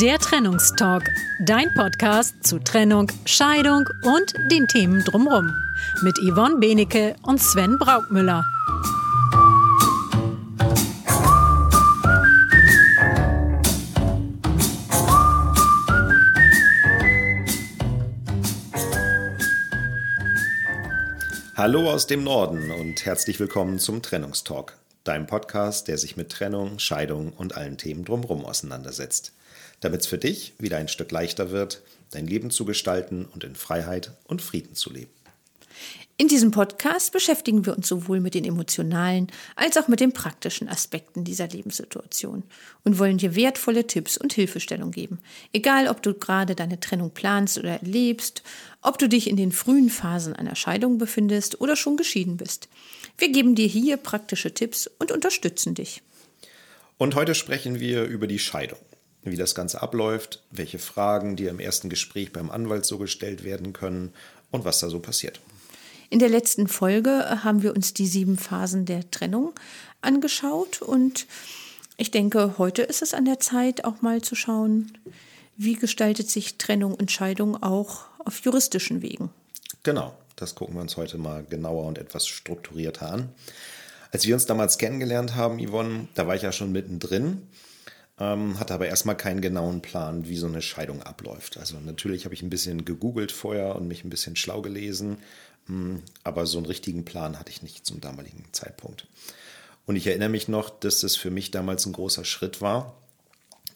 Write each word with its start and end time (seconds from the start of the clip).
Der 0.00 0.18
Trennungstalk, 0.18 1.08
dein 1.46 1.72
Podcast 1.72 2.46
zu 2.46 2.58
Trennung, 2.58 3.10
Scheidung 3.24 3.88
und 4.02 4.34
den 4.50 4.66
Themen 4.66 5.02
drumherum. 5.02 5.54
Mit 6.02 6.18
Yvonne 6.18 6.56
Benecke 6.58 7.16
und 7.22 7.40
Sven 7.40 7.78
Braukmüller. 7.78 8.44
Hallo 21.56 21.90
aus 21.90 22.06
dem 22.06 22.22
Norden 22.22 22.70
und 22.70 23.06
herzlich 23.06 23.40
willkommen 23.40 23.78
zum 23.78 24.02
Trennungstalk, 24.02 24.76
deinem 25.04 25.26
Podcast, 25.26 25.88
der 25.88 25.96
sich 25.96 26.18
mit 26.18 26.30
Trennung, 26.30 26.78
Scheidung 26.80 27.32
und 27.32 27.56
allen 27.56 27.78
Themen 27.78 28.04
drumherum 28.04 28.44
auseinandersetzt 28.44 29.32
damit 29.80 30.02
es 30.02 30.06
für 30.06 30.18
dich 30.18 30.54
wieder 30.58 30.78
ein 30.78 30.88
Stück 30.88 31.10
leichter 31.10 31.50
wird, 31.50 31.82
dein 32.10 32.26
Leben 32.26 32.50
zu 32.50 32.64
gestalten 32.64 33.26
und 33.26 33.44
in 33.44 33.54
Freiheit 33.54 34.12
und 34.24 34.42
Frieden 34.42 34.74
zu 34.74 34.92
leben. 34.92 35.10
In 36.18 36.28
diesem 36.28 36.50
Podcast 36.50 37.12
beschäftigen 37.12 37.66
wir 37.66 37.76
uns 37.76 37.88
sowohl 37.88 38.20
mit 38.20 38.32
den 38.32 38.46
emotionalen 38.46 39.26
als 39.54 39.76
auch 39.76 39.86
mit 39.86 40.00
den 40.00 40.14
praktischen 40.14 40.66
Aspekten 40.66 41.24
dieser 41.24 41.46
Lebenssituation 41.46 42.42
und 42.84 42.98
wollen 42.98 43.18
dir 43.18 43.34
wertvolle 43.34 43.86
Tipps 43.86 44.16
und 44.16 44.32
Hilfestellung 44.32 44.92
geben. 44.92 45.18
Egal, 45.52 45.88
ob 45.88 46.02
du 46.02 46.14
gerade 46.14 46.54
deine 46.54 46.80
Trennung 46.80 47.10
planst 47.10 47.58
oder 47.58 47.80
erlebst, 47.80 48.42
ob 48.80 48.98
du 48.98 49.10
dich 49.10 49.28
in 49.28 49.36
den 49.36 49.52
frühen 49.52 49.90
Phasen 49.90 50.32
einer 50.32 50.56
Scheidung 50.56 50.96
befindest 50.96 51.60
oder 51.60 51.76
schon 51.76 51.98
geschieden 51.98 52.38
bist. 52.38 52.70
Wir 53.18 53.30
geben 53.30 53.54
dir 53.54 53.66
hier 53.66 53.98
praktische 53.98 54.54
Tipps 54.54 54.90
und 54.98 55.12
unterstützen 55.12 55.74
dich. 55.74 56.00
Und 56.96 57.14
heute 57.14 57.34
sprechen 57.34 57.78
wir 57.78 58.04
über 58.04 58.26
die 58.26 58.38
Scheidung 58.38 58.78
wie 59.30 59.36
das 59.36 59.54
Ganze 59.54 59.82
abläuft, 59.82 60.42
welche 60.50 60.78
Fragen 60.78 61.36
dir 61.36 61.50
im 61.50 61.60
ersten 61.60 61.88
Gespräch 61.88 62.32
beim 62.32 62.50
Anwalt 62.50 62.84
so 62.84 62.98
gestellt 62.98 63.44
werden 63.44 63.72
können 63.72 64.12
und 64.50 64.64
was 64.64 64.78
da 64.78 64.88
so 64.88 65.00
passiert. 65.00 65.40
In 66.08 66.18
der 66.18 66.28
letzten 66.28 66.68
Folge 66.68 67.42
haben 67.42 67.62
wir 67.62 67.74
uns 67.74 67.92
die 67.92 68.06
sieben 68.06 68.38
Phasen 68.38 68.84
der 68.84 69.10
Trennung 69.10 69.52
angeschaut 70.02 70.80
und 70.80 71.26
ich 71.96 72.10
denke, 72.10 72.58
heute 72.58 72.82
ist 72.82 73.02
es 73.02 73.14
an 73.14 73.24
der 73.24 73.40
Zeit, 73.40 73.84
auch 73.84 74.02
mal 74.02 74.22
zu 74.22 74.34
schauen, 74.34 74.98
wie 75.56 75.74
gestaltet 75.74 76.30
sich 76.30 76.58
Trennung 76.58 76.94
und 76.94 77.10
Scheidung 77.10 77.62
auch 77.62 78.04
auf 78.18 78.40
juristischen 78.40 79.02
Wegen. 79.02 79.30
Genau, 79.82 80.16
das 80.36 80.54
gucken 80.54 80.74
wir 80.74 80.82
uns 80.82 80.96
heute 80.96 81.16
mal 81.18 81.44
genauer 81.48 81.86
und 81.86 81.98
etwas 81.98 82.28
strukturierter 82.28 83.10
an. 83.10 83.28
Als 84.12 84.26
wir 84.26 84.34
uns 84.34 84.46
damals 84.46 84.78
kennengelernt 84.78 85.34
haben, 85.34 85.58
Yvonne, 85.58 86.08
da 86.14 86.26
war 86.26 86.36
ich 86.36 86.42
ja 86.42 86.52
schon 86.52 86.72
mittendrin 86.72 87.42
ähm, 88.18 88.58
hatte 88.58 88.74
aber 88.74 88.86
erstmal 88.86 89.16
keinen 89.16 89.40
genauen 89.40 89.82
Plan, 89.82 90.26
wie 90.26 90.36
so 90.36 90.46
eine 90.46 90.62
Scheidung 90.62 91.02
abläuft. 91.02 91.58
Also 91.58 91.78
natürlich 91.78 92.24
habe 92.24 92.34
ich 92.34 92.42
ein 92.42 92.50
bisschen 92.50 92.84
gegoogelt 92.84 93.32
vorher 93.32 93.76
und 93.76 93.88
mich 93.88 94.04
ein 94.04 94.10
bisschen 94.10 94.36
schlau 94.36 94.62
gelesen, 94.62 95.18
hm, 95.66 96.02
aber 96.24 96.46
so 96.46 96.58
einen 96.58 96.66
richtigen 96.66 97.04
Plan 97.04 97.38
hatte 97.38 97.50
ich 97.50 97.62
nicht 97.62 97.84
zum 97.84 98.00
damaligen 98.00 98.44
Zeitpunkt. 98.52 99.06
Und 99.84 99.96
ich 99.96 100.06
erinnere 100.06 100.28
mich 100.28 100.48
noch, 100.48 100.70
dass 100.70 101.00
das 101.00 101.16
für 101.16 101.30
mich 101.30 101.50
damals 101.50 101.86
ein 101.86 101.92
großer 101.92 102.24
Schritt 102.24 102.60
war. 102.60 102.96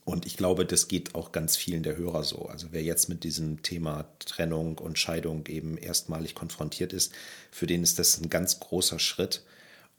Und 0.05 0.27
ich 0.27 0.37
glaube, 0.37 0.65
das 0.65 0.89
geht 0.89 1.15
auch 1.15 1.31
ganz 1.31 1.57
vielen 1.57 1.83
der 1.83 1.97
Hörer 1.97 2.25
so. 2.25 2.47
Also 2.47 2.69
wer 2.71 2.83
jetzt 2.83 3.09
mit 3.09 3.23
diesem 3.23 3.63
Thema 3.63 4.07
Trennung 4.19 4.79
und 4.79 4.99
Scheidung 4.99 5.47
eben 5.47 5.77
erstmalig 5.77 6.35
konfrontiert 6.35 6.93
ist, 6.93 7.13
für 7.53 7.67
den 7.67 7.83
ist 7.83 7.99
das 7.99 8.21
ein 8.21 8.31
ganz 8.31 8.59
großer 8.59 8.99
Schritt. 8.99 9.45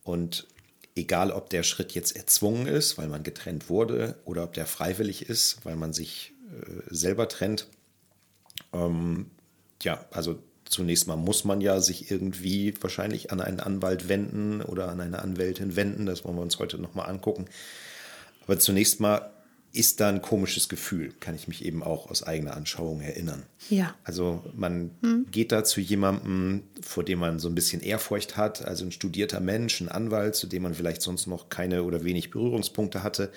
Und 0.04 0.48
egal 0.96 1.32
ob 1.32 1.50
der 1.50 1.64
Schritt 1.64 1.94
jetzt 1.94 2.16
erzwungen 2.16 2.68
ist, 2.68 2.98
weil 2.98 3.08
man 3.08 3.24
getrennt 3.24 3.70
wurde, 3.70 4.16
oder 4.26 4.44
ob 4.44 4.54
der 4.54 4.66
freiwillig 4.66 5.30
ist, 5.30 5.64
weil 5.64 5.76
man 5.76 5.94
sich 5.94 6.34
äh, 6.52 6.82
selber 6.94 7.28
trennt. 7.28 7.68
Ähm, 8.74 9.32
ja, 9.82 10.06
also 10.12 10.40
zunächst 10.66 11.08
mal 11.08 11.18
muss 11.18 11.44
man 11.44 11.62
ja 11.62 11.80
sich 11.82 12.12
irgendwie 12.12 12.74
wahrscheinlich 12.82 13.32
an 13.32 13.42
einen 13.42 13.60
Anwalt 13.60 14.08
wenden 14.10 14.62
oder 14.62 14.90
an 14.90 15.02
eine 15.02 15.20
Anwältin 15.20 15.76
wenden. 15.76 16.06
Das 16.06 16.24
wollen 16.24 16.36
wir 16.36 16.42
uns 16.42 16.60
heute 16.60 16.78
nochmal 16.78 17.10
angucken. 17.10 17.46
Aber 18.46 18.60
zunächst 18.60 19.00
mal 19.00 19.32
ist 19.74 20.02
da 20.02 20.10
ein 20.10 20.22
komisches 20.22 20.68
Gefühl, 20.68 21.14
kann 21.20 21.34
ich 21.34 21.48
mich 21.48 21.64
eben 21.64 21.82
auch 21.82 22.10
aus 22.10 22.24
eigener 22.24 22.58
Anschauung 22.58 23.00
erinnern. 23.00 23.44
Ja. 23.70 23.96
Also 24.04 24.44
man 24.54 24.92
hm. 25.02 25.28
geht 25.32 25.54
da 25.54 25.64
zu 25.64 25.80
jemandem, 25.80 26.64
vor 26.82 27.06
dem 27.06 27.20
man 27.20 27.40
so 27.40 27.48
ein 27.48 27.56
bisschen 27.56 27.82
Ehrfurcht 27.82 28.36
hat, 28.36 28.66
also 28.66 28.84
ein 28.84 28.92
studierter 28.92 29.40
Mensch, 29.40 29.80
ein 29.80 29.88
Anwalt, 29.88 30.36
zu 30.36 30.48
dem 30.48 30.64
man 30.64 30.74
vielleicht 30.74 31.02
sonst 31.02 31.26
noch 31.28 31.48
keine 31.48 31.84
oder 31.84 32.04
wenig 32.04 32.32
Berührungspunkte 32.32 33.02
hatte. 33.02 33.32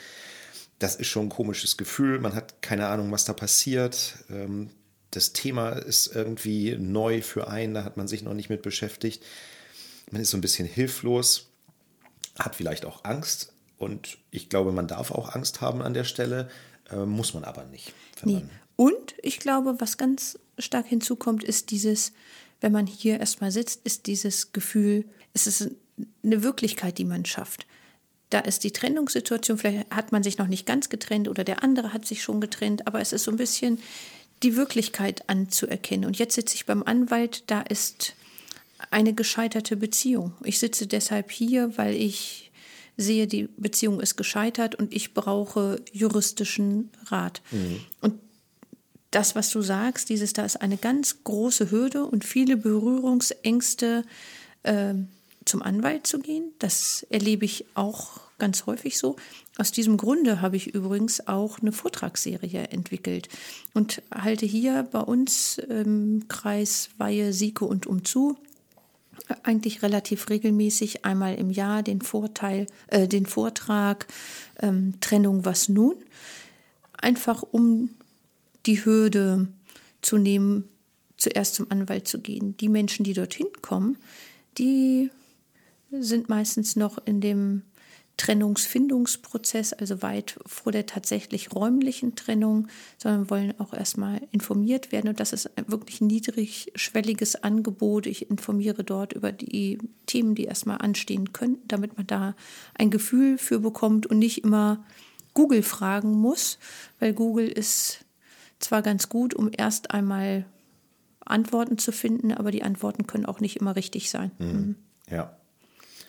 Das 0.80 0.96
ist 0.96 1.06
schon 1.06 1.26
ein 1.26 1.30
komisches 1.30 1.76
Gefühl. 1.76 2.18
Man 2.18 2.34
hat 2.34 2.60
keine 2.62 2.88
Ahnung, 2.88 3.12
was 3.12 3.24
da 3.24 3.32
passiert. 3.32 4.16
Ähm, 4.28 4.70
das 5.12 5.32
Thema 5.32 5.70
ist 5.70 6.08
irgendwie 6.08 6.76
neu 6.76 7.22
für 7.22 7.46
einen, 7.46 7.74
da 7.74 7.84
hat 7.84 7.96
man 7.96 8.08
sich 8.08 8.22
noch 8.24 8.34
nicht 8.34 8.50
mit 8.50 8.62
beschäftigt. 8.62 9.22
Man 10.10 10.20
ist 10.20 10.30
so 10.30 10.36
ein 10.36 10.40
bisschen 10.40 10.66
hilflos, 10.66 11.50
hat 12.36 12.56
vielleicht 12.56 12.84
auch 12.84 13.04
Angst, 13.04 13.53
und 13.78 14.18
ich 14.30 14.48
glaube, 14.48 14.72
man 14.72 14.88
darf 14.88 15.10
auch 15.10 15.34
Angst 15.34 15.60
haben 15.60 15.82
an 15.82 15.94
der 15.94 16.04
Stelle, 16.04 16.48
äh, 16.90 17.04
muss 17.04 17.34
man 17.34 17.44
aber 17.44 17.64
nicht. 17.64 17.92
Nee. 18.22 18.42
Und 18.76 19.14
ich 19.22 19.38
glaube, 19.38 19.76
was 19.80 19.96
ganz 19.96 20.38
stark 20.58 20.86
hinzukommt, 20.86 21.44
ist 21.44 21.70
dieses, 21.70 22.12
wenn 22.60 22.72
man 22.72 22.86
hier 22.86 23.20
erstmal 23.20 23.50
sitzt, 23.50 23.80
ist 23.84 24.06
dieses 24.06 24.52
Gefühl, 24.52 25.04
es 25.32 25.46
ist 25.46 25.70
eine 26.22 26.42
Wirklichkeit, 26.42 26.98
die 26.98 27.04
man 27.04 27.24
schafft. 27.24 27.66
Da 28.30 28.40
ist 28.40 28.64
die 28.64 28.72
Trennungssituation, 28.72 29.58
vielleicht 29.58 29.94
hat 29.94 30.10
man 30.10 30.22
sich 30.22 30.38
noch 30.38 30.48
nicht 30.48 30.66
ganz 30.66 30.88
getrennt 30.88 31.28
oder 31.28 31.44
der 31.44 31.62
andere 31.62 31.92
hat 31.92 32.04
sich 32.06 32.22
schon 32.22 32.40
getrennt, 32.40 32.86
aber 32.86 33.00
es 33.00 33.12
ist 33.12 33.24
so 33.24 33.30
ein 33.30 33.36
bisschen 33.36 33.78
die 34.42 34.56
Wirklichkeit 34.56 35.28
anzuerkennen. 35.28 36.04
Und 36.04 36.18
jetzt 36.18 36.34
sitze 36.34 36.56
ich 36.56 36.66
beim 36.66 36.82
Anwalt, 36.82 37.44
da 37.46 37.60
ist 37.60 38.14
eine 38.90 39.14
gescheiterte 39.14 39.76
Beziehung. 39.76 40.32
Ich 40.42 40.58
sitze 40.58 40.86
deshalb 40.86 41.30
hier, 41.30 41.76
weil 41.78 41.94
ich 41.94 42.50
sehe, 42.96 43.26
die 43.26 43.48
Beziehung 43.56 44.00
ist 44.00 44.16
gescheitert 44.16 44.74
und 44.74 44.94
ich 44.94 45.14
brauche 45.14 45.80
juristischen 45.92 46.90
Rat. 47.06 47.42
Mhm. 47.50 47.80
Und 48.00 48.20
das, 49.10 49.34
was 49.34 49.50
du 49.50 49.62
sagst, 49.62 50.08
dieses, 50.08 50.32
da 50.32 50.44
ist 50.44 50.60
eine 50.60 50.76
ganz 50.76 51.22
große 51.24 51.70
Hürde 51.70 52.04
und 52.04 52.24
viele 52.24 52.56
Berührungsängste, 52.56 54.04
äh, 54.64 54.94
zum 55.44 55.62
Anwalt 55.62 56.06
zu 56.06 56.18
gehen. 56.20 56.52
Das 56.58 57.06
erlebe 57.10 57.44
ich 57.44 57.66
auch 57.74 58.20
ganz 58.38 58.66
häufig 58.66 58.98
so. 58.98 59.16
Aus 59.56 59.70
diesem 59.70 59.96
Grunde 59.96 60.40
habe 60.40 60.56
ich 60.56 60.74
übrigens 60.74 61.28
auch 61.28 61.60
eine 61.60 61.70
Vortragsserie 61.70 62.68
entwickelt 62.70 63.28
und 63.72 64.02
halte 64.12 64.46
hier 64.46 64.82
bei 64.90 65.00
uns 65.00 65.58
im 65.58 66.26
Kreis 66.28 66.90
Weihe, 66.98 67.32
Sieke 67.32 67.64
und 67.64 67.86
Umzu 67.86 68.36
eigentlich 69.42 69.82
relativ 69.82 70.28
regelmäßig 70.28 71.04
einmal 71.04 71.34
im 71.34 71.50
Jahr 71.50 71.82
den 71.82 72.00
Vorteil, 72.00 72.66
äh, 72.88 73.08
den 73.08 73.26
Vortrag 73.26 74.06
ähm, 74.60 74.94
Trennung 75.00 75.44
was 75.44 75.68
nun, 75.68 75.96
einfach 77.00 77.42
um 77.42 77.90
die 78.66 78.84
Hürde 78.84 79.48
zu 80.02 80.18
nehmen, 80.18 80.68
zuerst 81.16 81.54
zum 81.54 81.70
Anwalt 81.70 82.08
zu 82.08 82.20
gehen. 82.20 82.56
Die 82.58 82.68
Menschen, 82.68 83.04
die 83.04 83.12
dorthin 83.12 83.46
kommen, 83.62 83.96
die 84.58 85.10
sind 85.90 86.28
meistens 86.28 86.76
noch 86.76 86.98
in 87.06 87.20
dem 87.20 87.62
Trennungsfindungsprozess, 88.16 89.72
also 89.72 90.00
weit 90.02 90.38
vor 90.46 90.70
der 90.70 90.86
tatsächlich 90.86 91.52
räumlichen 91.52 92.14
Trennung, 92.14 92.68
sondern 92.96 93.28
wollen 93.28 93.58
auch 93.58 93.72
erstmal 93.72 94.20
informiert 94.30 94.92
werden. 94.92 95.08
Und 95.08 95.18
das 95.18 95.32
ist 95.32 95.58
ein 95.58 95.68
wirklich 95.68 96.00
niedrigschwelliges 96.00 97.42
Angebot. 97.42 98.06
Ich 98.06 98.30
informiere 98.30 98.84
dort 98.84 99.12
über 99.14 99.32
die 99.32 99.78
Themen, 100.06 100.34
die 100.34 100.44
erstmal 100.44 100.78
anstehen 100.78 101.32
könnten, 101.32 101.66
damit 101.66 101.96
man 101.96 102.06
da 102.06 102.36
ein 102.74 102.90
Gefühl 102.90 103.36
für 103.36 103.58
bekommt 103.58 104.06
und 104.06 104.18
nicht 104.18 104.44
immer 104.44 104.84
Google 105.34 105.64
fragen 105.64 106.12
muss, 106.12 106.58
weil 107.00 107.12
Google 107.12 107.48
ist 107.48 108.04
zwar 108.60 108.82
ganz 108.82 109.08
gut, 109.08 109.34
um 109.34 109.50
erst 109.54 109.90
einmal 109.90 110.46
Antworten 111.24 111.78
zu 111.78 111.90
finden, 111.90 112.32
aber 112.32 112.52
die 112.52 112.62
Antworten 112.62 113.06
können 113.06 113.26
auch 113.26 113.40
nicht 113.40 113.56
immer 113.56 113.74
richtig 113.74 114.10
sein. 114.10 114.30
Mhm. 114.38 114.76
Ja. 115.10 115.36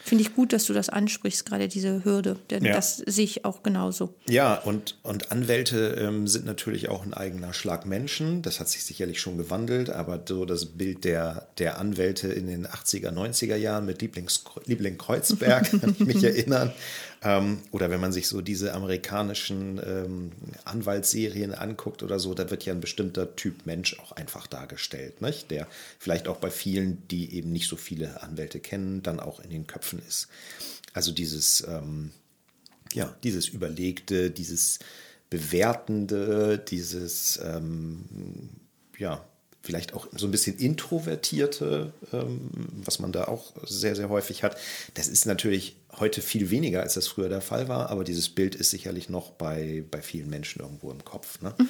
Finde 0.05 0.21
ich 0.21 0.35
gut, 0.35 0.53
dass 0.53 0.65
du 0.65 0.73
das 0.73 0.89
ansprichst, 0.89 1.47
gerade 1.47 1.67
diese 1.67 2.05
Hürde, 2.05 2.37
denn 2.51 2.63
ja. 2.63 2.75
das 2.75 2.97
sehe 2.97 3.23
ich 3.23 3.43
auch 3.43 3.63
genauso. 3.63 4.13
Ja, 4.29 4.53
und, 4.53 4.99
und 5.01 5.31
Anwälte 5.31 5.95
ähm, 5.99 6.27
sind 6.27 6.45
natürlich 6.45 6.89
auch 6.89 7.03
ein 7.03 7.15
eigener 7.15 7.53
Schlag 7.53 7.87
Menschen. 7.87 8.43
Das 8.43 8.59
hat 8.59 8.69
sich 8.69 8.85
sicherlich 8.85 9.19
schon 9.19 9.39
gewandelt, 9.39 9.89
aber 9.89 10.21
so 10.23 10.45
das 10.45 10.67
Bild 10.67 11.05
der, 11.05 11.47
der 11.57 11.79
Anwälte 11.79 12.27
in 12.27 12.45
den 12.45 12.67
80er, 12.67 13.09
90er 13.09 13.55
Jahren 13.55 13.87
mit 13.87 14.03
Lieblings, 14.03 14.43
Liebling 14.65 14.99
Kreuzberg, 14.99 15.71
kann 15.81 15.95
ich 15.97 16.05
mich 16.05 16.23
erinnern. 16.23 16.71
Ähm, 17.25 17.62
oder 17.72 17.89
wenn 17.89 18.00
man 18.00 18.13
sich 18.13 18.27
so 18.27 18.39
diese 18.39 18.75
amerikanischen 18.75 19.81
ähm, 19.83 20.31
Anwaltsserien 20.63 21.56
anguckt 21.56 22.04
oder 22.04 22.19
so, 22.19 22.36
da 22.36 22.51
wird 22.51 22.66
ja 22.66 22.74
ein 22.74 22.81
bestimmter 22.81 23.36
Typ 23.36 23.66
Mensch 23.66 24.00
auch 24.00 24.12
einfach 24.12 24.45
dargestellt, 24.45 25.22
nicht? 25.24 25.50
der 25.50 25.68
vielleicht 25.98 26.27
auch 26.27 26.38
bei 26.38 26.51
vielen, 26.51 27.06
die 27.07 27.33
eben 27.33 27.51
nicht 27.51 27.68
so 27.68 27.77
viele 27.77 28.22
Anwälte 28.22 28.60
kennen, 28.60 29.01
dann 29.01 29.19
auch 29.19 29.39
in 29.39 29.50
den 29.50 29.66
Köpfen 29.66 30.00
ist. 30.07 30.27
Also 30.94 31.12
dieses, 31.12 31.66
ähm, 31.68 32.12
ja, 32.94 33.16
dieses 33.24 33.48
Überlegte, 33.48 34.30
dieses 34.30 34.77
Bewertende, 35.31 36.60
dieses, 36.60 37.39
ähm, 37.44 38.06
ja, 39.00 39.25
vielleicht 39.65 39.94
auch 39.94 40.07
so 40.15 40.27
ein 40.27 40.31
bisschen 40.31 40.57
introvertierte, 40.57 41.91
ähm, 42.13 42.50
was 42.85 43.00
man 43.00 43.12
da 43.12 43.25
auch 43.25 43.53
sehr, 43.65 43.95
sehr 43.95 44.09
häufig 44.09 44.44
hat. 44.44 44.57
Das 44.94 45.07
ist 45.07 45.25
natürlich 45.25 45.75
heute 46.00 46.21
viel 46.21 46.51
weniger, 46.51 46.81
als 46.81 46.94
das 46.94 47.07
früher 47.07 47.29
der 47.29 47.41
Fall 47.41 47.67
war, 47.67 47.89
aber 47.89 48.03
dieses 48.03 48.29
Bild 48.29 48.56
ist 48.56 48.69
sicherlich 48.69 49.09
noch 49.09 49.31
bei, 49.31 49.83
bei 49.89 50.01
vielen 50.01 50.29
Menschen 50.29 50.62
irgendwo 50.62 50.91
im 50.91 51.03
Kopf. 51.03 51.41
Ne? 51.41 51.53
Mhm. 51.57 51.67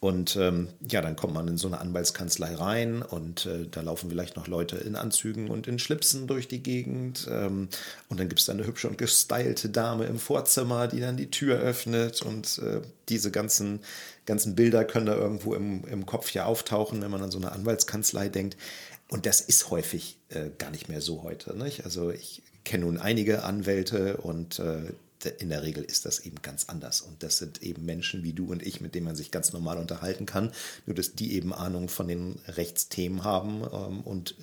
Und 0.00 0.36
ähm, 0.36 0.68
ja, 0.88 1.00
dann 1.00 1.16
kommt 1.16 1.34
man 1.34 1.48
in 1.48 1.56
so 1.56 1.66
eine 1.66 1.80
Anwaltskanzlei 1.80 2.54
rein 2.54 3.02
und 3.02 3.46
äh, 3.46 3.66
da 3.68 3.80
laufen 3.80 4.10
vielleicht 4.10 4.36
noch 4.36 4.46
Leute 4.46 4.76
in 4.76 4.94
Anzügen 4.94 5.50
und 5.50 5.66
in 5.66 5.80
Schlipsen 5.80 6.28
durch 6.28 6.46
die 6.46 6.62
Gegend. 6.62 7.26
Ähm, 7.28 7.68
und 8.08 8.20
dann 8.20 8.28
gibt 8.28 8.38
es 8.38 8.46
da 8.46 8.52
eine 8.52 8.64
hübsche 8.64 8.88
und 8.88 8.96
gestylte 8.96 9.70
Dame 9.70 10.06
im 10.06 10.20
Vorzimmer, 10.20 10.86
die 10.86 11.00
dann 11.00 11.16
die 11.16 11.32
Tür 11.32 11.58
öffnet. 11.58 12.22
Und 12.22 12.58
äh, 12.58 12.80
diese 13.08 13.32
ganzen, 13.32 13.80
ganzen 14.24 14.54
Bilder 14.54 14.84
können 14.84 15.06
da 15.06 15.16
irgendwo 15.16 15.54
im, 15.54 15.84
im 15.84 16.06
Kopf 16.06 16.30
ja 16.30 16.44
auftauchen, 16.44 17.02
wenn 17.02 17.10
man 17.10 17.22
an 17.22 17.32
so 17.32 17.38
eine 17.38 17.50
Anwaltskanzlei 17.50 18.28
denkt. 18.28 18.56
Und 19.10 19.26
das 19.26 19.40
ist 19.40 19.70
häufig 19.70 20.18
äh, 20.28 20.50
gar 20.58 20.70
nicht 20.70 20.88
mehr 20.88 21.00
so 21.00 21.24
heute. 21.24 21.56
Nicht? 21.56 21.84
Also 21.84 22.10
ich 22.10 22.42
kenne 22.62 22.84
nun 22.84 22.98
einige 22.98 23.42
Anwälte 23.42 24.18
und 24.18 24.60
äh, 24.60 24.92
in 25.24 25.48
der 25.48 25.62
Regel 25.62 25.84
ist 25.84 26.04
das 26.04 26.20
eben 26.20 26.42
ganz 26.42 26.66
anders. 26.68 27.00
Und 27.00 27.22
das 27.22 27.38
sind 27.38 27.62
eben 27.62 27.84
Menschen 27.84 28.22
wie 28.22 28.32
du 28.32 28.50
und 28.50 28.62
ich, 28.62 28.80
mit 28.80 28.94
denen 28.94 29.06
man 29.06 29.16
sich 29.16 29.30
ganz 29.30 29.52
normal 29.52 29.78
unterhalten 29.78 30.26
kann. 30.26 30.52
Nur, 30.86 30.94
dass 30.94 31.14
die 31.14 31.34
eben 31.34 31.52
Ahnung 31.52 31.88
von 31.88 32.08
den 32.08 32.40
Rechtsthemen 32.46 33.24
haben 33.24 33.62
ähm, 33.72 34.00
und 34.02 34.34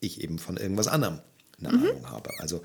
ich 0.00 0.22
eben 0.22 0.38
von 0.38 0.56
irgendwas 0.56 0.88
anderem 0.88 1.20
eine 1.58 1.76
mhm. 1.76 1.84
Ahnung 1.84 2.10
habe. 2.10 2.30
Also 2.38 2.62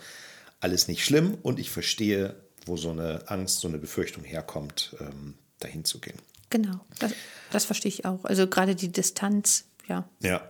alles 0.59 0.87
nicht 0.87 1.03
schlimm 1.03 1.37
und 1.41 1.59
ich 1.59 1.69
verstehe, 1.71 2.35
wo 2.65 2.77
so 2.77 2.91
eine 2.91 3.29
Angst, 3.29 3.59
so 3.59 3.67
eine 3.67 3.77
Befürchtung 3.77 4.23
herkommt, 4.23 4.95
ähm, 4.99 5.35
dahin 5.59 5.85
zu 5.85 5.99
gehen. 5.99 6.17
Genau, 6.49 6.79
das, 6.99 7.13
das 7.51 7.65
verstehe 7.65 7.89
ich 7.89 8.05
auch. 8.05 8.25
Also 8.25 8.47
gerade 8.47 8.75
die 8.75 8.91
Distanz, 8.91 9.65
ja. 9.87 10.07
Ja. 10.21 10.47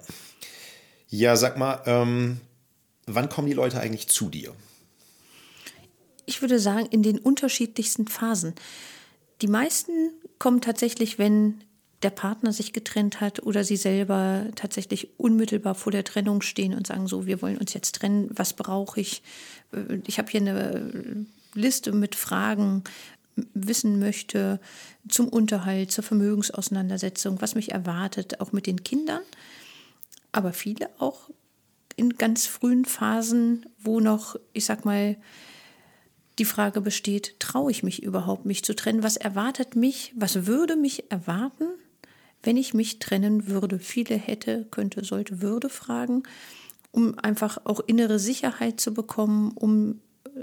Ja, 1.08 1.36
sag 1.36 1.58
mal, 1.58 1.82
ähm, 1.86 2.42
wann 3.06 3.30
kommen 3.30 3.48
die 3.48 3.54
Leute 3.54 3.80
eigentlich 3.80 4.10
zu 4.10 4.30
dir? 4.30 4.54
Ich 6.26 6.42
würde 6.42 6.60
sagen, 6.60 6.88
in 6.88 7.04
den 7.04 7.20
unterschiedlichsten 7.20 8.08
Phasen. 8.08 8.54
Die 9.42 9.48
meisten 9.48 10.12
kommen 10.40 10.62
tatsächlich, 10.62 11.20
wenn 11.20 11.64
der 12.04 12.10
Partner 12.10 12.52
sich 12.52 12.74
getrennt 12.74 13.22
hat 13.22 13.44
oder 13.44 13.64
sie 13.64 13.78
selber 13.78 14.48
tatsächlich 14.56 15.18
unmittelbar 15.18 15.76
vor 15.76 15.92
der 15.92 16.04
Trennung 16.04 16.42
stehen 16.42 16.74
und 16.74 16.88
sagen, 16.88 17.08
so, 17.08 17.26
wir 17.26 17.42
wollen 17.42 17.58
uns 17.58 17.74
jetzt 17.74 17.96
trennen, 17.96 18.30
was 18.32 18.54
brauche 18.54 19.00
ich? 19.00 19.24
Äh, 19.72 20.00
ich 20.06 20.18
habe 20.18 20.30
hier 20.30 20.42
eine 20.42 21.26
Liste 21.54 21.92
mit 21.92 22.16
Fragen, 22.16 22.84
wissen 23.54 24.00
möchte 24.00 24.60
zum 25.08 25.28
Unterhalt, 25.28 25.92
zur 25.92 26.04
Vermögensauseinandersetzung, 26.04 27.42
was 27.42 27.56
mich 27.56 27.72
erwartet, 27.72 28.42
auch 28.42 28.52
mit 28.52 28.68
den 28.68 28.84
Kindern. 28.84 29.22
Aber 30.32 30.54
viele 30.54 30.90
auch 31.00 31.30
in 31.96 32.18
ganz 32.18 32.48
frühen 32.48 32.86
Phasen, 32.86 33.66
wo 33.80 34.00
noch, 34.00 34.36
ich 34.52 34.66
sag 34.66 34.86
mal, 34.86 35.16
die 36.40 36.46
Frage 36.46 36.82
besteht, 36.82 37.40
traue 37.40 37.72
ich 37.72 37.84
mich 37.84 38.04
überhaupt, 38.04 38.46
mich 38.46 38.64
zu 38.64 38.76
trennen? 38.76 39.04
Was 39.04 39.18
erwartet 39.18 39.76
mich? 39.76 40.14
Was 40.16 40.46
würde 40.46 40.76
mich 40.76 41.12
erwarten, 41.12 41.66
wenn 42.42 42.58
ich 42.58 42.74
mich 42.74 43.00
trennen 43.00 43.48
würde? 43.48 43.80
Viele 43.80 44.16
hätte, 44.16 44.66
könnte, 44.72 45.04
sollte, 45.04 45.42
würde 45.42 45.70
fragen, 45.70 46.24
um 46.92 47.18
einfach 47.20 47.60
auch 47.66 47.80
innere 47.82 48.20
Sicherheit 48.20 48.80
zu 48.80 48.94
bekommen, 48.94 49.52
um 49.52 50.02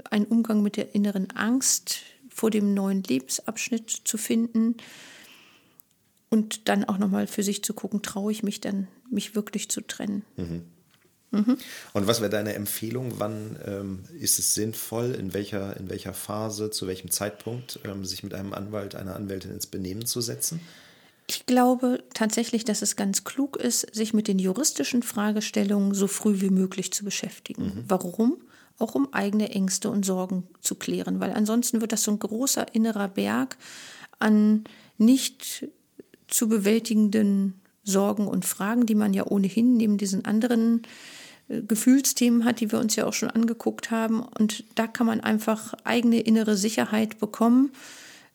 einen 0.09 0.25
Umgang 0.25 0.63
mit 0.63 0.77
der 0.77 0.95
inneren 0.95 1.31
Angst 1.31 1.99
vor 2.29 2.49
dem 2.49 2.73
neuen 2.73 3.03
Lebensabschnitt 3.03 3.89
zu 3.89 4.17
finden 4.17 4.77
und 6.29 6.69
dann 6.69 6.85
auch 6.85 6.97
nochmal 6.97 7.27
für 7.27 7.43
sich 7.43 7.63
zu 7.63 7.73
gucken, 7.73 8.01
traue 8.01 8.31
ich 8.31 8.41
mich 8.41 8.61
dann, 8.61 8.87
mich 9.09 9.35
wirklich 9.35 9.69
zu 9.69 9.81
trennen. 9.81 10.23
Mhm. 10.37 10.63
Mhm. 11.31 11.57
Und 11.93 12.07
was 12.07 12.19
wäre 12.19 12.29
deine 12.29 12.53
Empfehlung? 12.53 13.13
Wann 13.17 13.57
ähm, 13.65 13.99
ist 14.19 14.37
es 14.37 14.53
sinnvoll, 14.53 15.15
in 15.15 15.33
welcher, 15.33 15.77
in 15.77 15.89
welcher 15.89 16.13
Phase, 16.13 16.71
zu 16.71 16.87
welchem 16.87 17.09
Zeitpunkt 17.09 17.79
ähm, 17.85 18.05
sich 18.05 18.23
mit 18.23 18.33
einem 18.33 18.53
Anwalt, 18.53 18.95
einer 18.95 19.15
Anwältin 19.15 19.51
ins 19.51 19.67
Benehmen 19.67 20.05
zu 20.05 20.21
setzen? 20.21 20.59
Ich 21.27 21.45
glaube 21.45 22.03
tatsächlich, 22.13 22.65
dass 22.65 22.81
es 22.81 22.97
ganz 22.97 23.23
klug 23.23 23.55
ist, 23.55 23.95
sich 23.95 24.13
mit 24.13 24.27
den 24.27 24.39
juristischen 24.39 25.03
Fragestellungen 25.03 25.93
so 25.93 26.07
früh 26.07 26.41
wie 26.41 26.49
möglich 26.49 26.91
zu 26.91 27.05
beschäftigen. 27.05 27.63
Mhm. 27.63 27.83
Warum? 27.87 28.37
Auch 28.77 28.95
um 28.95 29.13
eigene 29.13 29.49
Ängste 29.49 29.89
und 29.89 30.05
Sorgen 30.05 30.47
zu 30.59 30.75
klären, 30.75 31.21
weil 31.21 31.31
ansonsten 31.31 31.79
wird 31.79 31.93
das 31.93 32.03
so 32.03 32.11
ein 32.11 32.19
großer 32.19 32.73
innerer 32.75 33.07
Berg 33.07 33.57
an 34.19 34.65
nicht 34.97 35.67
zu 36.27 36.49
bewältigenden 36.49 37.61
Sorgen 37.83 38.27
und 38.27 38.45
Fragen, 38.45 38.85
die 38.85 38.95
man 38.95 39.13
ja 39.13 39.25
ohnehin 39.25 39.77
neben 39.77 39.97
diesen 39.97 40.25
anderen 40.25 40.81
Gefühlsthemen 41.67 42.45
hat, 42.45 42.59
die 42.59 42.71
wir 42.71 42.79
uns 42.79 42.95
ja 42.95 43.05
auch 43.05 43.13
schon 43.13 43.29
angeguckt 43.29 43.91
haben. 43.91 44.21
Und 44.21 44.63
da 44.75 44.87
kann 44.87 45.07
man 45.07 45.21
einfach 45.21 45.73
eigene 45.83 46.19
innere 46.19 46.55
Sicherheit 46.55 47.19
bekommen, 47.19 47.71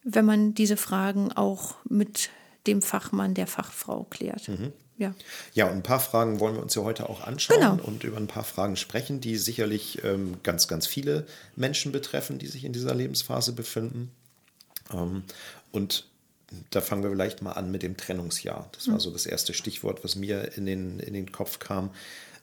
wenn 0.05 0.25
man 0.25 0.55
diese 0.55 0.77
Fragen 0.77 1.33
auch 1.33 1.77
mit 1.89 2.31
dem 2.67 2.83
Fachmann, 2.83 3.35
der 3.35 3.47
Fachfrau 3.47 4.05
klärt. 4.11 4.49
Mhm. 4.49 4.73
Ja. 4.99 5.15
ja, 5.53 5.67
und 5.67 5.73
ein 5.73 5.83
paar 5.83 6.01
Fragen 6.01 6.41
wollen 6.41 6.55
wir 6.55 6.63
uns 6.63 6.75
ja 6.75 6.83
heute 6.83 7.11
auch 7.11 7.21
anschauen 7.21 7.61
genau. 7.61 7.79
und 7.83 8.03
über 8.03 8.17
ein 8.17 8.29
paar 8.29 8.45
Fragen 8.45 8.77
sprechen, 8.77 9.21
die 9.21 9.37
sicherlich 9.37 10.03
ähm, 10.05 10.39
ganz, 10.43 10.69
ganz 10.69 10.87
viele 10.87 11.27
Menschen 11.55 11.93
betreffen, 11.93 12.39
die 12.39 12.47
sich 12.47 12.65
in 12.65 12.73
dieser 12.73 12.95
Lebensphase 12.95 13.53
befinden. 13.53 14.11
Ähm, 14.91 15.25
und 15.71 16.07
da 16.71 16.81
fangen 16.81 17.03
wir 17.03 17.11
vielleicht 17.11 17.43
mal 17.43 17.53
an 17.53 17.71
mit 17.71 17.83
dem 17.83 17.99
Trennungsjahr. 17.99 18.71
Das 18.73 18.87
war 18.87 18.95
mhm. 18.95 19.01
so 19.01 19.11
das 19.11 19.27
erste 19.27 19.53
Stichwort, 19.53 20.03
was 20.03 20.17
mir 20.17 20.57
in 20.57 20.65
den, 20.65 20.99
in 20.99 21.13
den 21.13 21.31
Kopf 21.31 21.59
kam. 21.59 21.91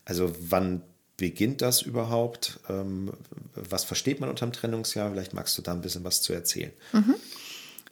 Also 0.05 0.33
wann 0.39 0.81
beginnt 1.17 1.61
das 1.61 1.81
überhaupt? 1.81 2.59
Ähm, 2.69 3.13
was 3.55 3.83
versteht 3.83 4.19
man 4.19 4.29
unter 4.29 4.45
dem 4.45 4.53
Trennungsjahr? 4.53 5.11
Vielleicht 5.11 5.33
magst 5.33 5.57
du 5.57 5.61
da 5.61 5.71
ein 5.71 5.81
bisschen 5.81 6.03
was 6.03 6.21
zu 6.21 6.33
erzählen. 6.33 6.71
Mhm. 6.91 7.15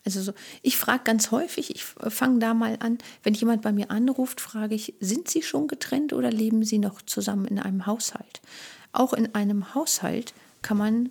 Also 0.04 0.22
so, 0.22 0.34
ich 0.64 0.78
frage 0.78 1.04
ganz 1.04 1.30
häufig, 1.30 1.76
ich 1.76 1.84
fange 1.84 2.40
da 2.40 2.56
mal 2.56 2.78
an, 2.80 2.98
wenn 3.22 3.36
jemand 3.36 3.62
bei 3.62 3.72
mir 3.72 3.92
anruft, 3.92 4.42
frage 4.42 4.74
ich, 4.74 4.96
sind 5.00 5.30
Sie 5.30 5.44
schon 5.44 5.68
getrennt 5.68 6.12
oder 6.14 6.32
leben 6.32 6.64
Sie 6.64 6.80
noch 6.80 7.04
zusammen 7.04 7.46
in 7.46 7.60
einem 7.60 7.86
Haushalt? 7.86 8.42
Auch 8.94 9.14
in 9.14 9.36
einem 9.36 9.76
Haushalt 9.76 10.34
kann 10.64 10.78
man 10.78 11.10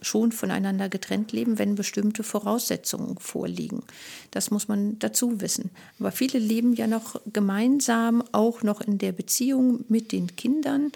schon 0.00 0.32
voneinander 0.32 0.88
getrennt 0.88 1.32
leben, 1.32 1.58
wenn 1.58 1.74
bestimmte 1.74 2.22
Voraussetzungen 2.22 3.18
vorliegen. 3.18 3.82
Das 4.30 4.50
muss 4.50 4.68
man 4.68 4.98
dazu 4.98 5.40
wissen. 5.40 5.70
Aber 5.98 6.12
viele 6.12 6.38
leben 6.38 6.74
ja 6.74 6.86
noch 6.86 7.20
gemeinsam, 7.32 8.22
auch 8.32 8.62
noch 8.62 8.80
in 8.80 8.98
der 8.98 9.12
Beziehung 9.12 9.84
mit 9.88 10.12
den 10.12 10.36
Kindern, 10.36 10.92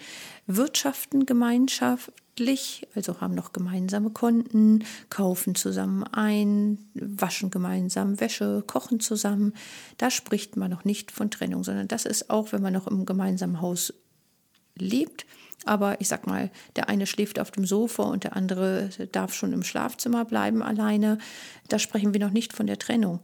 wirtschaften 0.47 1.27
gemeinschaftlich, 1.27 2.87
also 2.95 3.21
haben 3.21 3.35
noch 3.35 3.53
gemeinsame 3.53 4.11
Konten, 4.11 4.85
kaufen 5.11 5.55
zusammen 5.55 6.05
ein, 6.05 6.79
waschen 6.95 7.51
gemeinsam 7.51 8.21
Wäsche, 8.21 8.65
kochen 8.67 9.01
zusammen. 9.01 9.55
Da 9.99 10.11
spricht 10.11 10.57
man 10.57 10.71
noch 10.71 10.85
nicht 10.85 11.11
von 11.11 11.31
Trennung, 11.31 11.65
sondern 11.65 11.89
das 11.89 12.07
ist 12.07 12.31
auch, 12.31 12.53
wenn 12.53 12.63
man 12.63 12.73
noch 12.73 12.87
im 12.87 13.07
gemeinsamen 13.07 13.61
Haus 13.61 13.93
lebt, 14.77 15.27
aber 15.65 16.01
ich 16.01 16.09
sag 16.09 16.27
mal, 16.27 16.51
der 16.77 16.89
eine 16.89 17.07
schläft 17.07 17.39
auf 17.39 17.51
dem 17.51 17.65
Sofa 17.65 18.05
und 18.05 18.25
der 18.25 18.37
andere 18.37 18.91
darf 19.13 19.35
schon 19.35 19.53
im 19.53 19.63
Schlafzimmer 19.63 20.25
bleiben 20.25 20.63
alleine. 20.63 21.19
Da 21.69 21.79
sprechen 21.79 22.13
wir 22.13 22.21
noch 22.21 22.31
nicht 22.31 22.53
von 22.53 22.67
der 22.67 22.79
Trennung. 22.79 23.21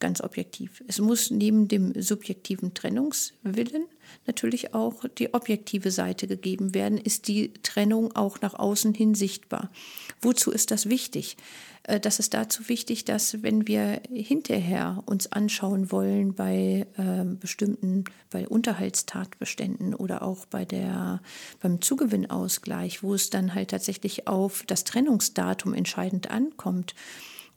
Ganz 0.00 0.20
objektiv. 0.20 0.82
Es 0.86 1.00
muss 1.00 1.30
neben 1.32 1.66
dem 1.66 2.00
subjektiven 2.00 2.72
Trennungswillen 2.72 3.86
natürlich 4.26 4.72
auch 4.72 5.04
die 5.18 5.34
objektive 5.34 5.90
Seite 5.90 6.28
gegeben 6.28 6.72
werden. 6.72 6.98
Ist 6.98 7.26
die 7.26 7.52
Trennung 7.64 8.14
auch 8.14 8.40
nach 8.40 8.54
außen 8.54 8.94
hin 8.94 9.16
sichtbar? 9.16 9.70
Wozu 10.20 10.50
ist 10.50 10.70
das 10.70 10.88
wichtig? 10.88 11.36
Äh, 11.84 12.00
das 12.00 12.18
ist 12.18 12.34
dazu 12.34 12.68
wichtig, 12.68 13.04
dass 13.04 13.42
wenn 13.42 13.66
wir 13.66 14.00
hinterher 14.12 15.02
uns 15.06 15.30
anschauen 15.32 15.90
wollen 15.90 16.34
bei 16.34 16.86
äh, 16.96 17.24
bestimmten, 17.24 18.04
bei 18.30 18.48
Unterhaltstatbeständen 18.48 19.94
oder 19.94 20.22
auch 20.22 20.46
bei 20.46 20.64
der, 20.64 21.20
beim 21.60 21.80
Zugewinnausgleich, 21.80 23.02
wo 23.02 23.14
es 23.14 23.30
dann 23.30 23.54
halt 23.54 23.70
tatsächlich 23.70 24.28
auf 24.28 24.64
das 24.66 24.84
Trennungsdatum 24.84 25.74
entscheidend 25.74 26.30
ankommt, 26.30 26.94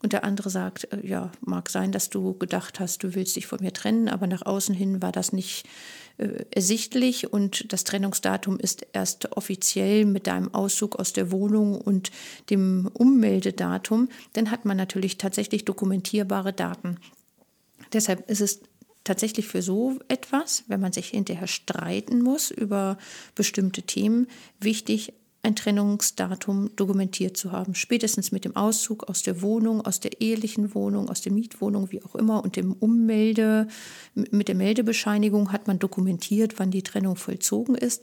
und 0.02 0.12
der 0.12 0.24
andere 0.24 0.50
sagt, 0.50 0.92
äh, 0.92 1.06
ja, 1.06 1.30
mag 1.40 1.70
sein, 1.70 1.92
dass 1.92 2.10
du 2.10 2.34
gedacht 2.34 2.80
hast, 2.80 3.02
du 3.02 3.14
willst 3.14 3.36
dich 3.36 3.46
von 3.46 3.60
mir 3.60 3.72
trennen, 3.72 4.08
aber 4.08 4.26
nach 4.26 4.42
außen 4.42 4.74
hin 4.74 5.00
war 5.00 5.12
das 5.12 5.32
nicht 5.32 5.66
äh, 6.18 6.44
ersichtlich 6.50 7.32
und 7.32 7.72
das 7.72 7.84
Trennungsdatum 7.84 8.58
ist 8.58 8.86
erst 8.92 9.32
offiziell 9.32 10.04
mit 10.04 10.26
deinem 10.26 10.52
Auszug 10.52 10.96
aus 10.96 11.12
der 11.12 11.30
Wohnung 11.30 11.80
und 11.80 12.10
dem 12.50 12.90
Ummeldedatum, 12.92 14.08
dann 14.32 14.50
hat 14.50 14.64
man 14.64 14.76
natürlich 14.76 15.18
tatsächlich 15.18 15.64
dokumentierbare 15.64 16.52
Daten. 16.52 16.98
Deshalb 17.92 18.28
ist 18.28 18.40
es 18.40 18.60
tatsächlich 19.04 19.48
für 19.48 19.62
so 19.62 19.98
etwas, 20.08 20.64
wenn 20.68 20.80
man 20.80 20.92
sich 20.92 21.08
hinterher 21.08 21.48
streiten 21.48 22.22
muss 22.22 22.50
über 22.50 22.98
bestimmte 23.34 23.82
Themen, 23.82 24.28
wichtig, 24.60 25.12
ein 25.44 25.56
Trennungsdatum 25.56 26.70
dokumentiert 26.76 27.36
zu 27.36 27.50
haben. 27.50 27.74
Spätestens 27.74 28.30
mit 28.30 28.44
dem 28.44 28.54
Auszug 28.54 29.08
aus 29.08 29.22
der 29.22 29.42
Wohnung, 29.42 29.84
aus 29.84 29.98
der 29.98 30.20
ehelichen 30.20 30.74
Wohnung, 30.74 31.08
aus 31.08 31.20
der 31.20 31.32
Mietwohnung, 31.32 31.90
wie 31.90 32.02
auch 32.02 32.14
immer, 32.14 32.44
und 32.44 32.54
dem 32.54 32.72
Ummelde, 32.72 33.66
mit 34.14 34.46
der 34.46 34.54
Meldebescheinigung 34.54 35.50
hat 35.50 35.66
man 35.66 35.80
dokumentiert, 35.80 36.58
wann 36.58 36.70
die 36.70 36.82
Trennung 36.82 37.16
vollzogen 37.16 37.74
ist. 37.74 38.02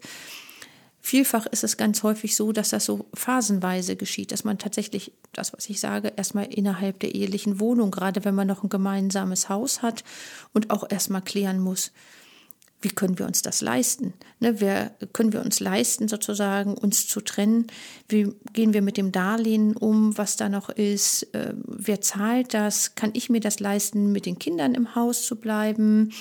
Vielfach 1.01 1.46
ist 1.46 1.63
es 1.63 1.77
ganz 1.77 2.03
häufig 2.03 2.36
so, 2.36 2.51
dass 2.51 2.69
das 2.69 2.84
so 2.84 3.05
phasenweise 3.13 3.96
geschieht, 3.96 4.34
dass 4.34 4.43
man 4.43 4.58
tatsächlich, 4.58 5.13
das 5.31 5.53
was 5.53 5.69
ich 5.69 5.79
sage, 5.79 6.12
erstmal 6.17 6.46
innerhalb 6.53 7.00
der 7.00 7.15
ehelichen 7.15 7.62
Wohnung, 7.62 7.89
gerade 7.89 8.25
wenn 8.25 8.36
man 8.36 8.48
noch 8.48 8.63
ein 8.63 8.69
gemeinsames 8.69 9.48
Haus 9.48 9.81
hat 9.81 10.03
und 10.51 10.72
auch 10.72 10.86
erstmal 10.89 11.22
klären 11.22 11.60
muss, 11.60 11.93
wie 12.81 12.89
können 12.89 13.19
wir 13.19 13.25
uns 13.25 13.41
das 13.41 13.62
leisten? 13.62 14.13
Ne, 14.39 14.62
wer, 14.62 14.95
können 15.12 15.33
wir 15.33 15.41
uns 15.41 15.59
leisten, 15.59 16.07
sozusagen 16.07 16.75
uns 16.75 17.07
zu 17.07 17.19
trennen? 17.19 17.67
Wie 18.07 18.33
gehen 18.53 18.74
wir 18.74 18.81
mit 18.81 18.95
dem 18.95 19.12
Darlehen 19.12 19.75
um, 19.75 20.17
was 20.17 20.38
da 20.38 20.48
noch 20.48 20.69
ist? 20.69 21.24
Äh, 21.33 21.53
wer 21.65 22.00
zahlt 22.00 22.53
das? 22.53 22.95
Kann 22.95 23.12
ich 23.13 23.29
mir 23.29 23.41
das 23.41 23.59
leisten, 23.59 24.12
mit 24.12 24.25
den 24.25 24.39
Kindern 24.39 24.75
im 24.75 24.95
Haus 24.95 25.25
zu 25.25 25.36
bleiben? 25.36 26.13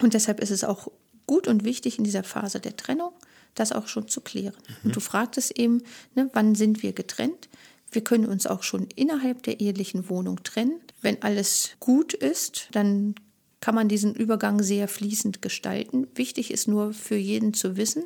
Und 0.00 0.14
deshalb 0.14 0.40
ist 0.40 0.50
es 0.50 0.64
auch 0.64 0.90
gut 1.26 1.46
und 1.46 1.64
wichtig 1.64 1.98
in 1.98 2.04
dieser 2.04 2.24
Phase 2.24 2.58
der 2.58 2.76
Trennung, 2.76 3.12
das 3.54 3.72
auch 3.72 3.86
schon 3.86 4.08
zu 4.08 4.22
klären. 4.22 4.56
Mhm. 4.66 4.76
Und 4.84 4.96
du 4.96 5.00
fragtest 5.00 5.58
eben, 5.58 5.82
ne, 6.14 6.30
wann 6.32 6.54
sind 6.54 6.82
wir 6.82 6.92
getrennt? 6.92 7.50
Wir 7.90 8.02
können 8.02 8.26
uns 8.26 8.46
auch 8.46 8.62
schon 8.62 8.88
innerhalb 8.96 9.42
der 9.42 9.60
ehelichen 9.60 10.08
Wohnung 10.08 10.42
trennen. 10.42 10.80
Wenn 11.02 11.22
alles 11.22 11.70
gut 11.80 12.14
ist, 12.14 12.68
dann 12.72 13.14
kann 13.60 13.74
man 13.74 13.88
diesen 13.88 14.14
Übergang 14.14 14.62
sehr 14.62 14.88
fließend 14.88 15.42
gestalten. 15.42 16.06
Wichtig 16.14 16.50
ist 16.50 16.68
nur 16.68 16.92
für 16.92 17.16
jeden 17.16 17.54
zu 17.54 17.76
wissen, 17.76 18.04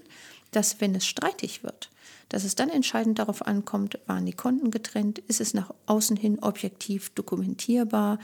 dass 0.50 0.80
wenn 0.80 0.94
es 0.94 1.06
streitig 1.06 1.62
wird, 1.62 1.90
dass 2.28 2.44
es 2.44 2.54
dann 2.54 2.70
entscheidend 2.70 3.18
darauf 3.18 3.46
ankommt, 3.46 3.98
waren 4.06 4.26
die 4.26 4.32
Konten 4.32 4.70
getrennt, 4.70 5.18
ist 5.18 5.40
es 5.40 5.54
nach 5.54 5.72
außen 5.86 6.16
hin 6.16 6.38
objektiv 6.40 7.10
dokumentierbar, 7.10 8.18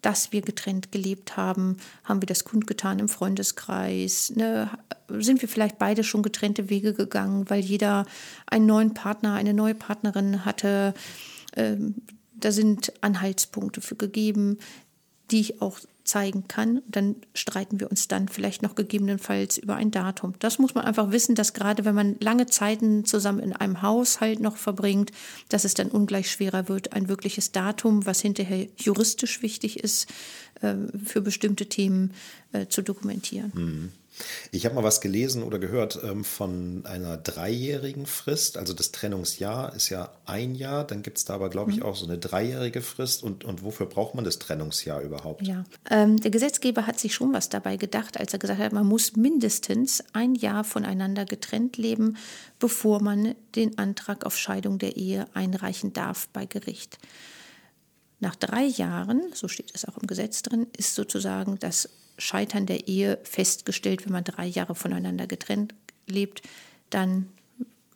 dass 0.00 0.32
wir 0.32 0.40
getrennt 0.40 0.92
gelebt 0.92 1.36
haben, 1.36 1.76
haben 2.04 2.22
wir 2.22 2.26
das 2.26 2.44
kundgetan 2.44 2.98
im 2.98 3.08
Freundeskreis, 3.08 4.32
ne? 4.34 4.70
sind 5.08 5.42
wir 5.42 5.48
vielleicht 5.48 5.78
beide 5.78 6.04
schon 6.04 6.22
getrennte 6.22 6.70
Wege 6.70 6.94
gegangen, 6.94 7.50
weil 7.50 7.60
jeder 7.60 8.06
einen 8.46 8.66
neuen 8.66 8.94
Partner, 8.94 9.34
eine 9.34 9.54
neue 9.54 9.74
Partnerin 9.74 10.44
hatte. 10.44 10.94
Ähm, 11.56 11.96
da 12.34 12.52
sind 12.52 12.92
Anhaltspunkte 13.00 13.80
für 13.80 13.96
gegeben, 13.96 14.58
die 15.30 15.40
ich 15.40 15.62
auch 15.62 15.80
zeigen 16.06 16.48
kann. 16.48 16.82
Dann 16.86 17.16
streiten 17.34 17.80
wir 17.80 17.90
uns 17.90 18.08
dann 18.08 18.28
vielleicht 18.28 18.62
noch 18.62 18.74
gegebenenfalls 18.74 19.58
über 19.58 19.76
ein 19.76 19.90
Datum. 19.90 20.34
Das 20.38 20.58
muss 20.58 20.74
man 20.74 20.84
einfach 20.84 21.10
wissen, 21.10 21.34
dass 21.34 21.52
gerade 21.52 21.84
wenn 21.84 21.94
man 21.94 22.16
lange 22.20 22.46
Zeiten 22.46 23.04
zusammen 23.04 23.40
in 23.40 23.52
einem 23.52 23.82
Haushalt 23.82 24.40
noch 24.40 24.56
verbringt, 24.56 25.10
dass 25.48 25.64
es 25.64 25.74
dann 25.74 25.88
ungleich 25.88 26.30
schwerer 26.30 26.68
wird, 26.68 26.92
ein 26.92 27.08
wirkliches 27.08 27.52
Datum, 27.52 28.06
was 28.06 28.20
hinterher 28.20 28.68
juristisch 28.76 29.42
wichtig 29.42 29.80
ist, 29.80 30.08
äh, 30.62 30.74
für 31.04 31.20
bestimmte 31.20 31.66
Themen 31.66 32.12
äh, 32.52 32.66
zu 32.66 32.82
dokumentieren. 32.82 33.52
Mhm. 33.54 33.92
Ich 34.50 34.64
habe 34.64 34.74
mal 34.74 34.84
was 34.84 35.00
gelesen 35.00 35.42
oder 35.42 35.58
gehört 35.58 35.98
ähm, 36.02 36.24
von 36.24 36.84
einer 36.86 37.16
dreijährigen 37.16 38.06
Frist. 38.06 38.56
Also 38.56 38.72
das 38.72 38.92
Trennungsjahr 38.92 39.74
ist 39.74 39.88
ja 39.88 40.10
ein 40.24 40.54
Jahr. 40.54 40.86
Dann 40.86 41.02
gibt 41.02 41.18
es 41.18 41.24
da 41.24 41.34
aber, 41.34 41.50
glaube 41.50 41.70
ich, 41.70 41.78
mhm. 41.78 41.82
auch 41.84 41.96
so 41.96 42.06
eine 42.06 42.18
dreijährige 42.18 42.82
Frist. 42.82 43.22
Und, 43.22 43.44
und 43.44 43.62
wofür 43.62 43.86
braucht 43.86 44.14
man 44.14 44.24
das 44.24 44.38
Trennungsjahr 44.38 45.02
überhaupt? 45.02 45.46
Ja, 45.46 45.64
ähm, 45.90 46.18
der 46.18 46.30
Gesetzgeber 46.30 46.86
hat 46.86 46.98
sich 46.98 47.14
schon 47.14 47.32
was 47.32 47.48
dabei 47.48 47.76
gedacht, 47.76 48.18
als 48.18 48.32
er 48.32 48.38
gesagt 48.38 48.60
hat, 48.60 48.72
man 48.72 48.86
muss 48.86 49.16
mindestens 49.16 50.02
ein 50.12 50.34
Jahr 50.34 50.64
voneinander 50.64 51.24
getrennt 51.24 51.76
leben, 51.76 52.16
bevor 52.58 53.02
man 53.02 53.34
den 53.54 53.78
Antrag 53.78 54.24
auf 54.24 54.36
Scheidung 54.36 54.78
der 54.78 54.96
Ehe 54.96 55.26
einreichen 55.34 55.92
darf 55.92 56.28
bei 56.28 56.46
Gericht. 56.46 56.98
Nach 58.18 58.34
drei 58.34 58.64
Jahren, 58.64 59.22
so 59.34 59.46
steht 59.46 59.72
es 59.74 59.84
auch 59.84 59.98
im 59.98 60.06
Gesetz 60.06 60.42
drin, 60.42 60.66
ist 60.76 60.94
sozusagen 60.94 61.58
das 61.58 61.88
Scheitern 62.18 62.66
der 62.66 62.88
Ehe 62.88 63.18
festgestellt, 63.24 64.04
wenn 64.04 64.12
man 64.12 64.24
drei 64.24 64.46
Jahre 64.46 64.74
voneinander 64.74 65.26
getrennt 65.26 65.74
lebt, 66.06 66.42
dann 66.90 67.28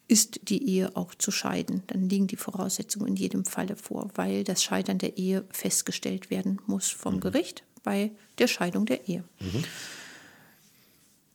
ist 0.08 0.48
die 0.48 0.68
Ehe 0.68 0.96
auch 0.96 1.14
zu 1.14 1.30
scheiden. 1.30 1.84
Dann 1.86 2.08
liegen 2.08 2.26
die 2.26 2.36
Voraussetzungen 2.36 3.08
in 3.08 3.16
jedem 3.16 3.44
Falle 3.44 3.76
vor, 3.76 4.10
weil 4.14 4.42
das 4.42 4.62
Scheitern 4.62 4.98
der 4.98 5.16
Ehe 5.16 5.44
festgestellt 5.50 6.30
werden 6.30 6.58
muss 6.66 6.88
vom 6.88 7.16
mhm. 7.16 7.20
Gericht 7.20 7.62
bei 7.82 8.10
der 8.38 8.48
Scheidung 8.48 8.86
der 8.86 9.08
Ehe. 9.08 9.24
Mhm. 9.38 9.64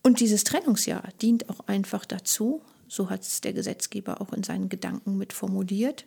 Und 0.04 0.20
dieses 0.20 0.44
Trennungsjahr 0.44 1.10
dient 1.22 1.50
auch 1.50 1.62
einfach 1.68 2.06
dazu, 2.06 2.62
so 2.88 3.10
hat 3.10 3.22
es 3.22 3.42
der 3.42 3.54
Gesetzgeber 3.54 4.22
auch 4.22 4.34
in 4.34 4.44
seinen 4.44 4.70
Gedanken 4.70 5.18
mit 5.18 5.34
formuliert, 5.34 6.06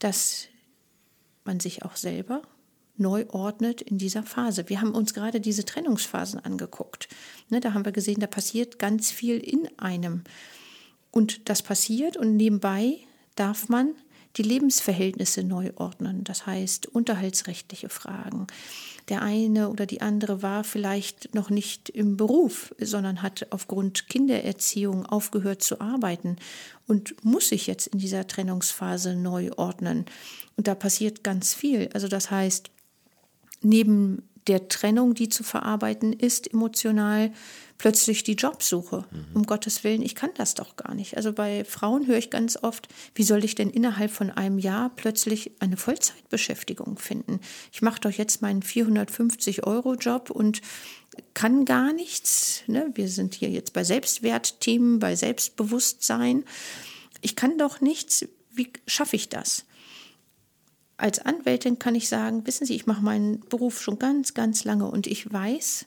dass 0.00 0.48
man 1.44 1.60
sich 1.60 1.84
auch 1.84 1.96
selber 1.96 2.42
neu 3.00 3.24
ordnet 3.28 3.80
in 3.80 3.98
dieser 3.98 4.22
Phase. 4.22 4.68
Wir 4.68 4.80
haben 4.80 4.94
uns 4.94 5.14
gerade 5.14 5.40
diese 5.40 5.64
Trennungsphasen 5.64 6.38
angeguckt. 6.38 7.08
Ne, 7.48 7.60
da 7.60 7.74
haben 7.74 7.84
wir 7.84 7.92
gesehen, 7.92 8.20
da 8.20 8.26
passiert 8.26 8.78
ganz 8.78 9.10
viel 9.10 9.38
in 9.38 9.68
einem. 9.78 10.22
Und 11.10 11.48
das 11.48 11.62
passiert 11.62 12.16
und 12.16 12.36
nebenbei 12.36 12.98
darf 13.34 13.68
man 13.68 13.94
die 14.36 14.42
Lebensverhältnisse 14.42 15.42
neu 15.42 15.72
ordnen. 15.74 16.22
Das 16.24 16.46
heißt, 16.46 16.86
unterhaltsrechtliche 16.86 17.88
Fragen. 17.88 18.46
Der 19.08 19.22
eine 19.22 19.70
oder 19.70 19.86
die 19.86 20.02
andere 20.02 20.40
war 20.40 20.62
vielleicht 20.62 21.34
noch 21.34 21.50
nicht 21.50 21.88
im 21.88 22.16
Beruf, 22.16 22.72
sondern 22.78 23.22
hat 23.22 23.48
aufgrund 23.50 24.08
Kindererziehung 24.08 25.04
aufgehört 25.04 25.62
zu 25.62 25.80
arbeiten 25.80 26.36
und 26.86 27.24
muss 27.24 27.48
sich 27.48 27.66
jetzt 27.66 27.88
in 27.88 27.98
dieser 27.98 28.28
Trennungsphase 28.28 29.16
neu 29.16 29.50
ordnen. 29.56 30.04
Und 30.56 30.68
da 30.68 30.76
passiert 30.76 31.24
ganz 31.24 31.54
viel. 31.54 31.88
Also 31.92 32.06
das 32.06 32.30
heißt, 32.30 32.70
neben 33.62 34.22
der 34.46 34.68
Trennung, 34.68 35.14
die 35.14 35.28
zu 35.28 35.42
verarbeiten 35.42 36.12
ist, 36.12 36.52
emotional, 36.52 37.32
plötzlich 37.78 38.24
die 38.24 38.34
Jobsuche. 38.34 39.04
Mhm. 39.10 39.26
Um 39.34 39.42
Gottes 39.44 39.84
Willen, 39.84 40.02
ich 40.02 40.14
kann 40.14 40.30
das 40.36 40.54
doch 40.54 40.76
gar 40.76 40.94
nicht. 40.94 41.16
Also 41.16 41.32
bei 41.32 41.64
Frauen 41.64 42.06
höre 42.06 42.18
ich 42.18 42.30
ganz 42.30 42.58
oft, 42.62 42.88
wie 43.14 43.22
soll 43.22 43.44
ich 43.44 43.54
denn 43.54 43.70
innerhalb 43.70 44.10
von 44.10 44.30
einem 44.30 44.58
Jahr 44.58 44.90
plötzlich 44.94 45.52
eine 45.60 45.76
Vollzeitbeschäftigung 45.76 46.98
finden? 46.98 47.40
Ich 47.72 47.80
mache 47.80 48.00
doch 48.00 48.10
jetzt 48.10 48.42
meinen 48.42 48.62
450-Euro-Job 48.62 50.30
und 50.30 50.60
kann 51.34 51.64
gar 51.64 51.92
nichts. 51.92 52.62
Ne? 52.66 52.90
Wir 52.94 53.08
sind 53.08 53.34
hier 53.34 53.50
jetzt 53.50 53.72
bei 53.72 53.84
Selbstwertthemen, 53.84 54.98
bei 54.98 55.16
Selbstbewusstsein. 55.16 56.44
Ich 57.20 57.36
kann 57.36 57.58
doch 57.58 57.80
nichts. 57.80 58.26
Wie 58.50 58.72
schaffe 58.86 59.16
ich 59.16 59.28
das? 59.28 59.64
Als 61.00 61.18
Anwältin 61.18 61.78
kann 61.78 61.94
ich 61.94 62.08
sagen, 62.08 62.46
wissen 62.46 62.66
Sie, 62.66 62.74
ich 62.74 62.86
mache 62.86 63.02
meinen 63.02 63.40
Beruf 63.48 63.80
schon 63.80 63.98
ganz, 63.98 64.34
ganz 64.34 64.64
lange 64.64 64.86
und 64.86 65.06
ich 65.06 65.32
weiß, 65.32 65.86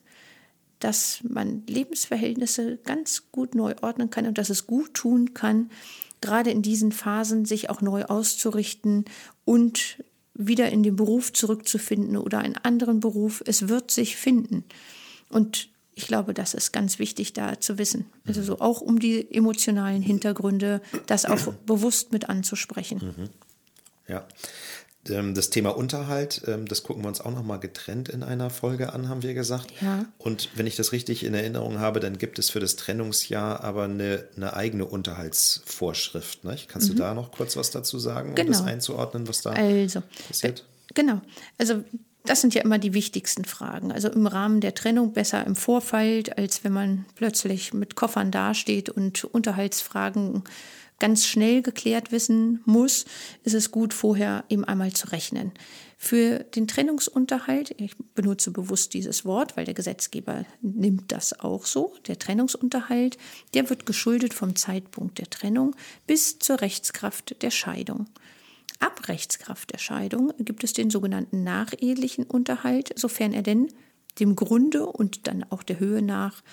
dass 0.79 1.19
man 1.23 1.63
Lebensverhältnisse 1.67 2.77
ganz 2.83 3.31
gut 3.31 3.55
neu 3.55 3.75
ordnen 3.81 4.09
kann 4.09 4.27
und 4.27 4.37
dass 4.37 4.49
es 4.49 4.67
gut 4.67 4.93
tun 4.93 5.33
kann, 5.33 5.69
gerade 6.19 6.51
in 6.51 6.61
diesen 6.61 6.91
Phasen 6.91 7.45
sich 7.45 7.69
auch 7.69 7.81
neu 7.81 8.03
auszurichten 8.05 9.05
und 9.45 10.03
wieder 10.33 10.69
in 10.71 10.83
den 10.83 10.95
Beruf 10.95 11.31
zurückzufinden 11.31 12.17
oder 12.17 12.39
einen 12.39 12.57
anderen 12.57 12.99
Beruf. 12.99 13.43
Es 13.45 13.67
wird 13.67 13.91
sich 13.91 14.17
finden. 14.17 14.63
Und 15.29 15.69
ich 15.95 16.07
glaube, 16.07 16.33
das 16.33 16.53
ist 16.53 16.71
ganz 16.71 16.97
wichtig 16.97 17.33
da 17.33 17.59
zu 17.59 17.77
wissen. 17.77 18.05
Also 18.25 18.41
so 18.41 18.59
auch 18.59 18.81
um 18.81 18.99
die 18.99 19.31
emotionalen 19.31 20.01
Hintergründe, 20.01 20.81
das 21.05 21.25
auch 21.25 21.53
bewusst 21.65 22.11
mit 22.11 22.29
anzusprechen. 22.29 23.13
Mhm. 23.15 23.29
Ja, 24.07 24.27
das 25.05 25.49
Thema 25.49 25.75
Unterhalt, 25.75 26.43
ähm, 26.47 26.65
das 26.65 26.83
gucken 26.83 27.03
wir 27.03 27.09
uns 27.09 27.19
auch 27.19 27.31
nochmal 27.31 27.59
getrennt 27.59 28.07
in 28.07 28.23
einer 28.23 28.49
Folge 28.49 28.93
an, 28.93 29.09
haben 29.09 29.21
wir 29.21 29.33
gesagt. 29.33 29.73
Ja. 29.81 30.05
Und 30.17 30.49
wenn 30.55 30.65
ich 30.65 30.77
das 30.77 30.93
richtig 30.93 31.25
in 31.25 31.33
Erinnerung 31.33 31.79
habe, 31.79 31.99
dann 31.99 32.17
gibt 32.17 32.39
es 32.39 32.49
für 32.49 32.61
das 32.61 32.77
Trennungsjahr 32.77 33.63
aber 33.63 33.83
eine, 33.83 34.25
eine 34.37 34.55
eigene 34.55 34.85
Unterhaltsvorschrift. 34.85 36.45
Nicht? 36.45 36.69
Kannst 36.69 36.89
mhm. 36.89 36.95
du 36.95 37.01
da 37.01 37.13
noch 37.13 37.31
kurz 37.31 37.57
was 37.57 37.71
dazu 37.71 37.99
sagen, 37.99 38.33
genau. 38.35 38.47
um 38.47 38.53
das 38.53 38.61
einzuordnen, 38.61 39.27
was 39.27 39.41
da 39.41 39.51
also, 39.51 40.01
passiert? 40.27 40.61
Äh, 40.61 40.93
genau. 40.93 41.21
Also 41.57 41.83
das 42.25 42.39
sind 42.39 42.53
ja 42.53 42.61
immer 42.61 42.79
die 42.79 42.93
wichtigsten 42.93 43.43
Fragen. 43.43 43.91
Also 43.91 44.07
im 44.07 44.25
Rahmen 44.25 44.61
der 44.61 44.73
Trennung 44.73 45.11
besser 45.11 45.45
im 45.45 45.57
Vorfeld, 45.57 46.37
als 46.37 46.63
wenn 46.63 46.71
man 46.71 47.05
plötzlich 47.15 47.73
mit 47.73 47.95
Koffern 47.95 48.31
dasteht 48.31 48.89
und 48.89 49.25
Unterhaltsfragen 49.25 50.43
ganz 50.99 51.25
schnell 51.25 51.61
geklärt 51.61 52.11
wissen 52.11 52.61
muss, 52.65 53.05
ist 53.43 53.53
es 53.53 53.71
gut, 53.71 53.93
vorher 53.93 54.45
eben 54.49 54.63
einmal 54.63 54.93
zu 54.93 55.11
rechnen. 55.11 55.51
Für 55.97 56.39
den 56.39 56.67
Trennungsunterhalt, 56.67 57.75
ich 57.77 57.95
benutze 58.15 58.51
bewusst 58.51 58.93
dieses 58.93 59.23
Wort, 59.25 59.55
weil 59.55 59.65
der 59.65 59.73
Gesetzgeber 59.73 60.45
nimmt 60.61 61.11
das 61.11 61.39
auch 61.39 61.65
so, 61.65 61.93
der 62.07 62.19
Trennungsunterhalt, 62.19 63.17
der 63.53 63.69
wird 63.69 63.85
geschuldet 63.85 64.33
vom 64.33 64.55
Zeitpunkt 64.55 65.19
der 65.19 65.29
Trennung 65.29 65.75
bis 66.05 66.39
zur 66.39 66.61
Rechtskraft 66.61 67.41
der 67.41 67.51
Scheidung. 67.51 68.07
Ab 68.79 69.07
Rechtskraft 69.07 69.71
der 69.71 69.77
Scheidung 69.77 70.33
gibt 70.39 70.63
es 70.65 70.73
den 70.73 70.89
sogenannten 70.89 71.43
nachehelichen 71.43 72.25
Unterhalt, 72.25 72.91
sofern 72.97 73.31
er 73.31 73.43
denn 73.43 73.69
dem 74.19 74.35
Grunde 74.35 74.85
und 74.85 75.27
dann 75.27 75.45
auch 75.49 75.63
der 75.63 75.79
Höhe 75.79 76.01
nach 76.01 76.43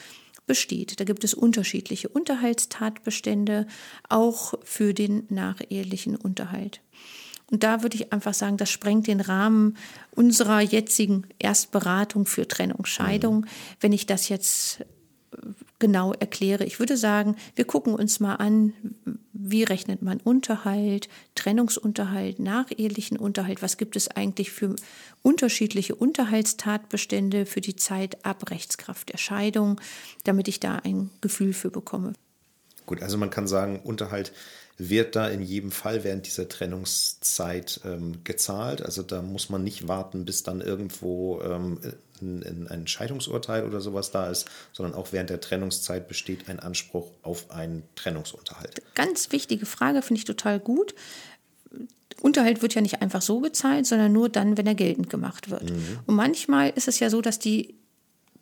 besteht. 0.51 0.99
Da 0.99 1.05
gibt 1.05 1.23
es 1.23 1.33
unterschiedliche 1.33 2.09
Unterhaltstatbestände, 2.09 3.69
auch 4.09 4.55
für 4.65 4.95
den 4.95 5.23
nachehelichen 5.29 6.17
Unterhalt. 6.17 6.81
Und 7.53 7.63
da 7.63 7.85
würde 7.85 7.95
ich 7.95 8.13
einfach 8.13 8.35
sagen, 8.35 8.57
das 8.57 8.69
sprengt 8.69 9.07
den 9.07 9.21
Rahmen 9.21 9.77
unserer 10.11 10.61
jetzigen 10.61 11.29
Erstberatung 11.39 12.27
für 12.27 12.49
Trennung, 12.49 12.85
Scheidung. 12.85 13.43
Mhm. 13.43 13.47
Wenn 13.79 13.93
ich 13.93 14.07
das 14.07 14.29
jetzt 14.29 14.85
genau 15.79 16.13
erkläre. 16.13 16.65
Ich 16.65 16.79
würde 16.79 16.97
sagen, 16.97 17.37
wir 17.55 17.65
gucken 17.65 17.95
uns 17.95 18.21
mal 18.21 18.37
an, 18.37 18.73
wie 19.33 19.63
rechnet 19.63 20.03
man 20.03 20.21
Unterhalt, 20.21 21.09
Trennungsunterhalt, 21.35 22.39
nachehelichen 22.39 23.17
Unterhalt, 23.17 23.63
was 23.63 23.77
gibt 23.77 23.97
es 23.97 24.09
eigentlich 24.09 24.51
für 24.51 24.77
unterschiedliche 25.23 25.95
Unterhaltstatbestände 25.95 27.47
für 27.47 27.61
die 27.61 27.77
Zeit 27.77 28.25
ab 28.25 28.51
Rechtskraft 28.51 29.13
der 29.13 29.19
Scheidung, 29.19 29.81
damit 30.25 30.49
ich 30.49 30.61
da 30.61 30.77
ein 30.77 31.11
Gefühl 31.21 31.53
für 31.53 31.71
bekomme. 31.71 32.13
Gut, 32.87 33.03
also 33.03 33.17
man 33.17 33.31
kann 33.31 33.47
sagen, 33.47 33.81
Unterhalt 33.81 34.33
wird 34.89 35.15
da 35.15 35.29
in 35.29 35.43
jedem 35.43 35.71
Fall 35.71 36.05
während 36.05 36.27
dieser 36.27 36.49
Trennungszeit 36.49 37.81
ähm, 37.85 38.25
gezahlt. 38.25 38.83
Also 38.83 39.03
da 39.03 39.21
muss 39.21 39.51
man 39.51 39.63
nicht 39.63 39.89
warten, 39.89 40.25
bis 40.25 40.43
dann 40.43 40.63
irgendwo 40.63 41.43
ähm, 41.43 41.81
ein, 42.23 42.67
ein 42.69 42.87
Scheidungsurteil 42.87 43.65
oder 43.65 43.81
sowas 43.81 44.11
da 44.11 44.31
ist, 44.31 44.49
sondern 44.73 44.95
auch 44.95 45.13
während 45.13 45.29
der 45.29 45.41
Trennungszeit 45.41 46.09
besteht 46.09 46.49
ein 46.49 46.61
Anspruch 46.61 47.11
auf 47.23 47.51
einen 47.51 47.83
Trennungsunterhalt. 47.95 48.83
Ganz 48.95 49.33
wichtige 49.33 49.67
Frage, 49.67 50.01
finde 50.01 50.19
ich 50.19 50.25
total 50.25 50.59
gut. 50.59 50.95
Unterhalt 52.23 52.63
wird 52.63 52.75
ja 52.75 52.81
nicht 52.81 53.03
einfach 53.03 53.23
so 53.23 53.41
gezahlt, 53.41 53.87
sondern 53.87 54.13
nur 54.13 54.29
dann, 54.29 54.57
wenn 54.57 54.67
er 54.67 54.75
geltend 54.75 55.11
gemacht 55.11 55.51
wird. 55.51 55.71
Mhm. 55.71 55.99
Und 56.07 56.15
manchmal 56.15 56.71
ist 56.71 56.89
es 56.89 57.01
ja 57.01 57.11
so, 57.11 57.21
dass 57.21 57.39
die 57.39 57.75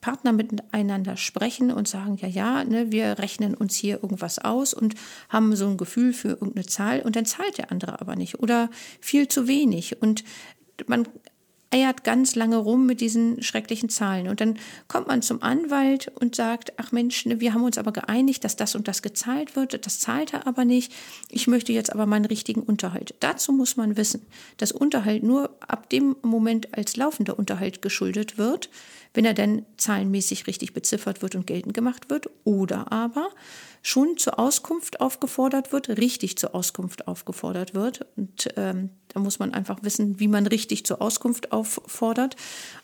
Partner 0.00 0.32
miteinander 0.32 1.16
sprechen 1.16 1.72
und 1.72 1.88
sagen, 1.88 2.16
ja, 2.20 2.28
ja, 2.28 2.64
ne, 2.64 2.92
wir 2.92 3.18
rechnen 3.18 3.54
uns 3.54 3.74
hier 3.74 4.02
irgendwas 4.02 4.38
aus 4.38 4.74
und 4.74 4.94
haben 5.28 5.54
so 5.56 5.66
ein 5.66 5.76
Gefühl 5.76 6.12
für 6.12 6.28
irgendeine 6.28 6.66
Zahl 6.66 7.00
und 7.00 7.16
dann 7.16 7.26
zahlt 7.26 7.58
der 7.58 7.72
andere 7.72 8.00
aber 8.00 8.16
nicht 8.16 8.40
oder 8.40 8.70
viel 9.00 9.28
zu 9.28 9.48
wenig. 9.48 10.00
Und 10.00 10.24
man 10.86 11.06
eiert 11.70 12.02
ganz 12.02 12.34
lange 12.34 12.56
rum 12.56 12.86
mit 12.86 13.00
diesen 13.00 13.42
schrecklichen 13.42 13.88
Zahlen. 13.88 14.28
Und 14.28 14.40
dann 14.40 14.58
kommt 14.86 15.06
man 15.06 15.20
zum 15.20 15.42
Anwalt 15.42 16.10
und 16.14 16.34
sagt, 16.34 16.72
ach 16.78 16.92
Mensch, 16.92 17.26
ne, 17.26 17.40
wir 17.40 17.52
haben 17.52 17.64
uns 17.64 17.76
aber 17.76 17.92
geeinigt, 17.92 18.44
dass 18.44 18.56
das 18.56 18.74
und 18.74 18.88
das 18.88 19.02
gezahlt 19.02 19.54
wird. 19.54 19.84
Das 19.84 20.00
zahlt 20.00 20.32
er 20.32 20.46
aber 20.46 20.64
nicht. 20.64 20.92
Ich 21.30 21.46
möchte 21.46 21.72
jetzt 21.72 21.92
aber 21.92 22.06
meinen 22.06 22.24
richtigen 22.24 22.62
Unterhalt. 22.62 23.14
Dazu 23.20 23.52
muss 23.52 23.76
man 23.76 23.96
wissen, 23.96 24.24
dass 24.56 24.72
Unterhalt 24.72 25.22
nur 25.22 25.50
ab 25.60 25.90
dem 25.90 26.16
Moment 26.22 26.74
als 26.74 26.96
laufender 26.96 27.38
Unterhalt 27.38 27.82
geschuldet 27.82 28.38
wird, 28.38 28.70
wenn 29.18 29.24
er 29.24 29.34
denn 29.34 29.66
zahlenmäßig 29.78 30.46
richtig 30.46 30.74
beziffert 30.74 31.22
wird 31.22 31.34
und 31.34 31.44
geltend 31.44 31.74
gemacht 31.74 32.08
wird. 32.08 32.30
Oder 32.44 32.92
aber 32.92 33.30
schon 33.82 34.16
zur 34.16 34.38
Auskunft 34.38 35.00
aufgefordert 35.00 35.72
wird, 35.72 35.88
richtig 35.88 36.38
zur 36.38 36.54
Auskunft 36.54 37.08
aufgefordert 37.08 37.74
wird. 37.74 38.06
Und 38.14 38.46
ähm, 38.54 38.90
da 39.08 39.18
muss 39.18 39.40
man 39.40 39.54
einfach 39.54 39.82
wissen, 39.82 40.20
wie 40.20 40.28
man 40.28 40.46
richtig 40.46 40.86
zur 40.86 41.02
Auskunft 41.02 41.50
auffordert. 41.50 42.36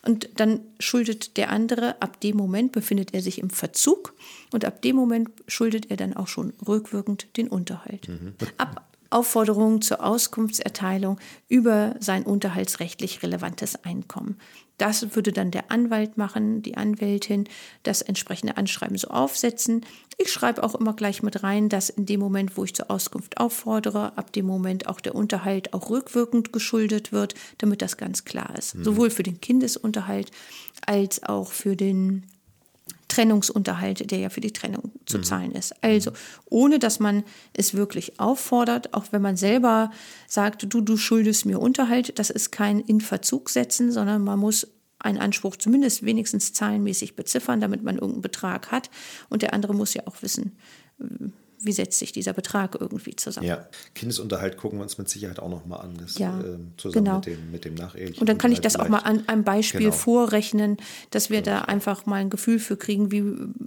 Und 0.03 0.29
dann 0.35 0.62
schuldet 0.81 1.37
der 1.37 1.50
andere, 1.50 2.03
ab 2.03 2.21
dem 2.21 2.37
Moment 2.37 2.73
befindet 2.73 3.14
er 3.14 3.23
sich 3.23 3.38
im 3.38 3.50
Verzug 3.50 4.12
und 4.53 4.64
ab 4.64 4.83
dem 4.83 4.97
Moment 4.97 5.31
schuldet 5.47 5.88
er 5.93 5.97
dann 5.97 6.17
auch 6.17 6.26
schon 6.26 6.53
rückwirkend 6.67 7.29
den 7.37 7.47
Unterhalt. 7.47 8.09
Mhm. 8.09 8.35
Ab 8.59 8.88
Aufforderung 9.14 9.81
zur 9.81 10.05
Auskunftserteilung 10.05 11.21
über 11.49 11.95
sein 12.00 12.25
unterhaltsrechtlich 12.25 13.23
relevantes 13.23 13.85
Einkommen. 13.85 14.38
Das 14.78 15.14
würde 15.14 15.33
dann 15.33 15.50
der 15.50 15.71
Anwalt 15.71 16.16
machen, 16.16 16.62
die 16.62 16.76
Anwältin, 16.76 17.49
das 17.85 18.02
entsprechende 18.02 18.57
Anschreiben 18.57 18.97
so 18.97 19.09
aufsetzen. 19.09 19.87
Ich 20.19 20.33
schreibe 20.33 20.62
auch 20.62 20.75
immer 20.75 20.95
gleich 20.95 21.23
mit 21.23 21.43
rein, 21.43 21.69
dass 21.69 21.90
in 21.90 22.07
dem 22.07 22.21
Moment, 22.21 22.57
wo 22.57 22.64
ich 22.64 22.75
zur 22.75 22.90
Auskunft 22.90 23.38
auffordere, 23.38 24.16
ab 24.19 24.33
dem 24.33 24.47
Moment 24.47 24.88
auch 24.88 25.00
der 25.00 25.14
Unterhalt 25.14 25.75
auch 25.75 25.90
rückwirkend 25.90 26.52
geschuldet 26.52 27.12
wird, 27.12 27.35
damit 27.59 27.83
das 27.83 27.97
ganz 27.97 28.25
klar 28.25 28.57
ist. 28.59 28.75
Mhm. 28.75 28.85
Sowohl 28.85 29.11
für 29.11 29.23
den 29.23 29.40
Kindesunterhalt 29.40 30.31
als 30.87 31.22
auch 31.22 31.53
für 31.53 31.77
den 31.77 32.25
Trennungsunterhalt, 33.09 34.11
der 34.11 34.19
ja 34.19 34.29
für 34.31 34.40
die 34.40 34.53
Trennung 34.53 34.93
zu 35.07 35.19
mhm. 35.19 35.25
zahlen 35.25 35.53
ist. 35.53 35.75
Also 35.83 36.12
ohne 36.47 36.79
dass 36.79 37.01
man 37.01 37.25
es 37.53 37.75
wirklich 37.75 38.21
auffordert, 38.21 38.95
auch 38.95 39.07
wenn 39.11 39.23
man 39.23 39.37
selber 39.37 39.90
sagt, 40.27 40.73
du, 40.73 40.81
du 40.81 40.97
schuldest 40.97 41.47
mir 41.47 41.61
Unterhalt, 41.61 42.19
das 42.19 42.31
ist 42.31 42.51
kein 42.51 42.81
in 42.81 43.01
Verzug 43.01 43.51
setzen, 43.51 43.93
sondern 43.93 44.23
man 44.25 44.38
muss 44.38 44.67
einen 44.99 45.19
Anspruch 45.19 45.57
zumindest 45.57 46.05
wenigstens 46.05 46.53
zahlenmäßig 46.53 47.14
beziffern, 47.14 47.61
damit 47.61 47.83
man 47.83 47.97
irgendeinen 47.97 48.23
Betrag 48.23 48.71
hat. 48.71 48.90
Und 49.29 49.43
der 49.43 49.53
andere 49.53 49.75
muss 49.75 49.93
ja 49.95 50.03
auch 50.07 50.23
wissen, 50.23 50.57
wie 51.64 51.72
setzt 51.72 51.98
sich 51.98 52.12
dieser 52.12 52.33
Betrag 52.33 52.77
irgendwie 52.79 53.16
zusammen. 53.16 53.46
Ja, 53.46 53.66
Kindesunterhalt 53.94 54.57
gucken 54.57 54.79
wir 54.79 54.83
uns 54.83 54.98
mit 54.98 55.09
Sicherheit 55.09 55.38
auch 55.38 55.48
nochmal 55.48 55.81
an, 55.81 55.96
das, 55.98 56.18
ja, 56.18 56.38
äh, 56.40 56.59
zusammen 56.77 57.05
genau. 57.05 57.16
mit 57.16 57.27
dem, 57.27 57.50
mit 57.50 57.64
dem 57.64 57.74
nachehelichen. 57.74 58.20
Und 58.20 58.29
dann 58.29 58.38
kann 58.38 58.53
ich 58.53 58.61
das 58.61 58.77
auch 58.77 58.88
mal 58.88 58.98
an 58.98 59.29
einem 59.29 59.44
Beispiel 59.44 59.81
genau. 59.81 59.92
vorrechnen, 59.92 60.77
dass 61.11 61.31
wir 61.31 61.42
genau. 61.42 61.61
da 61.61 61.64
einfach 61.64 62.07
mal 62.07 62.16
ein 62.16 62.31
Gefühl 62.31 62.59
für 62.59 62.77
kriegen, 62.77 63.11
wie 63.11 63.22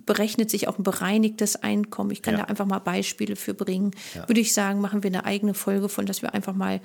berechnet 0.06 0.50
sich 0.50 0.68
auch 0.68 0.78
ein 0.78 0.84
bereinigtes 0.84 1.56
Einkommen. 1.56 2.12
Ich 2.12 2.22
kann 2.22 2.34
ja. 2.36 2.42
da 2.42 2.46
einfach 2.46 2.66
mal 2.66 2.80
Beispiele 2.80 3.36
für 3.36 3.54
bringen. 3.54 3.92
Ja. 4.16 4.28
Würde 4.28 4.42
ich 4.42 4.54
sagen, 4.54 4.82
machen 4.82 5.04
wir 5.04 5.10
eine 5.10 5.26
eigene 5.26 5.54
Folge 5.54 5.90
von, 5.90 6.06
dass 6.06 6.22
wir 6.22 6.34
einfach 6.34 6.54
mal 6.54 6.82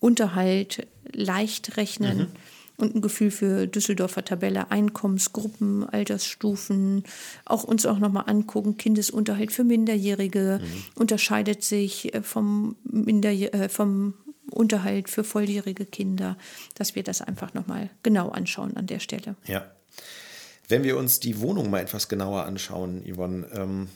Unterhalt 0.00 0.86
leicht 1.12 1.76
rechnen. 1.76 2.18
Mhm 2.18 2.26
und 2.76 2.94
ein 2.94 3.00
Gefühl 3.00 3.30
für 3.30 3.66
Düsseldorfer 3.66 4.24
Tabelle, 4.24 4.70
Einkommensgruppen, 4.70 5.88
Altersstufen, 5.88 7.04
auch 7.44 7.64
uns 7.64 7.86
auch 7.86 7.98
nochmal 7.98 8.24
angucken, 8.26 8.76
Kindesunterhalt 8.76 9.52
für 9.52 9.64
Minderjährige 9.64 10.60
mhm. 10.62 10.82
unterscheidet 10.94 11.62
sich 11.62 12.14
äh, 12.14 12.22
vom, 12.22 12.76
Minder, 12.84 13.30
äh, 13.30 13.68
vom 13.68 14.14
Unterhalt 14.50 15.08
für 15.08 15.24
volljährige 15.24 15.86
Kinder, 15.86 16.36
dass 16.74 16.94
wir 16.94 17.02
das 17.02 17.22
einfach 17.22 17.54
nochmal 17.54 17.90
genau 18.02 18.30
anschauen 18.30 18.76
an 18.76 18.86
der 18.86 19.00
Stelle. 19.00 19.36
Ja. 19.46 19.70
Wenn 20.68 20.82
wir 20.82 20.96
uns 20.96 21.20
die 21.20 21.40
Wohnung 21.40 21.70
mal 21.70 21.80
etwas 21.80 22.08
genauer 22.08 22.44
anschauen, 22.44 23.04
Yvonne, 23.06 23.46
ähm, 23.52 23.88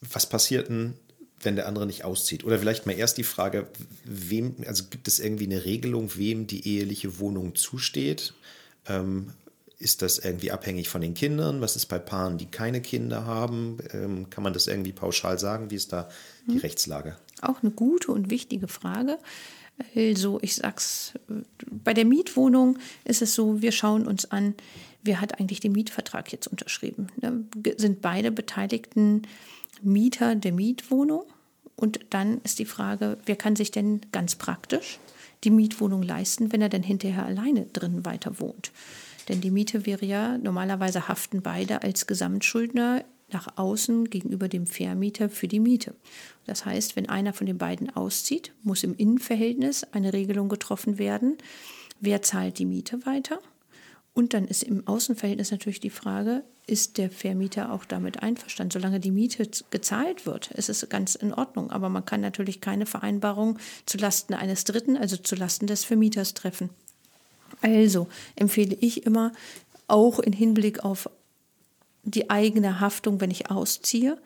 was 0.00 0.28
passiert 0.28 0.68
denn, 0.68 0.94
wenn 1.40 1.56
der 1.56 1.66
andere 1.66 1.86
nicht 1.86 2.04
auszieht? 2.04 2.44
Oder 2.44 2.58
vielleicht 2.58 2.86
mal 2.86 2.92
erst 2.92 3.18
die 3.18 3.24
Frage, 3.24 3.68
wem, 4.04 4.56
also 4.66 4.84
gibt 4.90 5.08
es 5.08 5.20
irgendwie 5.20 5.46
eine 5.46 5.64
Regelung, 5.64 6.16
wem 6.16 6.46
die 6.46 6.66
eheliche 6.66 7.18
Wohnung 7.18 7.54
zusteht? 7.54 8.34
Ähm, 8.86 9.32
ist 9.78 10.02
das 10.02 10.18
irgendwie 10.18 10.50
abhängig 10.50 10.88
von 10.88 11.00
den 11.00 11.14
Kindern? 11.14 11.60
Was 11.60 11.76
ist 11.76 11.86
bei 11.86 11.98
Paaren, 11.98 12.38
die 12.38 12.46
keine 12.46 12.80
Kinder 12.80 13.26
haben? 13.26 13.78
Ähm, 13.92 14.28
kann 14.28 14.42
man 14.42 14.52
das 14.52 14.66
irgendwie 14.66 14.92
pauschal 14.92 15.38
sagen? 15.38 15.70
Wie 15.70 15.76
ist 15.76 15.92
da 15.92 16.08
die 16.46 16.54
hm. 16.54 16.60
Rechtslage? 16.60 17.16
Auch 17.42 17.62
eine 17.62 17.70
gute 17.70 18.10
und 18.10 18.30
wichtige 18.30 18.66
Frage. 18.66 19.18
Also, 19.94 20.40
ich 20.42 20.56
sag's, 20.56 21.12
bei 21.70 21.94
der 21.94 22.04
Mietwohnung 22.04 22.78
ist 23.04 23.22
es 23.22 23.34
so, 23.34 23.62
wir 23.62 23.70
schauen 23.70 24.08
uns 24.08 24.28
an, 24.30 24.54
wer 25.04 25.20
hat 25.20 25.38
eigentlich 25.38 25.60
den 25.60 25.72
Mietvertrag 25.72 26.32
jetzt 26.32 26.48
unterschrieben? 26.48 27.06
Ne? 27.20 27.44
Sind 27.76 28.02
beide 28.02 28.32
Beteiligten 28.32 29.22
Mieter 29.82 30.34
der 30.34 30.52
Mietwohnung. 30.52 31.24
Und 31.76 32.00
dann 32.10 32.40
ist 32.42 32.58
die 32.58 32.64
Frage, 32.64 33.18
wer 33.24 33.36
kann 33.36 33.56
sich 33.56 33.70
denn 33.70 34.00
ganz 34.10 34.34
praktisch 34.36 34.98
die 35.44 35.50
Mietwohnung 35.50 36.02
leisten, 36.02 36.52
wenn 36.52 36.60
er 36.60 36.68
denn 36.68 36.82
hinterher 36.82 37.24
alleine 37.24 37.66
drin 37.66 38.04
weiter 38.04 38.40
wohnt? 38.40 38.72
Denn 39.28 39.40
die 39.40 39.50
Miete 39.50 39.86
wäre 39.86 40.04
ja, 40.04 40.38
normalerweise 40.38 41.06
haften 41.06 41.42
beide 41.42 41.82
als 41.82 42.06
Gesamtschuldner 42.06 43.04
nach 43.30 43.56
außen 43.56 44.08
gegenüber 44.08 44.48
dem 44.48 44.66
Vermieter 44.66 45.28
für 45.28 45.48
die 45.48 45.60
Miete. 45.60 45.94
Das 46.46 46.64
heißt, 46.64 46.96
wenn 46.96 47.08
einer 47.08 47.34
von 47.34 47.46
den 47.46 47.58
beiden 47.58 47.94
auszieht, 47.94 48.52
muss 48.62 48.82
im 48.82 48.94
Innenverhältnis 48.96 49.84
eine 49.92 50.14
Regelung 50.14 50.48
getroffen 50.48 50.98
werden, 50.98 51.36
wer 52.00 52.22
zahlt 52.22 52.58
die 52.58 52.64
Miete 52.64 53.04
weiter 53.04 53.40
und 54.18 54.34
dann 54.34 54.48
ist 54.48 54.64
im 54.64 54.84
Außenverhältnis 54.84 55.52
natürlich 55.52 55.78
die 55.78 55.90
Frage, 55.90 56.42
ist 56.66 56.98
der 56.98 57.08
Vermieter 57.08 57.70
auch 57.70 57.84
damit 57.84 58.20
einverstanden? 58.20 58.72
Solange 58.72 58.98
die 58.98 59.12
Miete 59.12 59.48
gezahlt 59.70 60.26
wird, 60.26 60.50
ist 60.50 60.68
es 60.68 60.88
ganz 60.88 61.14
in 61.14 61.32
Ordnung. 61.32 61.70
Aber 61.70 61.88
man 61.88 62.04
kann 62.04 62.20
natürlich 62.20 62.60
keine 62.60 62.84
Vereinbarung 62.84 63.60
zulasten 63.86 64.34
eines 64.34 64.64
Dritten, 64.64 64.96
also 64.96 65.16
zulasten 65.16 65.68
des 65.68 65.84
Vermieters 65.84 66.34
treffen. 66.34 66.70
Also 67.60 68.08
empfehle 68.34 68.76
ich 68.80 69.06
immer, 69.06 69.30
auch 69.86 70.18
im 70.18 70.32
Hinblick 70.32 70.84
auf 70.84 71.08
die 72.02 72.28
eigene 72.28 72.80
Haftung, 72.80 73.20
wenn 73.20 73.30
ich 73.30 73.52
ausziehe, 73.52 74.18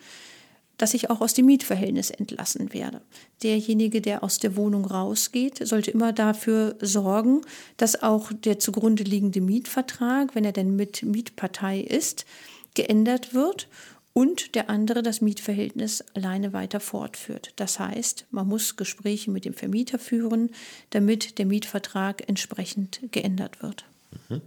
dass 0.82 0.94
ich 0.94 1.10
auch 1.10 1.20
aus 1.20 1.32
dem 1.32 1.46
Mietverhältnis 1.46 2.10
entlassen 2.10 2.72
werde. 2.72 3.02
Derjenige, 3.44 4.00
der 4.00 4.24
aus 4.24 4.40
der 4.40 4.56
Wohnung 4.56 4.84
rausgeht, 4.84 5.64
sollte 5.64 5.92
immer 5.92 6.12
dafür 6.12 6.74
sorgen, 6.80 7.42
dass 7.76 8.02
auch 8.02 8.32
der 8.32 8.58
zugrunde 8.58 9.04
liegende 9.04 9.40
Mietvertrag, 9.40 10.34
wenn 10.34 10.44
er 10.44 10.50
denn 10.50 10.74
mit 10.74 11.04
Mietpartei 11.04 11.78
ist, 11.78 12.26
geändert 12.74 13.32
wird 13.32 13.68
und 14.12 14.56
der 14.56 14.70
andere 14.70 15.04
das 15.04 15.20
Mietverhältnis 15.20 16.02
alleine 16.14 16.52
weiter 16.52 16.80
fortführt. 16.80 17.52
Das 17.54 17.78
heißt, 17.78 18.26
man 18.32 18.48
muss 18.48 18.74
Gespräche 18.74 19.30
mit 19.30 19.44
dem 19.44 19.54
Vermieter 19.54 20.00
führen, 20.00 20.50
damit 20.90 21.38
der 21.38 21.46
Mietvertrag 21.46 22.28
entsprechend 22.28 22.98
geändert 23.12 23.62
wird. 23.62 23.84
Mhm. 24.28 24.40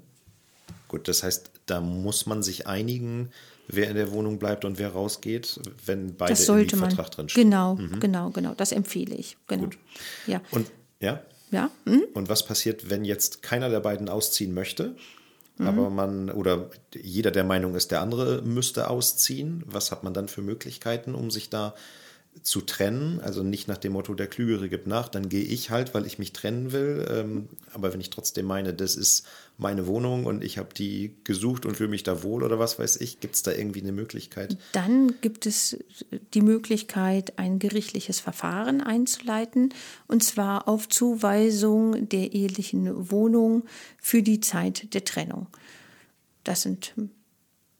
Gut, 0.90 1.08
das 1.08 1.24
heißt, 1.24 1.50
da 1.66 1.80
muss 1.80 2.26
man 2.26 2.44
sich 2.44 2.68
einigen, 2.68 3.30
wer 3.68 3.90
in 3.90 3.96
der 3.96 4.12
Wohnung 4.12 4.40
bleibt 4.40 4.66
und 4.66 4.78
wer 4.80 4.90
rausgeht, 4.90 5.60
wenn 5.86 6.16
beide 6.16 6.32
Das 6.32 6.46
sollte 6.46 6.76
im. 6.76 6.82
Vertrag 6.82 7.12
drin 7.12 7.30
stehen. 7.30 7.50
Genau, 7.50 7.78
genau, 8.00 8.30
genau. 8.30 8.54
Das 8.56 8.72
empfehle 8.72 9.16
ich. 9.16 9.38
Genau. 9.48 9.64
Gut. 9.64 9.78
Ja. 10.28 10.42
Und 10.52 10.72
ja, 11.00 11.22
Ja. 11.52 11.70
Hm? 11.86 12.04
Und 12.14 12.30
was 12.30 12.46
passiert, 12.46 12.90
wenn 12.90 13.06
jetzt 13.06 13.42
keiner 13.42 13.70
der 13.70 13.80
beiden 13.80 14.10
ausziehen 14.10 14.54
möchte? 14.54 14.96
Mhm. 15.58 15.68
Aber 15.68 15.90
man 15.90 16.30
oder 16.30 16.70
jeder 16.94 17.32
der 17.32 17.44
Meinung 17.44 17.76
ist, 17.76 17.92
der 17.92 18.02
andere 18.02 18.42
müsste 18.42 18.90
ausziehen. 18.90 19.64
Was 19.66 19.92
hat 19.92 20.04
man 20.04 20.14
dann 20.14 20.28
für 20.28 20.42
Möglichkeiten, 20.42 21.16
um 21.16 21.32
sich 21.32 21.50
da 21.50 21.76
zu 22.42 22.62
trennen? 22.62 23.22
Also 23.22 23.44
nicht 23.44 23.68
nach 23.68 23.78
dem 23.78 23.94
Motto, 23.94 24.14
der 24.14 24.28
Klügere 24.28 24.68
gibt 24.68 24.88
nach, 24.88 25.08
dann 25.08 25.30
gehe 25.30 25.44
ich 25.44 25.70
halt, 25.70 25.94
weil 25.94 26.06
ich 26.06 26.20
mich 26.20 26.34
trennen 26.34 26.72
will. 26.74 27.06
Ähm, 27.10 27.48
aber 27.74 27.94
wenn 27.94 28.02
ich 28.02 28.10
trotzdem 28.10 28.46
meine, 28.46 28.74
das 28.74 28.96
ist 28.96 29.26
meine 29.58 29.88
Wohnung 29.88 30.26
und 30.26 30.44
ich 30.44 30.58
habe 30.58 30.74
die 30.74 31.16
gesucht 31.24 31.66
und 31.66 31.78
fühle 31.78 31.90
mich 31.90 32.04
da 32.04 32.24
wohl 32.24 32.44
oder 32.44 32.60
was 32.60 32.78
weiß 32.78 32.98
ich, 32.98 33.20
gibt 33.22 33.36
es 33.36 33.44
da 33.44 33.52
irgendwie 33.52 33.82
eine 33.82 33.94
Möglichkeit? 33.94 34.58
Dann 34.74 35.14
gibt 35.22 35.46
es 35.46 35.78
die 36.34 36.42
Möglichkeit, 36.42 37.40
ein 37.40 37.60
gerichtliches 37.60 38.20
Verfahren 38.20 38.82
einzuleiten, 38.82 39.74
und 40.08 40.24
zwar 40.24 40.68
auf 40.68 40.90
Zuweisung 40.90 42.10
der 42.10 42.34
ehelichen 42.34 43.12
Wohnung 43.12 43.64
für 43.98 44.22
die 44.22 44.42
Zeit 44.42 44.94
der 44.94 45.06
Trennung. 45.06 45.48
Das 46.44 46.64
sind 46.64 46.94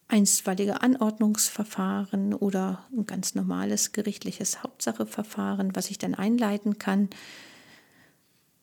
einstweilige 0.08 0.82
Anordnungsverfahren 0.82 2.34
oder 2.34 2.86
ein 2.96 3.06
ganz 3.06 3.36
normales 3.36 3.92
gerichtliches 3.92 4.64
Hauptsacheverfahren, 4.64 5.76
was 5.76 5.90
ich 5.90 5.98
dann 5.98 6.16
einleiten 6.16 6.78
kann, 6.78 7.10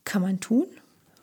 kann 0.05 0.23
man 0.23 0.41
tun. 0.41 0.67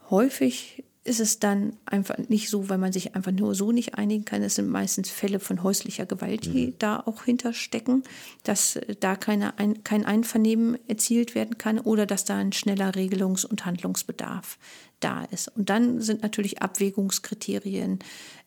Häufig 0.10 0.84
ist 1.10 1.19
es 1.19 1.39
dann 1.39 1.76
einfach 1.86 2.17
nicht 2.30 2.50
so, 2.50 2.69
weil 2.69 2.78
man 2.78 2.93
sich 2.93 3.15
einfach 3.15 3.32
nur 3.32 3.56
so 3.56 3.72
nicht 3.72 3.95
einigen 3.95 4.26
kann. 4.26 4.43
Es 4.43 4.56
sind 4.56 4.69
meistens 4.69 5.10
Fälle 5.10 5.39
von 5.39 5.63
häuslicher 5.63 6.06
Gewalt, 6.06 6.45
die 6.45 6.76
da 6.78 7.02
auch 7.04 7.24
hinterstecken, 7.24 8.04
dass 8.43 8.76
äh, 8.76 8.95
da 9.00 9.15
keine 9.15 9.58
ein, 9.58 9.84
kein 9.84 10.06
Einvernehmen 10.06 10.78
erzielt 10.88 11.34
werden 11.34 11.58
kann 11.58 11.80
oder 11.80 12.06
dass 12.06 12.26
da 12.26 12.38
ein 12.38 12.54
schneller 12.54 12.91
Regelungs- 12.91 13.45
und 13.45 13.65
Handlungsbedarf 13.65 14.60
da 15.00 15.24
ist. 15.26 15.48
Und 15.58 15.69
dann 15.69 16.00
sind 16.00 16.22
natürlich 16.22 16.62
Abwägungskriterien, 16.62 18.00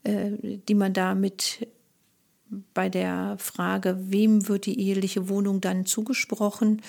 äh, 0.05 0.31
die 0.69 0.75
man 0.75 0.93
da 0.93 1.17
mit 1.17 1.67
bei 2.75 2.89
der 2.89 3.37
Frage, 3.39 3.97
wem 3.99 4.47
wird 4.47 4.67
die 4.67 4.79
eheliche 4.79 5.29
Wohnung 5.29 5.61
dann 5.61 5.87
zugesprochen, 5.87 6.83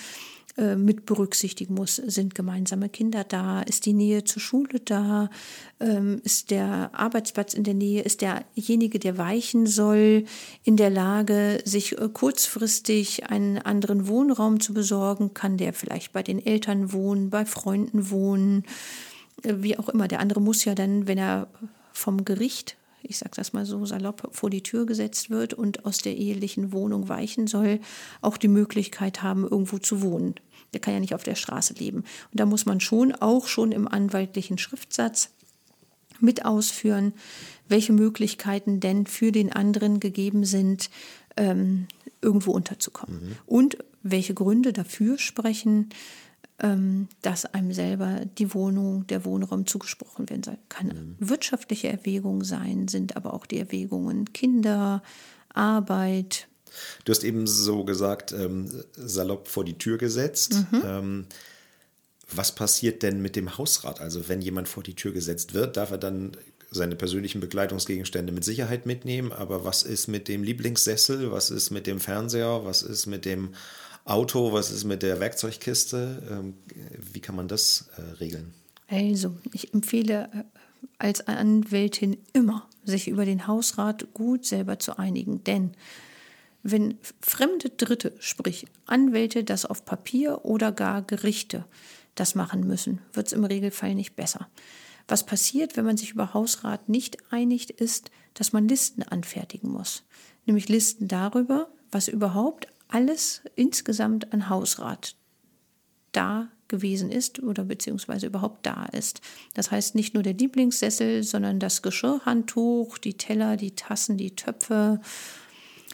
äh, 0.56 0.76
mit 0.76 1.04
berücksichtigen 1.04 1.74
muss. 1.74 1.96
Sind 1.96 2.36
gemeinsame 2.36 2.88
Kinder 2.88 3.24
da? 3.24 3.62
Ist 3.62 3.86
die 3.86 3.92
Nähe 3.92 4.22
zur 4.22 4.40
Schule 4.40 4.78
da? 4.84 5.28
Ähm, 5.80 6.20
ist 6.22 6.52
der 6.52 6.90
Arbeitsplatz 6.92 7.54
in 7.54 7.64
der 7.64 7.74
Nähe? 7.74 8.02
Ist 8.02 8.20
derjenige, 8.20 9.00
der 9.00 9.18
weichen 9.18 9.66
soll, 9.66 10.26
in 10.62 10.76
der 10.76 10.90
Lage, 10.90 11.60
sich 11.64 11.98
äh, 11.98 12.08
kurzfristig 12.08 13.28
einen 13.30 13.58
anderen 13.58 14.06
Wohnraum 14.06 14.60
zu 14.60 14.74
besorgen? 14.74 15.34
Kann 15.34 15.56
der 15.56 15.72
vielleicht 15.72 16.12
bei 16.12 16.22
den 16.22 16.44
Eltern 16.44 16.92
wohnen, 16.92 17.30
bei 17.30 17.46
Freunden 17.46 18.10
wohnen? 18.10 18.62
Äh, 19.42 19.54
Wie 19.58 19.76
auch 19.76 19.88
immer. 19.88 20.06
Der 20.06 20.20
andere 20.20 20.40
muss 20.40 20.64
ja 20.64 20.76
dann, 20.76 21.08
wenn 21.08 21.18
er 21.18 21.48
vom 21.92 22.24
Gericht 22.24 22.76
ich 23.04 23.18
sage 23.18 23.32
das 23.36 23.52
mal 23.52 23.66
so 23.66 23.84
salopp, 23.86 24.28
vor 24.32 24.50
die 24.50 24.62
Tür 24.62 24.86
gesetzt 24.86 25.30
wird 25.30 25.54
und 25.54 25.84
aus 25.84 25.98
der 25.98 26.16
ehelichen 26.16 26.72
Wohnung 26.72 27.08
weichen 27.08 27.46
soll, 27.46 27.80
auch 28.20 28.36
die 28.36 28.48
Möglichkeit 28.48 29.22
haben, 29.22 29.44
irgendwo 29.44 29.78
zu 29.78 30.02
wohnen. 30.02 30.34
Der 30.72 30.80
kann 30.80 30.94
ja 30.94 31.00
nicht 31.00 31.14
auf 31.14 31.22
der 31.22 31.36
Straße 31.36 31.74
leben. 31.74 31.98
Und 31.98 32.40
da 32.40 32.46
muss 32.46 32.66
man 32.66 32.80
schon 32.80 33.12
auch 33.12 33.46
schon 33.46 33.72
im 33.72 33.86
anwaltlichen 33.86 34.58
Schriftsatz 34.58 35.30
mit 36.20 36.44
ausführen, 36.44 37.12
welche 37.68 37.92
Möglichkeiten 37.92 38.80
denn 38.80 39.06
für 39.06 39.32
den 39.32 39.52
anderen 39.52 40.00
gegeben 40.00 40.44
sind, 40.44 40.90
ähm, 41.36 41.86
irgendwo 42.20 42.52
unterzukommen. 42.52 43.36
Und 43.46 43.78
welche 44.02 44.34
Gründe 44.34 44.72
dafür 44.72 45.18
sprechen, 45.18 45.90
dass 46.56 47.46
einem 47.46 47.72
selber 47.72 48.20
die 48.38 48.54
Wohnung, 48.54 49.06
der 49.08 49.24
Wohnraum 49.24 49.66
zugesprochen 49.66 50.30
werden 50.30 50.44
soll. 50.44 50.58
Kann 50.68 51.16
wirtschaftliche 51.18 51.88
Erwägungen 51.88 52.44
sein, 52.44 52.86
sind 52.86 53.16
aber 53.16 53.34
auch 53.34 53.46
die 53.46 53.58
Erwägungen 53.58 54.32
Kinder, 54.32 55.02
Arbeit. 55.48 56.46
Du 57.04 57.10
hast 57.10 57.24
eben 57.24 57.46
so 57.46 57.84
gesagt, 57.84 58.32
ähm, 58.32 58.70
salopp 58.96 59.48
vor 59.48 59.64
die 59.64 59.78
Tür 59.78 59.98
gesetzt. 59.98 60.64
Ähm, 60.72 61.26
was 62.30 62.54
passiert 62.54 63.02
denn 63.02 63.20
mit 63.20 63.36
dem 63.36 63.58
Hausrat? 63.58 64.00
Also 64.00 64.28
wenn 64.28 64.40
jemand 64.40 64.68
vor 64.68 64.82
die 64.82 64.94
Tür 64.94 65.12
gesetzt 65.12 65.54
wird, 65.54 65.76
darf 65.76 65.90
er 65.90 65.98
dann 65.98 66.36
seine 66.70 66.96
persönlichen 66.96 67.40
Begleitungsgegenstände 67.40 68.32
mit 68.32 68.44
Sicherheit 68.44 68.86
mitnehmen. 68.86 69.32
Aber 69.32 69.64
was 69.64 69.82
ist 69.82 70.08
mit 70.08 70.28
dem 70.28 70.42
Lieblingssessel? 70.42 71.30
Was 71.30 71.50
ist 71.50 71.70
mit 71.70 71.86
dem 71.86 72.00
Fernseher? 72.00 72.62
Was 72.64 72.82
ist 72.82 73.06
mit 73.06 73.24
dem 73.24 73.50
Auto? 74.04 74.52
Was 74.52 74.70
ist 74.70 74.84
mit 74.84 75.02
der 75.02 75.20
Werkzeugkiste? 75.20 76.22
Ähm, 76.30 76.54
wie 77.12 77.20
kann 77.20 77.36
man 77.36 77.48
das 77.48 77.88
äh, 77.96 78.02
regeln? 78.20 78.52
Also, 78.88 79.34
ich 79.52 79.72
empfehle 79.72 80.28
äh, 80.32 80.44
als 80.98 81.26
Anwältin 81.26 82.18
immer, 82.32 82.68
sich 82.84 83.08
über 83.08 83.24
den 83.24 83.46
Hausrat 83.46 84.12
gut 84.12 84.44
selber 84.44 84.78
zu 84.78 84.98
einigen. 84.98 85.42
Denn 85.44 85.72
wenn 86.62 86.98
fremde 87.20 87.70
Dritte, 87.70 88.12
sprich 88.18 88.66
Anwälte, 88.86 89.44
das 89.44 89.66
auf 89.66 89.84
Papier 89.84 90.44
oder 90.44 90.72
gar 90.72 91.02
Gerichte 91.02 91.64
das 92.14 92.34
machen 92.34 92.66
müssen, 92.66 93.00
wird 93.12 93.26
es 93.26 93.32
im 93.32 93.44
Regelfall 93.44 93.94
nicht 93.94 94.16
besser. 94.16 94.48
Was 95.08 95.26
passiert, 95.26 95.76
wenn 95.76 95.84
man 95.84 95.96
sich 95.96 96.12
über 96.12 96.32
Hausrat 96.32 96.88
nicht 96.88 97.18
einigt, 97.30 97.70
ist, 97.70 98.10
dass 98.34 98.52
man 98.52 98.68
Listen 98.68 99.02
anfertigen 99.02 99.70
muss. 99.70 100.04
Nämlich 100.46 100.68
Listen 100.68 101.08
darüber, 101.08 101.68
was 101.90 102.08
überhaupt 102.08 102.68
alles 102.94 103.42
insgesamt 103.56 104.32
an 104.32 104.48
Hausrat 104.48 105.16
da 106.12 106.48
gewesen 106.68 107.10
ist 107.10 107.42
oder 107.42 107.64
beziehungsweise 107.64 108.26
überhaupt 108.26 108.64
da 108.64 108.84
ist. 108.86 109.20
Das 109.54 109.72
heißt 109.72 109.96
nicht 109.96 110.14
nur 110.14 110.22
der 110.22 110.34
Lieblingssessel, 110.34 111.24
sondern 111.24 111.58
das 111.58 111.82
Geschirrhandtuch, 111.82 112.98
die 112.98 113.14
Teller, 113.14 113.56
die 113.56 113.74
Tassen, 113.74 114.16
die 114.16 114.36
Töpfe, 114.36 115.00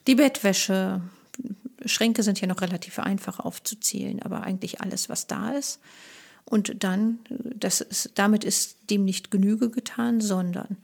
die 0.07 0.15
Bettwäsche. 0.15 1.01
Schränke 1.87 2.23
sind 2.23 2.39
ja 2.41 2.47
noch 2.47 2.61
relativ 2.61 2.99
einfach 2.99 3.41
aufzuzählen, 3.41 4.21
aber 4.21 4.43
eigentlich 4.43 4.83
alles, 4.83 5.09
was 5.09 5.27
da 5.27 5.53
ist. 5.53 5.81
Und 6.45 6.85
dann, 6.85 7.21
das 7.31 7.81
ist, 7.81 8.11
damit 8.17 8.45
ist 8.45 8.77
dem 8.91 9.07
nicht 9.07 9.31
Genüge 9.31 9.71
getan, 9.71 10.21
sondern 10.21 10.77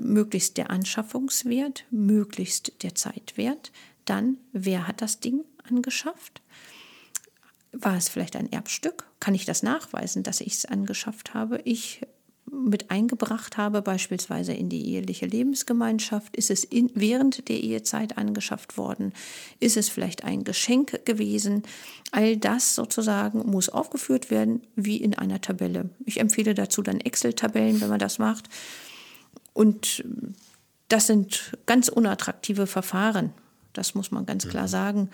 möglichst 0.00 0.56
der 0.56 0.70
Anschaffungswert, 0.70 1.84
möglichst 1.92 2.82
der 2.82 2.96
Zeitwert. 2.96 3.70
Dann, 4.04 4.38
wer 4.52 4.88
hat 4.88 5.00
das 5.00 5.20
Ding 5.20 5.44
angeschafft? 5.68 6.42
War 7.72 7.96
es 7.96 8.08
vielleicht 8.08 8.36
ein 8.36 8.52
Erbstück? 8.52 9.04
Kann 9.20 9.34
ich 9.34 9.44
das 9.44 9.62
nachweisen, 9.62 10.22
dass 10.22 10.40
ich 10.40 10.54
es 10.54 10.64
angeschafft 10.66 11.34
habe? 11.34 11.60
Ich 11.64 12.02
mit 12.52 12.90
eingebracht 12.90 13.56
habe, 13.56 13.80
beispielsweise 13.80 14.52
in 14.52 14.68
die 14.68 14.92
eheliche 14.92 15.26
Lebensgemeinschaft? 15.26 16.36
Ist 16.36 16.50
es 16.50 16.64
in, 16.64 16.90
während 16.94 17.48
der 17.48 17.60
Ehezeit 17.60 18.18
angeschafft 18.18 18.76
worden? 18.76 19.14
Ist 19.58 19.78
es 19.78 19.88
vielleicht 19.88 20.24
ein 20.24 20.44
Geschenk 20.44 21.06
gewesen? 21.06 21.62
All 22.10 22.36
das 22.36 22.74
sozusagen 22.74 23.50
muss 23.50 23.70
aufgeführt 23.70 24.30
werden 24.30 24.62
wie 24.76 24.98
in 24.98 25.14
einer 25.14 25.40
Tabelle. 25.40 25.88
Ich 26.04 26.20
empfehle 26.20 26.54
dazu 26.54 26.82
dann 26.82 27.00
Excel-Tabellen, 27.00 27.80
wenn 27.80 27.88
man 27.88 27.98
das 27.98 28.18
macht. 28.18 28.50
Und 29.54 30.04
das 30.88 31.06
sind 31.06 31.56
ganz 31.64 31.88
unattraktive 31.88 32.66
Verfahren. 32.66 33.32
Das 33.72 33.94
muss 33.94 34.10
man 34.10 34.26
ganz 34.26 34.46
klar 34.46 34.68
sagen. 34.68 35.08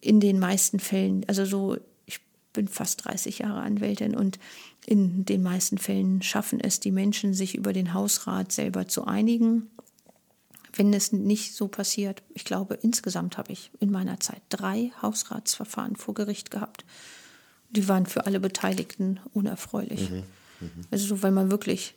In 0.00 0.20
den 0.20 0.38
meisten 0.38 0.80
Fällen, 0.80 1.24
also 1.28 1.44
so, 1.44 1.76
ich 2.06 2.20
bin 2.52 2.68
fast 2.68 3.04
30 3.04 3.40
Jahre 3.40 3.60
Anwältin 3.60 4.16
und 4.16 4.38
in 4.86 5.24
den 5.24 5.42
meisten 5.42 5.78
Fällen 5.78 6.22
schaffen 6.22 6.60
es 6.60 6.80
die 6.80 6.90
Menschen, 6.90 7.34
sich 7.34 7.54
über 7.54 7.72
den 7.72 7.94
Hausrat 7.94 8.52
selber 8.52 8.88
zu 8.88 9.04
einigen. 9.04 9.70
Wenn 10.72 10.92
es 10.94 11.12
nicht 11.12 11.54
so 11.54 11.68
passiert, 11.68 12.22
ich 12.32 12.44
glaube, 12.44 12.74
insgesamt 12.74 13.36
habe 13.38 13.52
ich 13.52 13.70
in 13.80 13.90
meiner 13.90 14.20
Zeit 14.20 14.40
drei 14.48 14.92
Hausratsverfahren 15.02 15.96
vor 15.96 16.14
Gericht 16.14 16.50
gehabt. 16.50 16.84
Die 17.70 17.88
waren 17.88 18.06
für 18.06 18.26
alle 18.26 18.40
Beteiligten 18.40 19.20
unerfreulich. 19.32 20.10
Also 20.90 21.06
so, 21.06 21.22
weil 21.22 21.32
man 21.32 21.50
wirklich 21.50 21.94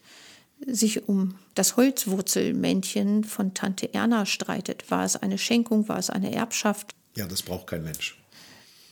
sich 0.65 1.07
um 1.07 1.35
das 1.55 1.77
Holzwurzelmännchen 1.77 3.23
von 3.23 3.53
Tante 3.53 3.93
Erna 3.93 4.25
streitet. 4.25 4.89
War 4.89 5.03
es 5.03 5.15
eine 5.17 5.37
Schenkung, 5.37 5.87
war 5.87 5.97
es 5.97 6.09
eine 6.09 6.33
Erbschaft? 6.33 6.95
Ja, 7.15 7.27
das 7.27 7.41
braucht 7.41 7.67
kein 7.67 7.83
Mensch. 7.83 8.17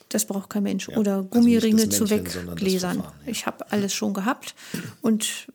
Das 0.09 0.25
braucht 0.25 0.49
kein 0.49 0.63
Mensch. 0.63 0.89
Ja, 0.89 0.97
Oder 0.97 1.17
also 1.17 1.29
Gummiringe 1.29 1.87
das 1.87 1.97
zu 1.97 2.09
Weggläsern. 2.09 2.99
Ja. 2.99 3.13
Ich 3.25 3.45
habe 3.45 3.71
alles 3.71 3.93
schon 3.93 4.13
gehabt. 4.13 4.55
Und 5.01 5.47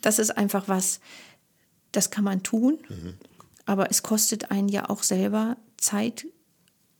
das 0.00 0.18
ist 0.18 0.36
einfach 0.36 0.68
was, 0.68 1.00
das 1.92 2.10
kann 2.10 2.24
man 2.24 2.42
tun. 2.42 2.78
Mhm. 2.88 3.14
Aber 3.64 3.90
es 3.90 4.02
kostet 4.02 4.50
einen 4.50 4.68
ja 4.68 4.90
auch 4.90 5.04
selber 5.04 5.56
Zeit 5.76 6.26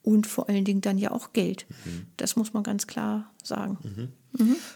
und 0.03 0.27
vor 0.27 0.48
allen 0.48 0.64
Dingen 0.64 0.81
dann 0.81 0.98
ja 0.98 1.11
auch 1.11 1.33
Geld. 1.33 1.66
Mhm. 1.85 2.07
Das 2.16 2.37
muss 2.37 2.53
man 2.53 2.62
ganz 2.62 2.87
klar 2.87 3.33
sagen. 3.42 4.12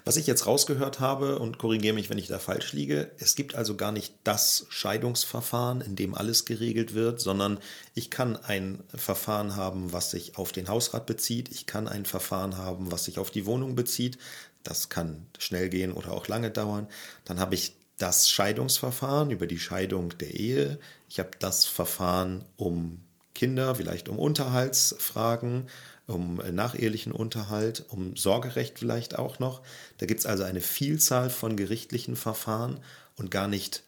Was 0.05 0.17
ich 0.17 0.27
jetzt 0.27 0.47
rausgehört 0.47 1.01
habe, 1.01 1.39
und 1.39 1.59
korrigiere 1.59 1.95
mich, 1.95 2.11
wenn 2.11 2.19
ich 2.19 2.29
da 2.29 2.39
falsch 2.39 2.73
liege, 2.73 3.11
es 3.19 3.35
gibt 3.35 3.55
also 3.55 3.75
gar 3.75 3.91
nicht 3.91 4.15
das 4.23 4.67
Scheidungsverfahren, 4.69 5.81
in 5.81 5.97
dem 5.97 6.15
alles 6.15 6.45
geregelt 6.45 6.95
wird, 6.95 7.21
sondern 7.21 7.59
ich 7.95 8.11
kann 8.11 8.37
ein 8.37 8.83
Verfahren 8.95 9.57
haben, 9.57 9.93
was 9.93 10.11
sich 10.11 10.37
auf 10.37 10.53
den 10.53 10.69
Hausrat 10.69 11.07
bezieht, 11.07 11.51
ich 11.51 11.67
kann 11.67 11.89
ein 11.89 12.05
Verfahren 12.05 12.59
haben, 12.59 12.93
was 12.93 13.05
sich 13.05 13.19
auf 13.19 13.31
die 13.31 13.47
Wohnung 13.47 13.75
bezieht, 13.75 14.19
das 14.63 14.89
kann 14.89 15.27
schnell 15.39 15.69
gehen 15.69 15.93
oder 15.93 16.13
auch 16.13 16.29
lange 16.29 16.51
dauern. 16.51 16.89
Dann 17.25 17.41
habe 17.41 17.55
ich 17.55 17.75
das 17.99 18.29
Scheidungsverfahren 18.29 19.31
über 19.31 19.47
die 19.47 19.59
Scheidung 19.59 20.17
der 20.19 20.35
Ehe, 20.35 20.79
ich 21.09 21.19
habe 21.19 21.31
das 21.39 21.65
Verfahren 21.65 22.45
um 22.57 23.01
Kinder, 23.35 23.75
vielleicht 23.75 24.09
um 24.09 24.19
Unterhaltsfragen, 24.19 25.69
um 26.07 26.37
nachehelichen 26.37 27.13
Unterhalt, 27.13 27.85
um 27.89 28.17
Sorgerecht 28.17 28.79
vielleicht 28.79 29.19
auch 29.19 29.39
noch. 29.39 29.63
Da 29.99 30.07
gibt 30.07 30.21
es 30.21 30.27
also 30.27 30.45
eine 30.45 30.61
Vielzahl 30.61 31.31
von 31.31 31.57
gerichtlichen 31.57 32.17
Verfahren 32.17 32.79
und 33.17 33.31
gar 33.31 33.49
nicht 33.49 33.83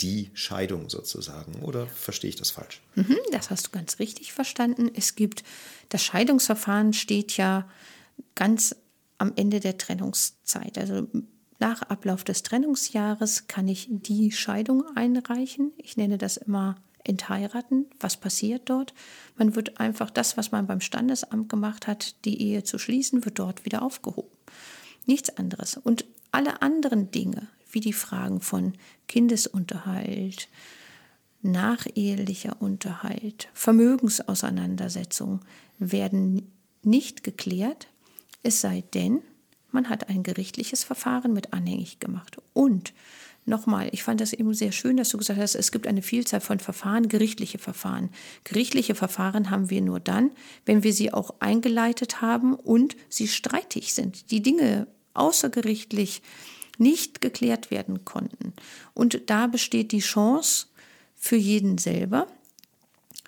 die 0.00 0.30
Scheidung 0.34 0.90
sozusagen. 0.90 1.62
Oder 1.62 1.86
verstehe 1.86 2.28
ich 2.28 2.36
das 2.36 2.50
falsch? 2.50 2.82
Mhm, 2.94 3.16
das 3.32 3.50
hast 3.50 3.68
du 3.68 3.70
ganz 3.70 3.98
richtig 3.98 4.32
verstanden. 4.32 4.90
Es 4.94 5.14
gibt, 5.14 5.42
das 5.88 6.04
Scheidungsverfahren 6.04 6.92
steht 6.92 7.36
ja 7.38 7.68
ganz 8.34 8.76
am 9.18 9.32
Ende 9.36 9.60
der 9.60 9.78
Trennungszeit. 9.78 10.76
Also 10.76 11.08
nach 11.58 11.82
Ablauf 11.82 12.24
des 12.24 12.42
Trennungsjahres 12.42 13.46
kann 13.46 13.68
ich 13.68 13.88
die 13.90 14.32
Scheidung 14.32 14.84
einreichen. 14.94 15.72
Ich 15.78 15.96
nenne 15.96 16.18
das 16.18 16.36
immer 16.36 16.76
entheiraten. 17.08 17.86
Was 18.00 18.16
passiert 18.16 18.68
dort? 18.68 18.94
Man 19.36 19.54
wird 19.54 19.80
einfach 19.80 20.10
das, 20.10 20.36
was 20.36 20.52
man 20.52 20.66
beim 20.66 20.80
Standesamt 20.80 21.48
gemacht 21.48 21.86
hat, 21.86 22.24
die 22.24 22.40
Ehe 22.40 22.64
zu 22.64 22.78
schließen, 22.78 23.24
wird 23.24 23.38
dort 23.38 23.64
wieder 23.64 23.82
aufgehoben. 23.82 24.30
Nichts 25.06 25.36
anderes. 25.36 25.76
Und 25.76 26.04
alle 26.32 26.62
anderen 26.62 27.10
Dinge, 27.10 27.48
wie 27.70 27.80
die 27.80 27.92
Fragen 27.92 28.40
von 28.40 28.74
Kindesunterhalt, 29.08 30.48
nachehelicher 31.42 32.60
Unterhalt, 32.60 33.48
Vermögensauseinandersetzung, 33.54 35.40
werden 35.78 36.50
nicht 36.82 37.22
geklärt, 37.22 37.88
es 38.42 38.60
sei 38.60 38.84
denn, 38.94 39.22
man 39.70 39.88
hat 39.88 40.08
ein 40.08 40.22
gerichtliches 40.22 40.84
Verfahren 40.84 41.32
mit 41.32 41.52
anhängig 41.52 41.98
gemacht. 41.98 42.36
Und 42.52 42.94
Nochmal, 43.48 43.88
ich 43.92 44.02
fand 44.02 44.20
das 44.20 44.32
eben 44.32 44.52
sehr 44.54 44.72
schön, 44.72 44.96
dass 44.96 45.10
du 45.10 45.18
gesagt 45.18 45.38
hast, 45.38 45.54
es 45.54 45.70
gibt 45.70 45.86
eine 45.86 46.02
Vielzahl 46.02 46.40
von 46.40 46.58
Verfahren, 46.58 47.08
gerichtliche 47.08 47.58
Verfahren. 47.58 48.10
Gerichtliche 48.42 48.96
Verfahren 48.96 49.50
haben 49.50 49.70
wir 49.70 49.80
nur 49.82 50.00
dann, 50.00 50.32
wenn 50.64 50.82
wir 50.82 50.92
sie 50.92 51.12
auch 51.12 51.32
eingeleitet 51.38 52.20
haben 52.20 52.54
und 52.54 52.96
sie 53.08 53.28
streitig 53.28 53.94
sind. 53.94 54.32
Die 54.32 54.42
Dinge 54.42 54.88
außergerichtlich 55.14 56.22
nicht 56.78 57.20
geklärt 57.20 57.70
werden 57.70 58.04
konnten. 58.04 58.52
Und 58.94 59.30
da 59.30 59.46
besteht 59.46 59.92
die 59.92 60.00
Chance 60.00 60.66
für 61.14 61.36
jeden 61.36 61.78
selber, 61.78 62.26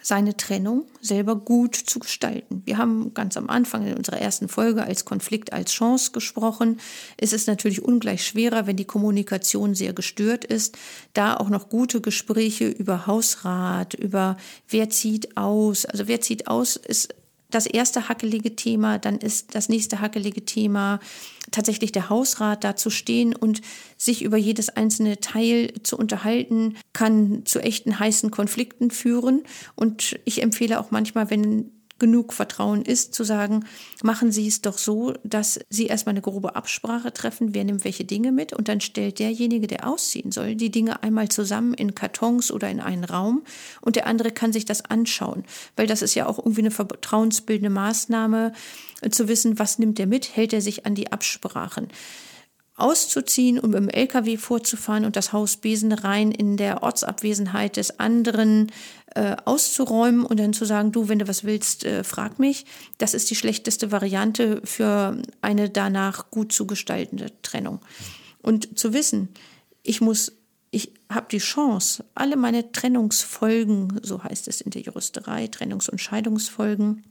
seine 0.03 0.37
Trennung 0.37 0.87
selber 1.01 1.37
gut 1.37 1.75
zu 1.75 1.99
gestalten. 1.99 2.63
Wir 2.65 2.79
haben 2.79 3.15
ganz 3.15 3.37
am 3.37 3.49
Anfang 3.49 3.87
in 3.87 3.97
unserer 3.97 4.21
ersten 4.21 4.49
Folge 4.49 4.83
als 4.83 5.05
Konflikt 5.05 5.53
als 5.53 5.73
Chance 5.73 6.13
gesprochen. 6.13 6.81
Es 7.17 7.33
ist 7.33 7.49
natürlich 7.49 7.83
ungleich 7.83 8.25
schwerer, 8.25 8.67
wenn 8.67 8.77
die 8.77 8.85
Kommunikation 8.85 9.75
sehr 9.75 9.93
gestört 9.93 10.45
ist, 10.45 10.77
da 11.15 11.37
auch 11.37 11.49
noch 11.49 11.69
gute 11.69 12.01
Gespräche 12.01 12.69
über 12.69 13.07
Hausrat, 13.07 13.95
über 13.95 14.37
wer 14.69 14.91
zieht 14.91 15.37
aus. 15.37 15.85
Also 15.85 16.09
wer 16.09 16.21
zieht 16.21 16.49
aus 16.49 16.77
ist 16.77 17.15
das 17.51 17.67
erste 17.67 18.09
hackelige 18.09 18.57
Thema, 18.57 18.99
dann 18.99 19.19
ist 19.19 19.55
das 19.55 19.69
nächste 19.69 20.01
hackelige 20.01 20.45
Thema 20.45 21.01
tatsächlich 21.51 21.93
der 21.93 22.11
Hausrat 22.11 22.63
da 22.63 22.77
zu 22.77 22.91
stehen 22.91 23.35
und 23.35 23.63
sich 23.97 24.23
über 24.23 24.37
jedes 24.37 24.69
einzelne 24.69 25.21
Teil 25.21 25.73
zu 25.83 25.97
unterhalten, 25.97 26.77
kann 26.93 27.47
zu 27.47 27.61
echten 27.61 27.99
heißen 27.99 28.31
Konflikten 28.31 28.91
führen. 28.91 29.45
Und 29.75 30.19
ich 30.25 30.43
empfehle 30.43 30.79
auch 30.79 30.91
manchmal, 30.91 31.31
wenn 31.31 31.71
genug 31.99 32.33
Vertrauen 32.33 32.83
ist, 32.83 33.15
zu 33.15 33.25
sagen, 33.25 33.65
machen 34.03 34.33
Sie 34.33 34.47
es 34.47 34.63
doch 34.63 34.79
so, 34.79 35.15
dass 35.25 35.59
Sie 35.69 35.87
erstmal 35.87 36.13
eine 36.13 36.21
grobe 36.21 36.57
Absprache 36.57 37.13
treffen, 37.13 37.55
wer 37.55 37.65
nimmt 37.65 37.85
welche 37.85 38.05
Dinge 38.05 38.33
mit 38.33 38.53
und 38.53 38.69
dann 38.69 38.81
stellt 38.81 39.19
derjenige, 39.19 39.67
der 39.67 39.87
ausziehen 39.89 40.33
soll, 40.33 40.55
die 40.55 40.71
Dinge 40.71 41.03
einmal 41.03 41.29
zusammen 41.29 41.75
in 41.75 41.95
Kartons 41.95 42.51
oder 42.51 42.71
in 42.71 42.81
einen 42.81 43.05
Raum 43.05 43.43
und 43.81 43.97
der 43.97 44.07
andere 44.07 44.31
kann 44.31 44.53
sich 44.53 44.65
das 44.65 44.85
anschauen, 44.85 45.45
weil 45.77 45.87
das 45.87 46.03
ist 46.03 46.15
ja 46.15 46.27
auch 46.27 46.39
irgendwie 46.39 46.63
eine 46.63 46.71
vertrauensbildende 46.71 47.71
Maßnahme, 47.71 48.53
äh, 49.01 49.11
zu 49.11 49.29
wissen, 49.29 49.59
was 49.59 49.79
nimmt 49.79 49.99
er 50.01 50.07
mit, 50.07 50.37
hält 50.37 50.53
er 50.53 50.61
sich 50.61 50.87
an 50.87 50.95
die 50.95 51.13
Absprachen 51.13 51.89
auszuziehen 52.79 53.57
mit 53.57 53.75
dem 53.75 53.89
LKW 53.89 54.37
vorzufahren 54.37 55.05
und 55.05 55.17
das 55.17 55.33
Haus 55.33 55.57
Besenrein 55.57 56.31
in 56.31 56.57
der 56.57 56.83
Ortsabwesenheit 56.83 57.77
des 57.77 57.99
anderen 57.99 58.71
äh, 59.15 59.37
auszuräumen 59.45 60.25
und 60.25 60.39
dann 60.39 60.53
zu 60.53 60.65
sagen, 60.65 60.93
du, 60.93 61.09
wenn 61.09 61.19
du 61.19 61.29
was 61.29 61.45
willst, 61.45 61.85
äh, 61.85 62.05
frag 62.05 62.39
mich. 62.39 62.67
Das 62.99 63.15
ist 63.15 63.31
die 63.31 63.35
schlechteste 63.35 63.91
Variante 63.91 64.61
für 64.65 65.21
eine 65.41 65.71
danach 65.71 66.31
gut 66.31 66.53
zu 66.53 66.67
gestaltende 66.67 67.33
Trennung. 67.43 67.81
Und 68.43 68.79
zu 68.79 68.93
wissen, 68.93 69.29
ich 69.83 70.01
muss, 70.01 70.33
ich 70.71 70.93
habe 71.11 71.27
die 71.31 71.39
Chance, 71.39 72.05
alle 72.15 72.37
meine 72.37 72.71
Trennungsfolgen, 72.71 74.01
so 74.03 74.23
heißt 74.23 74.49
es 74.49 74.61
in 74.61 74.71
der 74.71 74.83
Juristerei, 74.83 75.47
Trennungs- 75.47 75.91
und 75.91 76.01
Scheidungsfolgen, 76.01 77.05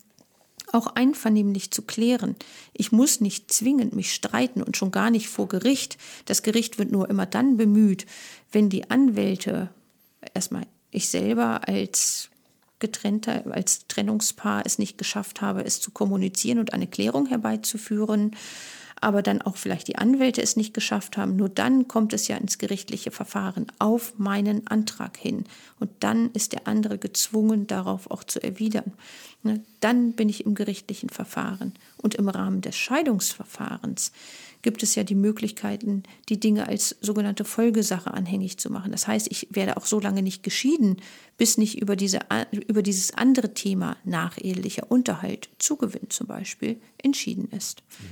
auch 0.73 0.87
einvernehmlich 0.87 1.71
zu 1.71 1.81
klären. 1.81 2.35
Ich 2.73 2.91
muss 2.91 3.21
nicht 3.21 3.51
zwingend 3.51 3.95
mich 3.95 4.13
streiten 4.13 4.61
und 4.61 4.77
schon 4.77 4.91
gar 4.91 5.09
nicht 5.09 5.29
vor 5.29 5.47
Gericht. 5.47 5.97
Das 6.25 6.43
Gericht 6.43 6.77
wird 6.77 6.91
nur 6.91 7.09
immer 7.09 7.25
dann 7.25 7.57
bemüht, 7.57 8.05
wenn 8.51 8.69
die 8.69 8.89
Anwälte, 8.89 9.69
erstmal 10.33 10.65
ich 10.91 11.09
selber 11.09 11.67
als 11.67 12.29
getrennter, 12.79 13.43
als 13.49 13.87
Trennungspaar 13.87 14.63
es 14.65 14.77
nicht 14.77 14.97
geschafft 14.97 15.41
habe, 15.41 15.63
es 15.63 15.81
zu 15.81 15.91
kommunizieren 15.91 16.59
und 16.59 16.73
eine 16.73 16.87
Klärung 16.87 17.25
herbeizuführen, 17.25 18.35
aber 18.99 19.21
dann 19.21 19.41
auch 19.41 19.57
vielleicht 19.57 19.87
die 19.87 19.97
Anwälte 19.97 20.41
es 20.41 20.55
nicht 20.55 20.73
geschafft 20.73 21.17
haben. 21.17 21.35
Nur 21.35 21.49
dann 21.49 21.87
kommt 21.87 22.13
es 22.13 22.27
ja 22.27 22.37
ins 22.37 22.57
gerichtliche 22.57 23.11
Verfahren 23.11 23.67
auf 23.79 24.17
meinen 24.17 24.65
Antrag 24.67 25.17
hin. 25.17 25.43
Und 25.79 25.91
dann 25.99 26.31
ist 26.31 26.53
der 26.53 26.67
andere 26.67 26.97
gezwungen, 26.97 27.67
darauf 27.67 28.09
auch 28.09 28.23
zu 28.23 28.41
erwidern. 28.41 28.93
Ne, 29.43 29.63
dann 29.81 30.13
bin 30.13 30.29
ich 30.29 30.45
im 30.45 30.55
gerichtlichen 30.55 31.09
Verfahren. 31.09 31.73
Und 31.97 32.15
im 32.15 32.27
Rahmen 32.27 32.61
des 32.61 32.75
Scheidungsverfahrens 32.75 34.11
gibt 34.63 34.81
es 34.83 34.95
ja 34.95 35.03
die 35.03 35.15
Möglichkeiten, 35.15 36.03
die 36.27 36.39
Dinge 36.39 36.67
als 36.67 36.97
sogenannte 37.01 37.45
Folgesache 37.45 38.11
anhängig 38.13 38.57
zu 38.57 38.71
machen. 38.71 38.91
Das 38.91 39.07
heißt, 39.07 39.27
ich 39.29 39.47
werde 39.51 39.77
auch 39.77 39.85
so 39.85 39.99
lange 39.99 40.23
nicht 40.23 40.41
geschieden, 40.41 40.97
bis 41.37 41.57
nicht 41.57 41.79
über, 41.79 41.95
diese, 41.95 42.19
über 42.67 42.81
dieses 42.81 43.13
andere 43.13 43.53
Thema 43.53 43.95
nachehelicher 44.03 44.91
Unterhalt, 44.91 45.49
Zugewinn 45.59 46.09
zum 46.09 46.27
Beispiel, 46.27 46.81
entschieden 46.97 47.49
ist. 47.55 47.83
Mhm. 47.99 48.05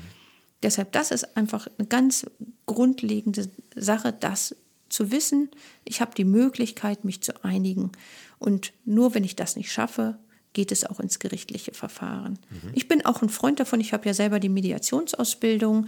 Deshalb, 0.63 0.91
das 0.91 1.11
ist 1.11 1.35
einfach 1.35 1.67
eine 1.77 1.88
ganz 1.88 2.25
grundlegende 2.65 3.49
Sache, 3.75 4.13
das 4.13 4.55
zu 4.89 5.11
wissen, 5.11 5.49
ich 5.83 5.99
habe 6.01 6.15
die 6.15 6.25
Möglichkeit, 6.25 7.03
mich 7.03 7.21
zu 7.21 7.43
einigen. 7.43 7.91
Und 8.39 8.71
nur 8.85 9.13
wenn 9.13 9.23
ich 9.23 9.35
das 9.35 9.55
nicht 9.55 9.71
schaffe, 9.71 10.17
geht 10.56 10.72
es 10.72 10.86
auch 10.86 11.00
ins 11.00 11.20
gerichtliche 11.20 11.74
Verfahren. 11.74 12.39
Mhm. 12.50 12.72
Ich 12.74 12.88
bin 12.88 13.06
auch 13.06 13.22
ein 13.22 13.30
Freund 13.30 13.60
davon, 13.60 13.80
ich 13.80 13.94
habe 13.94 14.08
ja 14.08 14.15
selber 14.15 14.39
die 14.39 14.50
Mediationsausbildung, 14.50 15.86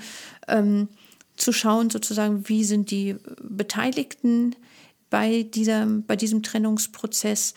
ähm, 0.47 0.89
zu 1.37 1.53
schauen 1.53 1.89
sozusagen, 1.89 2.47
wie 2.49 2.63
sind 2.63 2.91
die 2.91 3.15
Beteiligten 3.41 4.55
bei, 5.09 5.43
dieser, 5.43 5.85
bei 5.85 6.15
diesem 6.15 6.43
Trennungsprozess, 6.43 7.53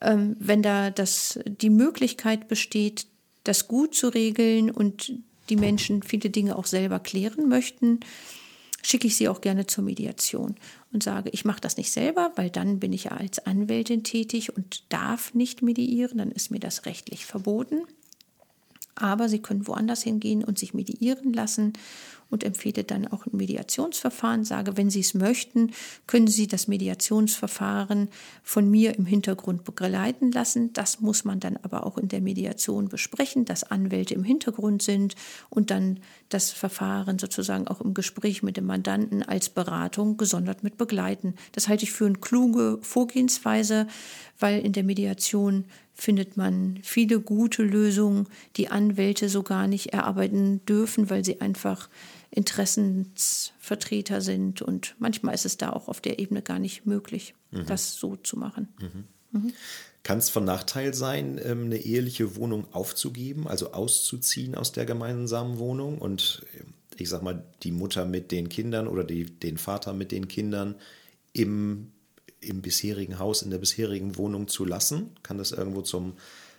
ähm, 0.00 0.36
wenn 0.38 0.62
da 0.62 0.90
das, 0.90 1.38
die 1.46 1.70
Möglichkeit 1.70 2.48
besteht, 2.48 3.06
das 3.44 3.68
gut 3.68 3.94
zu 3.94 4.08
regeln 4.08 4.70
und 4.70 5.12
die 5.48 5.56
Menschen 5.56 6.02
viele 6.02 6.30
Dinge 6.30 6.56
auch 6.56 6.66
selber 6.66 7.00
klären 7.00 7.48
möchten, 7.48 8.00
schicke 8.82 9.06
ich 9.06 9.16
sie 9.16 9.28
auch 9.28 9.40
gerne 9.40 9.66
zur 9.66 9.84
Mediation 9.84 10.56
und 10.92 11.02
sage, 11.02 11.30
ich 11.30 11.44
mache 11.44 11.60
das 11.60 11.76
nicht 11.76 11.90
selber, 11.90 12.32
weil 12.36 12.50
dann 12.50 12.80
bin 12.80 12.92
ich 12.92 13.04
ja 13.04 13.12
als 13.12 13.46
Anwältin 13.46 14.04
tätig 14.04 14.56
und 14.56 14.84
darf 14.92 15.34
nicht 15.34 15.62
mediieren, 15.62 16.18
dann 16.18 16.32
ist 16.32 16.50
mir 16.50 16.60
das 16.60 16.86
rechtlich 16.86 17.24
verboten. 17.24 17.82
Aber 18.94 19.28
sie 19.28 19.40
können 19.40 19.66
woanders 19.66 20.02
hingehen 20.02 20.44
und 20.44 20.58
sich 20.58 20.74
mediieren 20.74 21.32
lassen 21.32 21.72
und 22.32 22.44
empfehle 22.44 22.82
dann 22.82 23.06
auch 23.06 23.26
ein 23.26 23.36
Mediationsverfahren, 23.36 24.44
sage, 24.44 24.78
wenn 24.78 24.88
Sie 24.88 25.00
es 25.00 25.12
möchten, 25.12 25.70
können 26.06 26.28
Sie 26.28 26.46
das 26.46 26.66
Mediationsverfahren 26.66 28.08
von 28.42 28.70
mir 28.70 28.96
im 28.96 29.04
Hintergrund 29.04 29.64
begleiten 29.64 30.32
lassen. 30.32 30.72
Das 30.72 31.00
muss 31.00 31.24
man 31.24 31.40
dann 31.40 31.58
aber 31.58 31.86
auch 31.86 31.98
in 31.98 32.08
der 32.08 32.22
Mediation 32.22 32.88
besprechen, 32.88 33.44
dass 33.44 33.64
Anwälte 33.64 34.14
im 34.14 34.24
Hintergrund 34.24 34.82
sind 34.82 35.14
und 35.50 35.70
dann 35.70 36.00
das 36.30 36.50
Verfahren 36.50 37.18
sozusagen 37.18 37.68
auch 37.68 37.82
im 37.82 37.92
Gespräch 37.92 38.42
mit 38.42 38.56
dem 38.56 38.64
Mandanten 38.64 39.22
als 39.22 39.50
Beratung 39.50 40.16
gesondert 40.16 40.62
mit 40.62 40.78
begleiten. 40.78 41.34
Das 41.52 41.68
halte 41.68 41.84
ich 41.84 41.92
für 41.92 42.06
eine 42.06 42.18
kluge 42.18 42.78
Vorgehensweise, 42.80 43.86
weil 44.38 44.60
in 44.60 44.72
der 44.72 44.84
Mediation 44.84 45.66
findet 45.94 46.36
man 46.36 46.78
viele 46.82 47.20
gute 47.20 47.62
Lösungen, 47.62 48.26
die 48.56 48.68
Anwälte 48.68 49.28
so 49.28 49.42
gar 49.42 49.66
nicht 49.66 49.88
erarbeiten 49.92 50.64
dürfen, 50.66 51.10
weil 51.10 51.24
sie 51.24 51.40
einfach 51.40 51.88
Interessensvertreter 52.30 54.20
sind. 54.20 54.62
Und 54.62 54.94
manchmal 54.98 55.34
ist 55.34 55.44
es 55.44 55.56
da 55.58 55.70
auch 55.70 55.88
auf 55.88 56.00
der 56.00 56.18
Ebene 56.18 56.42
gar 56.42 56.58
nicht 56.58 56.86
möglich, 56.86 57.34
Mhm. 57.50 57.66
das 57.66 57.94
so 57.96 58.16
zu 58.16 58.38
machen. 58.38 58.68
Kann 60.02 60.18
es 60.18 60.30
von 60.30 60.44
Nachteil 60.44 60.94
sein, 60.94 61.40
ähm, 61.44 61.64
eine 61.66 61.76
eheliche 61.76 62.36
Wohnung 62.36 62.66
aufzugeben, 62.72 63.46
also 63.46 63.72
auszuziehen 63.72 64.54
aus 64.54 64.72
der 64.72 64.84
gemeinsamen 64.84 65.58
Wohnung 65.58 65.98
und 65.98 66.44
ähm, 66.58 66.74
ich 66.96 67.08
sag 67.08 67.22
mal, 67.22 67.44
die 67.62 67.72
Mutter 67.72 68.04
mit 68.04 68.32
den 68.32 68.48
Kindern 68.48 68.86
oder 68.86 69.04
die, 69.04 69.24
den 69.24 69.56
Vater 69.58 69.92
mit 69.92 70.12
den 70.12 70.28
Kindern 70.28 70.74
im, 71.32 71.92
im 72.44 72.60
bisherigen 72.62 73.18
Haus, 73.18 73.42
in 73.42 73.50
der 73.50 73.58
bisherigen 73.58 74.16
Wohnung 74.16 74.48
zu 74.48 74.64
lassen? 74.64 75.10
Kann 75.22 75.38
das 75.38 75.52
irgendwo 75.52 75.82
zum 75.82 76.14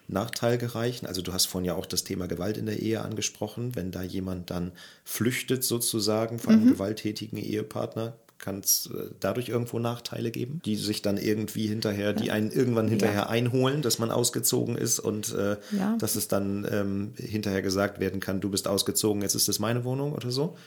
Nachteil 0.08 0.58
gereichen? 0.58 1.06
Also 1.06 1.22
du 1.22 1.34
hast 1.34 1.46
vorhin 1.46 1.66
ja 1.66 1.76
auch 1.76 1.86
das 1.86 2.04
Thema 2.04 2.28
Gewalt 2.28 2.58
in 2.58 2.66
der 2.66 2.80
Ehe 2.80 3.02
angesprochen. 3.02 3.76
Wenn 3.76 3.92
da 3.92 4.04
jemand 4.04 4.50
dann 4.50 4.72
flüchtet 5.06 5.64
sozusagen 5.64 6.40
von 6.40 6.54
einem 6.54 6.68
gewalttätigen 6.74 7.38
Ehepartner, 7.38 8.14
kann 8.40 8.60
es 8.60 8.90
äh, 8.94 9.12
dadurch 9.22 9.48
irgendwo 9.48 9.80
Nachteile 9.80 10.30
geben, 10.30 10.62
die 10.66 10.76
sich 10.76 11.02
dann 11.02 11.16
irgendwie 11.16 11.68
hinterher, 11.68 12.12
die 12.12 12.30
einen 12.30 12.52
irgendwann 12.52 12.90
hinterher 12.90 13.30
einholen, 13.30 13.82
dass 13.82 14.00
man 14.00 14.12
ausgezogen 14.12 14.76
ist 14.78 15.00
und 15.00 15.34
äh, 15.34 15.56
Ja. 15.72 15.96
dass 15.98 16.16
es 16.16 16.28
dann 16.28 16.68
ähm, 16.70 17.14
hinterher 17.16 17.62
gesagt 17.62 18.02
werden 18.02 18.20
kann, 18.20 18.42
du 18.42 18.50
bist 18.50 18.68
ausgezogen, 18.68 19.22
jetzt 19.22 19.36
ist 19.36 19.48
es 19.48 19.60
meine 19.60 19.86
Wohnung 19.86 20.12
oder 20.12 20.30
so? 20.32 20.58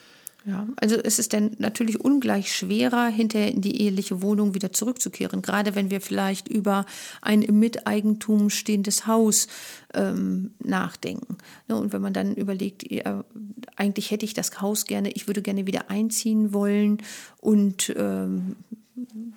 Ja, 0.46 0.68
also 0.76 0.94
es 0.94 1.18
ist 1.18 1.32
dann 1.32 1.56
natürlich 1.59 1.98
ungleich 1.98 2.54
schwerer, 2.54 3.09
hinterher 3.09 3.50
in 3.50 3.62
die 3.62 3.82
eheliche 3.82 4.22
Wohnung 4.22 4.54
wieder 4.54 4.72
zurückzukehren. 4.72 5.42
Gerade 5.42 5.74
wenn 5.74 5.90
wir 5.90 6.00
vielleicht 6.00 6.46
über 6.46 6.87
ein 7.20 7.42
im 7.42 7.59
Miteigentum 7.59 8.48
stehendes 8.48 9.09
Haus 9.09 9.48
ähm, 9.92 10.52
nachdenken. 10.62 11.38
Ne, 11.66 11.74
und 11.74 11.92
wenn 11.92 12.00
man 12.00 12.12
dann 12.12 12.37
überlegt, 12.37 12.85
eigentlich 13.74 14.12
hätte 14.12 14.24
ich 14.24 14.35
das 14.35 14.61
Haus 14.61 14.85
gerne, 14.85 15.11
ich 15.11 15.26
würde 15.26 15.42
gerne 15.42 15.66
wieder 15.66 15.90
einziehen 15.90 16.52
wollen 16.52 16.98
und 17.40 17.92
ähm, 17.96 18.54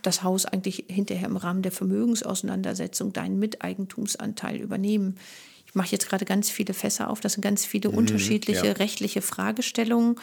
das 0.04 0.22
Haus 0.22 0.45
eigentlich 0.45 0.86
hinterher 0.89 1.28
im 1.28 1.38
Rahmen 1.38 1.63
der 1.63 1.72
Vermögensauseinandersetzung 1.72 3.13
deinen 3.13 3.39
Miteigentumsanteil 3.39 4.58
übernehmen. 4.58 5.15
Ich 5.65 5.74
mache 5.74 5.91
jetzt 5.91 6.08
gerade 6.08 6.26
ganz 6.26 6.52
viele 6.52 6.76
Fässer 6.76 7.10
auf, 7.10 7.19
das 7.19 7.34
sind 7.34 7.41
ganz 7.41 7.65
viele 7.65 7.89
unterschiedliche 7.89 8.67
ja. 8.67 8.74
rechtliche 8.74 9.24
Fragestellungen 9.24 10.15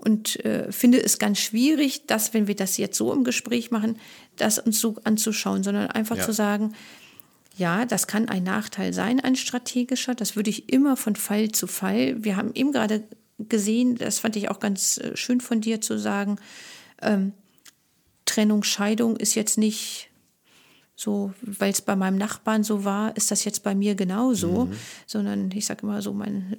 und 0.00 0.44
äh, 0.44 0.70
finde 0.72 1.02
es 1.02 1.18
ganz 1.18 1.38
schwierig, 1.38 2.06
dass, 2.06 2.34
wenn 2.34 2.46
wir 2.46 2.56
das 2.56 2.76
jetzt 2.76 2.96
so 2.96 3.12
im 3.12 3.24
Gespräch 3.24 3.70
machen, 3.70 3.98
das 4.36 4.58
uns 4.58 4.80
so 4.80 4.96
anzuschauen, 5.04 5.62
sondern 5.62 5.88
einfach 5.90 6.16
Ja. 6.16 6.24
zu 6.24 6.32
sagen, 6.32 6.74
ja, 7.56 7.84
das 7.84 8.06
kann 8.06 8.28
ein 8.28 8.42
Nachteil 8.42 8.92
sein, 8.92 9.20
ein 9.20 9.36
strategischer. 9.36 10.14
Das 10.14 10.36
würde 10.36 10.50
ich 10.50 10.72
immer 10.72 10.96
von 10.96 11.16
Fall 11.16 11.50
zu 11.50 11.66
Fall. 11.66 12.24
Wir 12.24 12.36
haben 12.36 12.52
eben 12.54 12.72
gerade 12.72 13.04
gesehen, 13.38 13.96
das 13.96 14.18
fand 14.18 14.36
ich 14.36 14.50
auch 14.50 14.60
ganz 14.60 14.98
äh, 14.98 15.16
schön 15.16 15.40
von 15.40 15.60
dir 15.60 15.80
zu 15.80 15.98
sagen, 15.98 16.36
ähm, 17.02 17.32
Trennung, 18.24 18.62
Scheidung 18.62 19.16
ist 19.16 19.34
jetzt 19.34 19.58
nicht 19.58 20.09
so, 21.00 21.32
weil 21.40 21.72
es 21.72 21.80
bei 21.80 21.96
meinem 21.96 22.18
Nachbarn 22.18 22.62
so 22.62 22.84
war, 22.84 23.16
ist 23.16 23.30
das 23.30 23.46
jetzt 23.46 23.62
bei 23.62 23.74
mir 23.74 23.94
genauso, 23.94 24.68
sondern 25.06 25.50
ich 25.50 25.64
sage 25.64 25.84
immer 25.84 26.02
so, 26.02 26.12
mein, 26.12 26.54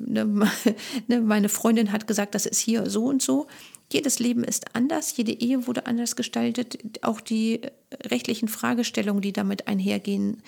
ne, 0.00 0.24
ne, 1.06 1.20
meine 1.20 1.48
Freundin 1.48 1.92
hat 1.92 2.08
gesagt, 2.08 2.34
das 2.34 2.44
ist 2.44 2.58
hier 2.58 2.90
so 2.90 3.04
und 3.04 3.22
so. 3.22 3.46
Jedes 3.92 4.18
Leben 4.18 4.42
ist 4.42 4.74
anders, 4.74 5.16
jede 5.16 5.30
Ehe 5.30 5.68
wurde 5.68 5.86
anders 5.86 6.16
gestaltet, 6.16 6.76
auch 7.02 7.20
die 7.20 7.62
äh, 7.62 7.70
rechtlichen 8.06 8.48
Fragestellungen, 8.48 9.22
die 9.22 9.32
damit 9.32 9.68
einhergehen 9.68 10.42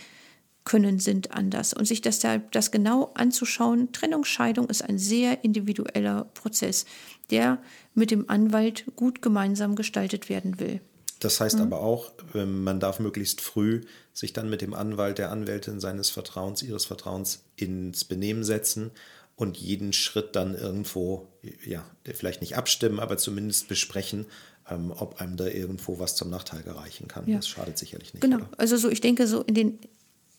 können, 0.65 0.99
sind 0.99 1.31
anders. 1.31 1.73
Und 1.73 1.85
sich 1.85 2.01
das, 2.01 2.19
da, 2.19 2.39
das 2.39 2.73
genau 2.73 3.13
anzuschauen, 3.15 3.93
Trennung, 3.93 4.25
Scheidung 4.25 4.69
ist 4.69 4.83
ein 4.83 4.99
sehr 4.99 5.45
individueller 5.45 6.25
Prozess, 6.35 6.85
der 7.31 7.59
mit 7.95 8.11
dem 8.11 8.29
Anwalt 8.29 8.87
gut 8.97 9.23
gemeinsam 9.23 9.77
gestaltet 9.77 10.29
werden 10.29 10.59
will. 10.59 10.81
Das 11.21 11.41
heißt 11.41 11.61
aber 11.61 11.81
auch, 11.81 12.13
ähm, 12.35 12.63
man 12.65 12.79
darf 12.81 13.01
möglichst 13.01 13.41
früh 13.41 13.83
sich 14.13 14.33
dann 14.33 14.51
mit 14.51 14.61
dem 14.61 14.75
Anwalt, 14.75 15.19
der 15.19 15.31
Anwältin 15.31 15.81
seines 15.81 16.11
Vertrauens, 16.11 16.63
ihres 16.63 16.85
Vertrauens 16.85 17.45
ins 17.57 18.05
Benehmen 18.05 18.45
setzen 18.45 18.91
und 19.35 19.57
jeden 19.57 19.93
Schritt 19.93 20.37
dann 20.37 20.55
irgendwo, 20.55 21.29
ja, 21.65 21.85
vielleicht 22.15 22.41
nicht 22.41 22.57
abstimmen, 22.57 23.01
aber 23.01 23.19
zumindest 23.19 23.69
besprechen, 23.69 24.27
ähm, 24.69 24.93
ob 24.97 25.21
einem 25.21 25.37
da 25.37 25.47
irgendwo 25.47 25.99
was 25.99 26.17
zum 26.17 26.31
Nachteil 26.31 26.63
gereichen 26.63 27.09
kann. 27.09 27.27
Ja. 27.29 27.37
Das 27.37 27.49
schadet 27.49 27.79
sicherlich 27.79 28.13
nicht. 28.15 28.23
Genau, 28.23 28.37
Oder? 28.37 28.51
also 28.57 28.77
so, 28.77 28.89
ich 28.91 29.01
denke, 29.01 29.27
so 29.27 29.43
in 29.43 29.55
den 29.55 29.79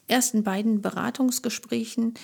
ersten 0.07 0.43
beiden 0.43 0.81
Beratungsgesprächen 0.81 2.15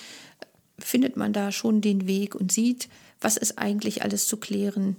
findet 0.78 1.16
man 1.16 1.32
da 1.32 1.52
schon 1.52 1.80
den 1.80 2.06
Weg 2.06 2.34
und 2.34 2.50
sieht, 2.50 2.88
was 3.20 3.36
ist 3.36 3.58
eigentlich 3.58 4.02
alles 4.02 4.26
zu 4.26 4.36
klären. 4.36 4.96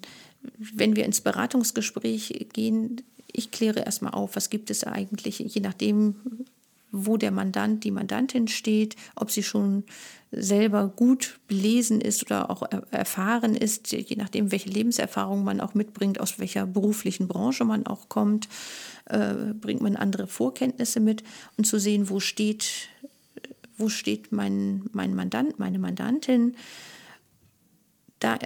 Wenn 0.57 0.95
wir 0.95 1.05
ins 1.05 1.21
Beratungsgespräch 1.21 2.47
gehen, 2.53 3.01
ich 3.37 3.51
kläre 3.51 3.81
erstmal 3.81 4.13
auf, 4.13 4.35
was 4.35 4.49
gibt 4.49 4.69
es 4.69 4.83
eigentlich, 4.83 5.39
je 5.39 5.61
nachdem, 5.61 6.15
wo 6.91 7.17
der 7.17 7.31
Mandant, 7.31 7.83
die 7.83 7.91
Mandantin 7.91 8.47
steht, 8.47 8.95
ob 9.15 9.29
sie 9.29 9.43
schon 9.43 9.83
selber 10.31 10.87
gut 10.87 11.39
belesen 11.47 12.01
ist 12.01 12.23
oder 12.23 12.49
auch 12.49 12.63
er- 12.69 12.87
erfahren 12.91 13.55
ist, 13.55 13.91
je 13.91 14.15
nachdem, 14.15 14.51
welche 14.51 14.69
Lebenserfahrung 14.69 15.43
man 15.43 15.59
auch 15.61 15.73
mitbringt, 15.73 16.19
aus 16.19 16.39
welcher 16.39 16.65
beruflichen 16.65 17.27
Branche 17.27 17.65
man 17.65 17.85
auch 17.85 18.09
kommt, 18.09 18.47
äh, 19.05 19.53
bringt 19.53 19.81
man 19.81 19.95
andere 19.95 20.27
Vorkenntnisse 20.27 20.99
mit 20.99 21.23
und 21.57 21.65
zu 21.65 21.79
sehen, 21.79 22.09
wo 22.09 22.19
steht, 22.19 22.89
wo 23.77 23.89
steht 23.89 24.31
mein, 24.31 24.83
mein 24.93 25.15
Mandant, 25.15 25.59
meine 25.59 25.79
Mandantin, 25.79 26.55
da 28.19 28.37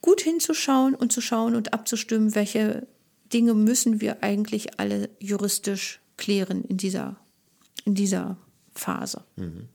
gut 0.00 0.20
hinzuschauen 0.20 0.94
und 0.94 1.12
zu 1.12 1.20
schauen 1.20 1.54
und 1.54 1.72
abzustimmen, 1.72 2.34
welche 2.34 2.86
Dinge 3.34 3.54
müssen 3.54 4.00
wir 4.00 4.22
eigentlich 4.22 4.78
alle 4.78 5.10
juristisch 5.18 6.00
klären 6.16 6.64
in 6.64 6.76
dieser, 6.76 7.16
in 7.84 7.94
dieser 7.94 8.38
Phase. 8.74 9.24
Hm? 9.36 9.68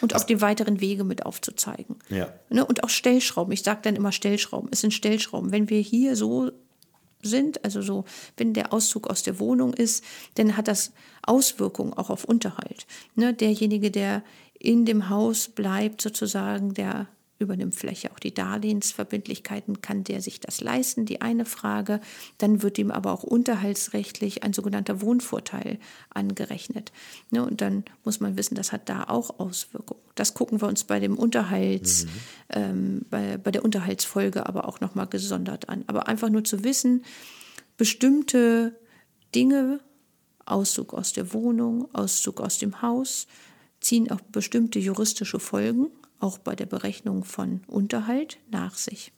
Und 0.00 0.16
auch 0.16 0.24
die 0.24 0.40
weiteren 0.40 0.80
Wege 0.80 1.04
mit 1.04 1.26
aufzuzeigen. 1.26 1.96
Ja. 2.08 2.32
Ne, 2.48 2.64
und 2.64 2.82
auch 2.82 2.88
Stellschrauben. 2.88 3.52
Ich 3.52 3.62
sage 3.62 3.80
dann 3.82 3.94
immer 3.94 4.10
Stellschrauben. 4.10 4.68
Es 4.72 4.80
sind 4.80 4.92
Stellschrauben. 4.92 5.52
Wenn 5.52 5.70
wir 5.70 5.80
hier 5.80 6.16
so 6.16 6.50
sind, 7.22 7.64
also 7.64 7.82
so, 7.82 8.04
wenn 8.36 8.52
der 8.52 8.72
Auszug 8.72 9.08
aus 9.08 9.22
der 9.22 9.38
Wohnung 9.38 9.74
ist, 9.74 10.02
dann 10.34 10.56
hat 10.56 10.66
das 10.66 10.92
Auswirkungen 11.22 11.92
auch 11.92 12.10
auf 12.10 12.24
Unterhalt. 12.24 12.86
Ne, 13.14 13.32
derjenige, 13.34 13.90
der 13.90 14.24
in 14.58 14.84
dem 14.84 15.08
Haus 15.08 15.48
bleibt, 15.48 16.02
sozusagen, 16.02 16.74
der 16.74 17.06
übernimmt 17.40 17.74
Fläche, 17.74 18.12
auch 18.12 18.18
die 18.18 18.34
Darlehensverbindlichkeiten, 18.34 19.80
kann 19.80 20.04
der 20.04 20.20
sich 20.20 20.40
das 20.40 20.60
leisten, 20.60 21.06
die 21.06 21.20
eine 21.20 21.44
Frage. 21.44 22.00
Dann 22.38 22.62
wird 22.62 22.78
ihm 22.78 22.90
aber 22.90 23.12
auch 23.12 23.22
unterhaltsrechtlich 23.22 24.44
ein 24.44 24.52
sogenannter 24.52 25.00
Wohnvorteil 25.00 25.78
angerechnet. 26.10 26.92
Ne, 27.30 27.44
und 27.44 27.60
dann 27.60 27.84
muss 28.04 28.20
man 28.20 28.36
wissen, 28.36 28.54
das 28.54 28.72
hat 28.72 28.88
da 28.88 29.04
auch 29.04 29.40
Auswirkungen. 29.40 30.00
Das 30.14 30.34
gucken 30.34 30.60
wir 30.60 30.68
uns 30.68 30.84
bei 30.84 31.00
dem 31.00 31.18
Unterhalts, 31.18 32.06
ähm, 32.50 33.06
bei, 33.10 33.38
bei 33.38 33.50
der 33.50 33.64
Unterhaltsfolge 33.64 34.46
aber 34.46 34.68
auch 34.68 34.80
nochmal 34.80 35.06
gesondert 35.06 35.68
an. 35.68 35.84
Aber 35.86 36.08
einfach 36.08 36.28
nur 36.28 36.44
zu 36.44 36.62
wissen, 36.62 37.04
bestimmte 37.78 38.78
Dinge, 39.34 39.80
Auszug 40.44 40.92
aus 40.92 41.14
der 41.14 41.32
Wohnung, 41.32 41.88
Auszug 41.94 42.40
aus 42.40 42.58
dem 42.58 42.82
Haus, 42.82 43.26
ziehen 43.80 44.10
auch 44.10 44.20
bestimmte 44.20 44.78
juristische 44.78 45.40
Folgen, 45.40 45.90
auch 46.20 46.38
bei 46.38 46.54
der 46.54 46.66
Berechnung 46.66 47.24
von 47.24 47.62
Unterhalt, 47.66 48.38
nach 48.50 48.76
sich. 48.76 49.12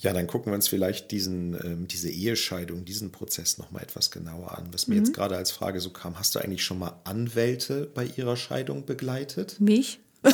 Ja, 0.00 0.12
dann 0.12 0.26
gucken 0.26 0.52
wir 0.52 0.54
uns 0.54 0.68
vielleicht 0.68 1.10
diesen, 1.12 1.54
ähm, 1.64 1.88
diese 1.88 2.10
Ehescheidung, 2.10 2.84
diesen 2.84 3.10
Prozess 3.10 3.56
nochmal 3.56 3.82
etwas 3.82 4.10
genauer 4.10 4.56
an. 4.58 4.66
Was 4.72 4.86
mir 4.86 4.96
Mhm. 4.96 5.04
jetzt 5.04 5.14
gerade 5.14 5.34
als 5.36 5.50
Frage 5.50 5.80
so 5.80 5.88
kam, 5.90 6.18
hast 6.18 6.34
du 6.34 6.40
eigentlich 6.40 6.62
schon 6.62 6.78
mal 6.78 6.92
Anwälte 7.04 7.90
bei 7.94 8.04
ihrer 8.04 8.36
Scheidung 8.36 8.84
begleitet? 8.84 9.58
Mich? 9.58 9.98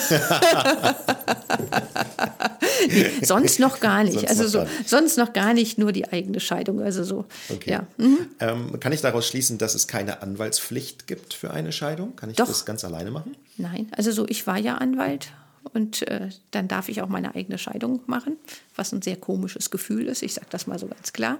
nee, 2.88 3.10
sonst 3.22 3.58
noch 3.60 3.80
gar 3.80 4.04
nicht. 4.04 4.14
Sonst 4.14 4.28
also 4.30 4.42
noch 4.42 4.48
so, 4.50 4.58
gar 4.58 4.64
nicht. 4.78 4.88
sonst 4.88 5.18
noch 5.18 5.32
gar 5.32 5.54
nicht 5.54 5.78
nur 5.78 5.92
die 5.92 6.08
eigene 6.08 6.40
Scheidung. 6.40 6.80
Also 6.80 7.04
so. 7.04 7.26
Okay. 7.48 7.70
Ja. 7.70 7.86
Mhm. 7.98 8.18
Ähm, 8.40 8.80
kann 8.80 8.92
ich 8.92 9.00
daraus 9.00 9.26
schließen, 9.26 9.58
dass 9.58 9.74
es 9.74 9.86
keine 9.88 10.22
Anwaltspflicht 10.22 11.06
gibt 11.06 11.34
für 11.34 11.50
eine 11.52 11.72
Scheidung? 11.72 12.16
Kann 12.16 12.30
ich 12.30 12.36
Doch. 12.36 12.48
das 12.48 12.64
ganz 12.64 12.84
alleine 12.84 13.10
machen? 13.10 13.36
Nein, 13.56 13.88
also 13.96 14.10
so, 14.12 14.26
ich 14.28 14.46
war 14.46 14.58
ja 14.58 14.76
Anwalt 14.76 15.28
und 15.72 16.06
äh, 16.08 16.28
dann 16.50 16.68
darf 16.68 16.88
ich 16.88 17.02
auch 17.02 17.08
meine 17.08 17.34
eigene 17.34 17.58
Scheidung 17.58 18.00
machen, 18.06 18.36
was 18.74 18.92
ein 18.92 19.02
sehr 19.02 19.16
komisches 19.16 19.70
Gefühl 19.70 20.06
ist. 20.06 20.22
Ich 20.22 20.34
sage 20.34 20.48
das 20.50 20.66
mal 20.66 20.78
so 20.78 20.86
ganz 20.86 21.12
klar. 21.12 21.38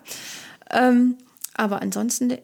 Ähm, 0.71 1.17
aber 1.55 1.83
ansonsten 1.83 2.39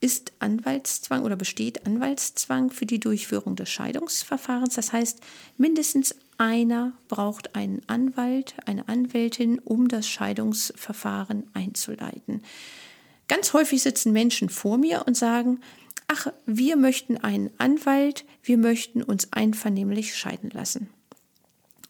ist 0.00 0.32
Anwaltszwang 0.38 1.22
oder 1.22 1.36
besteht 1.36 1.86
Anwaltszwang 1.86 2.70
für 2.70 2.86
die 2.86 3.00
Durchführung 3.00 3.54
des 3.54 3.68
Scheidungsverfahrens. 3.68 4.74
Das 4.74 4.92
heißt, 4.92 5.20
mindestens 5.58 6.14
einer 6.38 6.92
braucht 7.08 7.54
einen 7.54 7.82
Anwalt, 7.86 8.54
eine 8.64 8.88
Anwältin, 8.88 9.58
um 9.58 9.88
das 9.88 10.08
Scheidungsverfahren 10.08 11.44
einzuleiten. 11.52 12.42
Ganz 13.28 13.52
häufig 13.52 13.82
sitzen 13.82 14.12
Menschen 14.12 14.48
vor 14.48 14.78
mir 14.78 15.04
und 15.06 15.16
sagen, 15.16 15.60
ach, 16.08 16.28
wir 16.46 16.76
möchten 16.76 17.18
einen 17.18 17.50
Anwalt, 17.58 18.24
wir 18.42 18.56
möchten 18.56 19.02
uns 19.02 19.32
einvernehmlich 19.32 20.16
scheiden 20.16 20.50
lassen. 20.50 20.88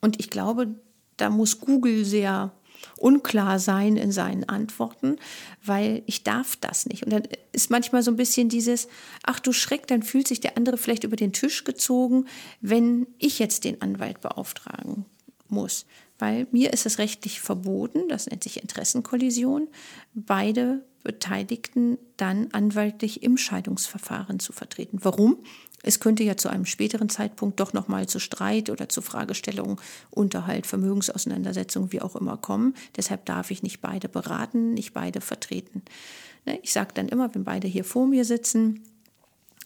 Und 0.01 0.21
ich 0.21 0.31
glaube, 0.31 0.75
da 1.17 1.31
muss 1.31 1.61
Google 1.61 2.05
sehr 2.05 2.53
unklar 2.97 3.59
sein 3.59 3.97
in 3.97 4.13
seinen 4.13 4.49
Antworten, 4.49 5.17
weil 5.65 6.03
ich 6.07 6.25
darf 6.25 6.57
das 6.57 6.87
nicht. 6.87 7.05
Und 7.05 7.13
dann 7.13 7.23
ist 7.53 7.71
manchmal 7.71 8.03
so 8.03 8.11
ein 8.11 8.17
bisschen 8.17 8.49
dieses, 8.49 8.89
ach 9.23 9.41
du 9.41 9.53
Schreck, 9.53 9.87
dann 9.87 10.03
fühlt 10.03 10.29
sich 10.29 10.41
der 10.41 10.57
andere 10.57 10.79
vielleicht 10.79 11.05
über 11.05 11.17
den 11.17 11.33
Tisch 11.33 11.65
gezogen, 11.65 12.27
wenn 12.61 13.07
ich 13.19 13.39
jetzt 13.39 13.65
den 13.65 13.83
Anwalt 13.83 14.21
beauftragen 14.21 15.05
muss. 15.49 15.87
Weil 16.19 16.47
mir 16.53 16.73
ist 16.73 16.87
es 16.87 16.99
rechtlich 16.99 17.41
verboten, 17.41 18.09
das 18.09 18.27
nennt 18.27 18.45
sich 18.45 18.63
Interessenkollision, 18.63 19.69
beide 20.15 20.85
Beteiligten 21.03 21.99
dann 22.19 22.49
anwaltlich 22.53 23.23
im 23.23 23.39
Scheidungsverfahren 23.39 24.39
zu 24.39 24.53
vertreten. 24.53 24.99
Warum? 25.03 25.39
Es 25.83 26.01
könnte 26.01 26.23
ja 26.23 26.37
zu 26.37 26.49
einem 26.49 26.67
späteren 26.67 27.09
Zeitpunkt 27.09 27.59
doch 27.59 27.73
nochmal 27.73 28.07
zu 28.07 28.19
Streit 28.19 28.69
oder 28.71 28.89
zu 28.89 29.01
Fragestellungen, 29.01 29.79
Unterhalt, 30.11 30.67
Vermögensauseinandersetzung, 30.67 31.93
wie 31.93 32.03
auch 32.03 32.17
immer 32.17 32.37
kommen. 32.37 32.75
Deshalb 32.97 33.25
darf 33.25 33.51
ich 33.51 33.63
nicht 33.63 33.81
beide 33.81 34.09
beraten, 34.09 34.75
nicht 34.75 34.93
beide 34.93 35.21
vertreten. 35.21 35.83
Ne, 36.45 36.59
ich 36.63 36.73
sage 36.73 36.91
dann 36.95 37.09
immer, 37.09 37.35
wenn 37.35 37.45
beide 37.45 37.67
hier 37.67 37.85
vor 37.85 38.07
mir 38.07 38.25
sitzen, 38.25 38.83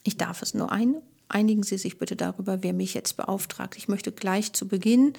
ich 0.03 0.17
darf 0.17 0.41
es 0.41 0.53
nur 0.53 0.71
ein. 0.71 0.95
Einigen 1.27 1.63
Sie 1.63 1.77
sich 1.77 1.97
bitte 1.97 2.15
darüber, 2.15 2.61
wer 2.61 2.73
mich 2.73 2.93
jetzt 2.93 3.17
beauftragt. 3.17 3.75
Ich 3.77 3.87
möchte 3.87 4.11
gleich 4.11 4.53
zu 4.53 4.67
Beginn 4.67 5.13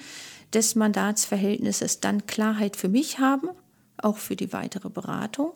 des 0.53 0.75
Mandatsverhältnisses 0.75 1.99
dann 1.99 2.25
Klarheit 2.25 2.77
für 2.77 2.87
mich 2.87 3.19
haben, 3.19 3.49
auch 3.97 4.17
für 4.17 4.37
die 4.37 4.53
weitere 4.53 4.89
Beratung 4.89 5.51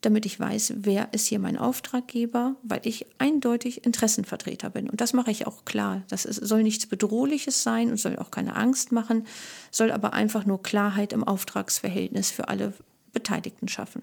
damit 0.00 0.24
ich 0.24 0.40
weiß, 0.40 0.74
wer 0.76 1.12
ist 1.12 1.26
hier 1.26 1.38
mein 1.38 1.58
Auftraggeber, 1.58 2.56
weil 2.62 2.80
ich 2.84 3.06
eindeutig 3.18 3.84
Interessenvertreter 3.84 4.70
bin. 4.70 4.88
Und 4.88 5.00
das 5.00 5.12
mache 5.12 5.30
ich 5.30 5.46
auch 5.46 5.64
klar. 5.64 6.02
Das 6.08 6.24
ist, 6.24 6.36
soll 6.36 6.62
nichts 6.62 6.86
Bedrohliches 6.86 7.62
sein 7.62 7.90
und 7.90 7.98
soll 7.98 8.16
auch 8.16 8.30
keine 8.30 8.56
Angst 8.56 8.92
machen, 8.92 9.26
soll 9.70 9.92
aber 9.92 10.14
einfach 10.14 10.46
nur 10.46 10.62
Klarheit 10.62 11.12
im 11.12 11.24
Auftragsverhältnis 11.24 12.30
für 12.30 12.48
alle 12.48 12.72
Beteiligten 13.12 13.68
schaffen. 13.68 14.02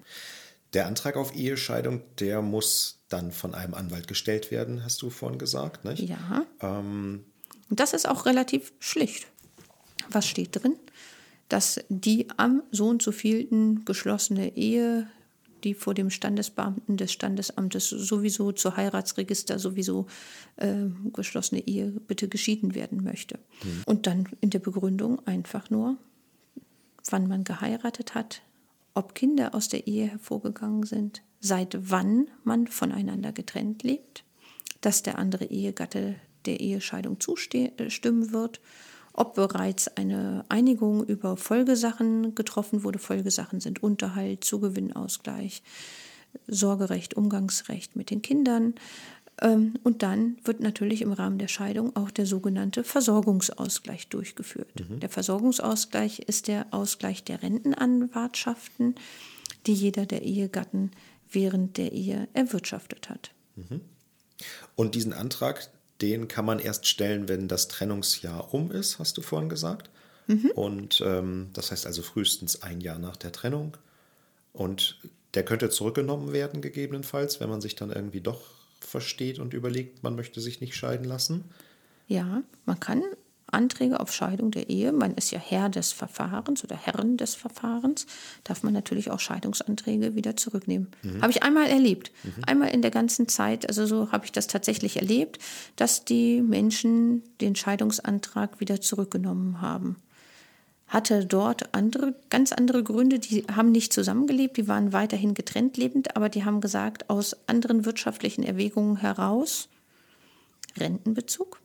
Der 0.74 0.86
Antrag 0.86 1.16
auf 1.16 1.34
Ehescheidung, 1.34 2.02
der 2.18 2.42
muss 2.42 2.98
dann 3.08 3.32
von 3.32 3.54
einem 3.54 3.74
Anwalt 3.74 4.06
gestellt 4.06 4.50
werden, 4.50 4.84
hast 4.84 5.00
du 5.02 5.10
vorhin 5.10 5.38
gesagt, 5.38 5.84
nicht? 5.84 6.02
Ja. 6.08 6.44
Ähm. 6.60 7.24
Und 7.70 7.80
das 7.80 7.92
ist 7.92 8.08
auch 8.08 8.26
relativ 8.26 8.72
schlicht. 8.78 9.26
Was 10.10 10.26
steht 10.26 10.62
drin? 10.62 10.76
Dass 11.48 11.80
die 11.88 12.28
am 12.36 12.62
so 12.70 12.88
und 12.88 13.02
so 13.02 13.12
vielten 13.12 13.84
geschlossene 13.84 14.56
Ehe 14.56 15.08
die 15.64 15.74
vor 15.74 15.94
dem 15.94 16.10
Standesbeamten 16.10 16.96
des 16.96 17.12
Standesamtes 17.12 17.88
sowieso 17.88 18.52
zur 18.52 18.76
Heiratsregister 18.76 19.58
sowieso 19.58 20.06
äh, 20.56 20.86
geschlossene 21.12 21.66
Ehe 21.66 21.90
bitte 22.06 22.28
geschieden 22.28 22.74
werden 22.74 23.02
möchte. 23.02 23.38
Mhm. 23.62 23.82
Und 23.86 24.06
dann 24.06 24.28
in 24.40 24.50
der 24.50 24.60
Begründung 24.60 25.26
einfach 25.26 25.70
nur, 25.70 25.96
wann 27.10 27.28
man 27.28 27.44
geheiratet 27.44 28.14
hat, 28.14 28.42
ob 28.94 29.14
Kinder 29.14 29.54
aus 29.54 29.68
der 29.68 29.86
Ehe 29.86 30.06
hervorgegangen 30.06 30.84
sind, 30.84 31.22
seit 31.40 31.90
wann 31.90 32.28
man 32.44 32.66
voneinander 32.66 33.32
getrennt 33.32 33.82
lebt, 33.82 34.24
dass 34.80 35.02
der 35.02 35.18
andere 35.18 35.44
Ehegatte 35.44 36.16
der 36.46 36.60
Ehescheidung 36.60 37.20
zustimmen 37.20 38.32
wird 38.32 38.60
ob 39.12 39.34
bereits 39.34 39.88
eine 39.96 40.44
Einigung 40.48 41.04
über 41.04 41.36
Folgesachen 41.36 42.34
getroffen 42.34 42.84
wurde. 42.84 42.98
Folgesachen 42.98 43.60
sind 43.60 43.82
Unterhalt, 43.82 44.44
Zugewinnausgleich, 44.44 45.62
Sorgerecht, 46.46 47.14
Umgangsrecht 47.14 47.96
mit 47.96 48.10
den 48.10 48.22
Kindern. 48.22 48.74
Ähm, 49.40 49.74
und 49.84 50.02
dann 50.02 50.36
wird 50.44 50.60
natürlich 50.60 51.02
im 51.02 51.12
Rahmen 51.12 51.38
der 51.38 51.48
Scheidung 51.48 51.94
auch 51.96 52.10
der 52.10 52.26
sogenannte 52.26 52.84
Versorgungsausgleich 52.84 54.08
durchgeführt. 54.08 54.68
Mhm. 54.88 55.00
Der 55.00 55.08
Versorgungsausgleich 55.08 56.20
ist 56.20 56.48
der 56.48 56.66
Ausgleich 56.70 57.24
der 57.24 57.42
Rentenanwartschaften, 57.42 58.94
die 59.66 59.74
jeder 59.74 60.06
der 60.06 60.22
Ehegatten 60.22 60.90
während 61.30 61.76
der 61.76 61.92
Ehe 61.92 62.28
erwirtschaftet 62.32 63.10
hat. 63.10 63.32
Mhm. 63.56 63.80
Und 64.74 64.94
diesen 64.94 65.12
Antrag, 65.12 65.70
den 66.00 66.28
kann 66.28 66.44
man 66.44 66.58
erst 66.58 66.86
stellen, 66.86 67.28
wenn 67.28 67.48
das 67.48 67.68
Trennungsjahr 67.68 68.54
um 68.54 68.70
ist, 68.70 68.98
hast 68.98 69.16
du 69.16 69.22
vorhin 69.22 69.48
gesagt. 69.48 69.90
Mhm. 70.26 70.50
Und 70.54 71.02
ähm, 71.04 71.50
das 71.52 71.70
heißt 71.70 71.86
also 71.86 72.02
frühestens 72.02 72.62
ein 72.62 72.80
Jahr 72.80 72.98
nach 72.98 73.16
der 73.16 73.32
Trennung. 73.32 73.76
Und 74.52 74.98
der 75.34 75.44
könnte 75.44 75.70
zurückgenommen 75.70 76.32
werden, 76.32 76.60
gegebenenfalls, 76.60 77.40
wenn 77.40 77.48
man 77.48 77.60
sich 77.60 77.74
dann 77.74 77.90
irgendwie 77.90 78.20
doch 78.20 78.42
versteht 78.80 79.38
und 79.38 79.54
überlegt, 79.54 80.02
man 80.02 80.14
möchte 80.14 80.40
sich 80.40 80.60
nicht 80.60 80.74
scheiden 80.76 81.04
lassen. 81.04 81.44
Ja, 82.06 82.42
man 82.64 82.80
kann 82.80 83.02
Anträge 83.52 84.00
auf 84.00 84.12
Scheidung 84.12 84.50
der 84.50 84.68
Ehe, 84.68 84.92
man 84.92 85.14
ist 85.14 85.30
ja 85.30 85.38
Herr 85.38 85.68
des 85.68 85.92
Verfahrens 85.92 86.64
oder 86.64 86.76
Herrin 86.76 87.16
des 87.16 87.34
Verfahrens, 87.34 88.06
darf 88.44 88.62
man 88.62 88.72
natürlich 88.72 89.10
auch 89.10 89.20
Scheidungsanträge 89.20 90.14
wieder 90.14 90.36
zurücknehmen. 90.36 90.88
Mhm. 91.02 91.22
Habe 91.22 91.32
ich 91.32 91.42
einmal 91.42 91.66
erlebt. 91.66 92.12
Mhm. 92.22 92.44
Einmal 92.46 92.68
in 92.70 92.82
der 92.82 92.90
ganzen 92.90 93.28
Zeit, 93.28 93.68
also 93.68 93.86
so 93.86 94.12
habe 94.12 94.24
ich 94.24 94.32
das 94.32 94.46
tatsächlich 94.46 94.96
erlebt, 94.96 95.38
dass 95.76 96.04
die 96.04 96.42
Menschen 96.42 97.22
den 97.40 97.56
Scheidungsantrag 97.56 98.60
wieder 98.60 98.80
zurückgenommen 98.80 99.60
haben. 99.60 99.96
Hatte 100.86 101.26
dort 101.26 101.74
andere, 101.74 102.14
ganz 102.30 102.52
andere 102.52 102.82
Gründe, 102.82 103.18
die 103.18 103.44
haben 103.54 103.72
nicht 103.72 103.92
zusammengelebt, 103.92 104.56
die 104.56 104.68
waren 104.68 104.94
weiterhin 104.94 105.34
getrennt 105.34 105.76
lebend, 105.76 106.16
aber 106.16 106.30
die 106.30 106.46
haben 106.46 106.62
gesagt, 106.62 107.10
aus 107.10 107.36
anderen 107.46 107.84
wirtschaftlichen 107.84 108.42
Erwägungen 108.42 108.96
heraus, 108.96 109.68
Rentenbezug, 110.78 111.60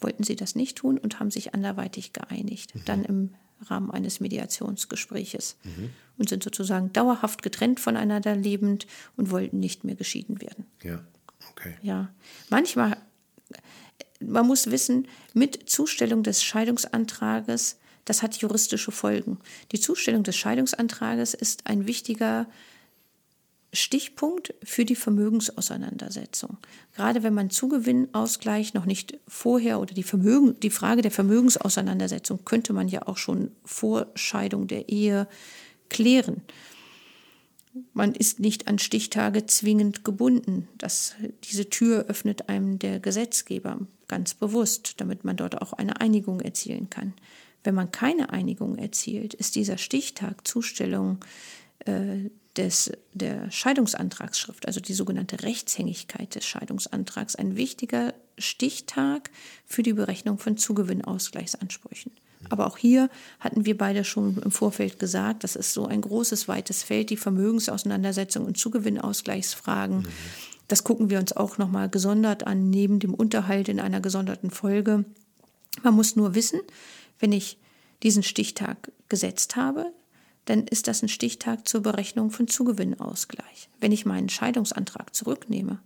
wollten 0.00 0.24
sie 0.24 0.36
das 0.36 0.54
nicht 0.54 0.78
tun 0.78 0.98
und 0.98 1.20
haben 1.20 1.30
sich 1.30 1.54
anderweitig 1.54 2.12
geeinigt. 2.12 2.74
Mhm. 2.74 2.84
Dann 2.84 3.04
im 3.04 3.34
Rahmen 3.60 3.90
eines 3.90 4.20
Mediationsgespräches 4.20 5.56
mhm. 5.64 5.90
und 6.18 6.28
sind 6.28 6.42
sozusagen 6.42 6.92
dauerhaft 6.92 7.42
getrennt 7.42 7.80
voneinander 7.80 8.36
lebend 8.36 8.86
und 9.16 9.30
wollten 9.30 9.60
nicht 9.60 9.84
mehr 9.84 9.94
geschieden 9.94 10.40
werden. 10.40 10.66
Ja, 10.82 11.00
okay. 11.50 11.74
Ja, 11.82 12.12
manchmal, 12.50 12.96
man 14.20 14.46
muss 14.46 14.70
wissen, 14.70 15.08
mit 15.32 15.68
Zustellung 15.68 16.22
des 16.22 16.42
Scheidungsantrages, 16.42 17.78
das 18.04 18.22
hat 18.22 18.36
juristische 18.36 18.92
Folgen. 18.92 19.38
Die 19.72 19.80
Zustellung 19.80 20.24
des 20.24 20.36
Scheidungsantrages 20.36 21.32
ist 21.32 21.66
ein 21.66 21.86
wichtiger 21.86 22.46
Stichpunkt 23.74 24.54
für 24.62 24.84
die 24.84 24.96
Vermögensauseinandersetzung. 24.96 26.58
Gerade 26.94 27.22
wenn 27.22 27.34
man 27.34 27.50
Zugewinnausgleich 27.50 28.74
noch 28.74 28.86
nicht 28.86 29.18
vorher 29.28 29.80
oder 29.80 29.94
die, 29.94 30.02
Vermögen, 30.02 30.58
die 30.60 30.70
Frage 30.70 31.02
der 31.02 31.10
Vermögensauseinandersetzung 31.10 32.44
könnte 32.44 32.72
man 32.72 32.88
ja 32.88 33.06
auch 33.06 33.16
schon 33.16 33.50
vor 33.64 34.06
Scheidung 34.14 34.66
der 34.66 34.88
Ehe 34.88 35.28
klären. 35.88 36.42
Man 37.92 38.14
ist 38.14 38.38
nicht 38.38 38.68
an 38.68 38.78
Stichtage 38.78 39.46
zwingend 39.46 40.04
gebunden. 40.04 40.68
Das, 40.78 41.16
diese 41.44 41.68
Tür 41.68 42.06
öffnet 42.06 42.48
einem 42.48 42.78
der 42.78 43.00
Gesetzgeber 43.00 43.80
ganz 44.06 44.34
bewusst, 44.34 45.00
damit 45.00 45.24
man 45.24 45.36
dort 45.36 45.60
auch 45.60 45.72
eine 45.72 46.00
Einigung 46.00 46.40
erzielen 46.40 46.88
kann. 46.88 47.14
Wenn 47.64 47.74
man 47.74 47.90
keine 47.90 48.30
Einigung 48.30 48.76
erzielt, 48.76 49.34
ist 49.34 49.56
dieser 49.56 49.78
Stichtag 49.78 50.46
Zustellung 50.46 51.18
äh, 51.84 52.30
des, 52.56 52.92
der 53.12 53.50
Scheidungsantragsschrift, 53.50 54.66
also 54.66 54.80
die 54.80 54.94
sogenannte 54.94 55.42
Rechtshängigkeit 55.42 56.34
des 56.34 56.44
Scheidungsantrags, 56.44 57.34
ein 57.34 57.56
wichtiger 57.56 58.14
Stichtag 58.38 59.30
für 59.66 59.82
die 59.82 59.92
Berechnung 59.92 60.38
von 60.38 60.56
Zugewinnausgleichsansprüchen. 60.56 62.12
Aber 62.50 62.66
auch 62.66 62.76
hier 62.76 63.08
hatten 63.40 63.64
wir 63.64 63.76
beide 63.76 64.04
schon 64.04 64.38
im 64.38 64.50
Vorfeld 64.50 64.98
gesagt, 64.98 65.44
das 65.44 65.56
ist 65.56 65.72
so 65.72 65.86
ein 65.86 66.02
großes, 66.02 66.46
weites 66.46 66.82
Feld, 66.82 67.10
die 67.10 67.16
Vermögensauseinandersetzung 67.16 68.44
und 68.44 68.58
Zugewinnausgleichsfragen. 68.58 69.98
Mhm. 69.98 70.06
Das 70.68 70.84
gucken 70.84 71.10
wir 71.10 71.18
uns 71.18 71.32
auch 71.32 71.58
nochmal 71.58 71.88
gesondert 71.88 72.46
an, 72.46 72.70
neben 72.70 72.98
dem 72.98 73.14
Unterhalt 73.14 73.68
in 73.68 73.80
einer 73.80 74.00
gesonderten 74.00 74.50
Folge. 74.50 75.04
Man 75.82 75.94
muss 75.94 76.16
nur 76.16 76.34
wissen, 76.34 76.60
wenn 77.18 77.32
ich 77.32 77.58
diesen 78.02 78.22
Stichtag 78.22 78.92
gesetzt 79.08 79.56
habe, 79.56 79.92
dann 80.44 80.66
ist 80.66 80.88
das 80.88 81.02
ein 81.02 81.08
Stichtag 81.08 81.66
zur 81.66 81.82
Berechnung 81.82 82.30
von 82.30 82.48
Zugewinnausgleich. 82.48 83.68
Wenn 83.80 83.92
ich 83.92 84.04
meinen 84.04 84.28
Scheidungsantrag 84.28 85.14
zurücknehme, 85.14 85.78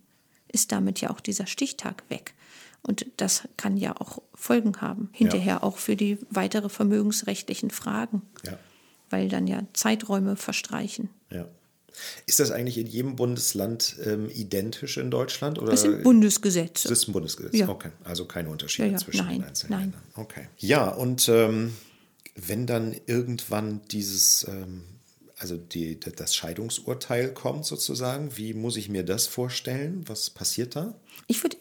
ist 0.50 0.72
damit 0.72 1.00
ja 1.00 1.10
auch 1.10 1.20
dieser 1.20 1.46
Stichtag 1.46 2.02
weg. 2.08 2.34
Und 2.82 3.06
das 3.16 3.42
kann 3.56 3.76
ja 3.76 3.96
auch 4.00 4.22
Folgen 4.34 4.80
haben, 4.80 5.10
hinterher 5.12 5.54
ja. 5.54 5.62
auch 5.62 5.78
für 5.78 5.96
die 5.96 6.18
weitere 6.30 6.68
vermögensrechtlichen 6.68 7.70
Fragen, 7.70 8.22
ja. 8.44 8.58
weil 9.10 9.28
dann 9.28 9.46
ja 9.46 9.62
Zeiträume 9.72 10.36
verstreichen. 10.36 11.10
Ja. 11.30 11.46
Ist 12.26 12.38
das 12.38 12.52
eigentlich 12.52 12.78
in 12.78 12.86
jedem 12.86 13.16
Bundesland 13.16 13.96
ähm, 14.04 14.30
identisch 14.30 14.98
in 14.98 15.10
Deutschland? 15.10 15.58
Oder? 15.58 15.72
Das 15.72 15.82
sind 15.82 16.04
Bundesgesetze. 16.04 16.88
Das 16.88 17.00
ist 17.00 17.08
ein 17.08 17.12
Bundesgesetz, 17.12 17.56
ja. 17.56 17.68
okay. 17.68 17.90
Also 18.04 18.24
keine 18.24 18.50
Unterschiede 18.50 18.94
zwischen 18.96 19.26
nein, 19.26 19.40
den 19.40 19.44
einzelnen 19.44 19.70
nein. 19.70 19.80
Ländern. 19.90 20.02
Okay. 20.14 20.48
Ja, 20.58 20.88
und 20.88 21.28
ähm, 21.28 21.74
wenn 22.46 22.66
dann 22.66 22.94
irgendwann 23.06 23.80
dieses 23.90 24.46
ähm, 24.48 24.84
also 25.40 25.56
die, 25.56 25.98
das 26.00 26.34
Scheidungsurteil 26.34 27.32
kommt 27.32 27.64
sozusagen. 27.64 28.36
Wie 28.36 28.54
muss 28.54 28.76
ich 28.76 28.88
mir 28.88 29.04
das 29.04 29.26
vorstellen? 29.26 30.04
Was 30.06 30.30
passiert 30.30 30.74
da? 30.74 30.94
Ich 31.26 31.42
würde 31.44 31.56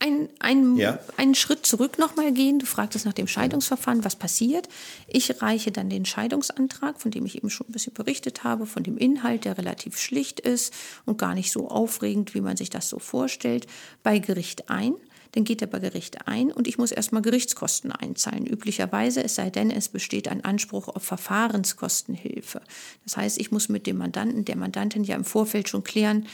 ein, 0.00 0.28
ein, 0.40 0.76
ja. 0.76 0.98
einen 1.16 1.34
Schritt 1.34 1.66
zurück 1.66 1.98
nochmal 1.98 2.32
gehen. 2.32 2.58
Du 2.58 2.66
fragtest 2.66 3.04
nach 3.04 3.12
dem 3.12 3.28
Scheidungsverfahren, 3.28 4.04
was 4.04 4.16
passiert. 4.16 4.68
Ich 5.06 5.42
reiche 5.42 5.70
dann 5.70 5.90
den 5.90 6.06
Scheidungsantrag, 6.06 7.00
von 7.00 7.10
dem 7.10 7.26
ich 7.26 7.36
eben 7.36 7.50
schon 7.50 7.68
ein 7.68 7.72
bisschen 7.72 7.92
berichtet 7.92 8.44
habe, 8.44 8.66
von 8.66 8.82
dem 8.82 8.96
Inhalt, 8.96 9.44
der 9.44 9.58
relativ 9.58 9.98
schlicht 9.98 10.40
ist 10.40 10.72
und 11.04 11.18
gar 11.18 11.34
nicht 11.34 11.52
so 11.52 11.68
aufregend, 11.68 12.34
wie 12.34 12.40
man 12.40 12.56
sich 12.56 12.70
das 12.70 12.88
so 12.88 12.98
vorstellt, 12.98 13.66
bei 14.02 14.18
Gericht 14.18 14.70
ein. 14.70 14.94
Dann 15.32 15.44
geht 15.44 15.60
er 15.60 15.68
bei 15.68 15.78
Gericht 15.78 16.26
ein 16.26 16.50
und 16.50 16.66
ich 16.66 16.78
muss 16.78 16.92
erstmal 16.92 17.22
Gerichtskosten 17.22 17.92
einzahlen. 17.92 18.46
Üblicherweise, 18.46 19.22
es 19.22 19.34
sei 19.34 19.50
denn, 19.50 19.70
es 19.70 19.88
besteht 19.88 20.28
ein 20.28 20.44
Anspruch 20.44 20.88
auf 20.88 21.02
Verfahrenskostenhilfe. 21.04 22.62
Das 23.04 23.16
heißt, 23.16 23.38
ich 23.38 23.50
muss 23.50 23.68
mit 23.68 23.86
dem 23.86 23.98
Mandanten, 23.98 24.44
der 24.44 24.56
Mandantin 24.56 25.04
ja 25.04 25.16
im 25.16 25.24
Vorfeld 25.24 25.68
schon 25.68 25.84
klären, 25.84 26.26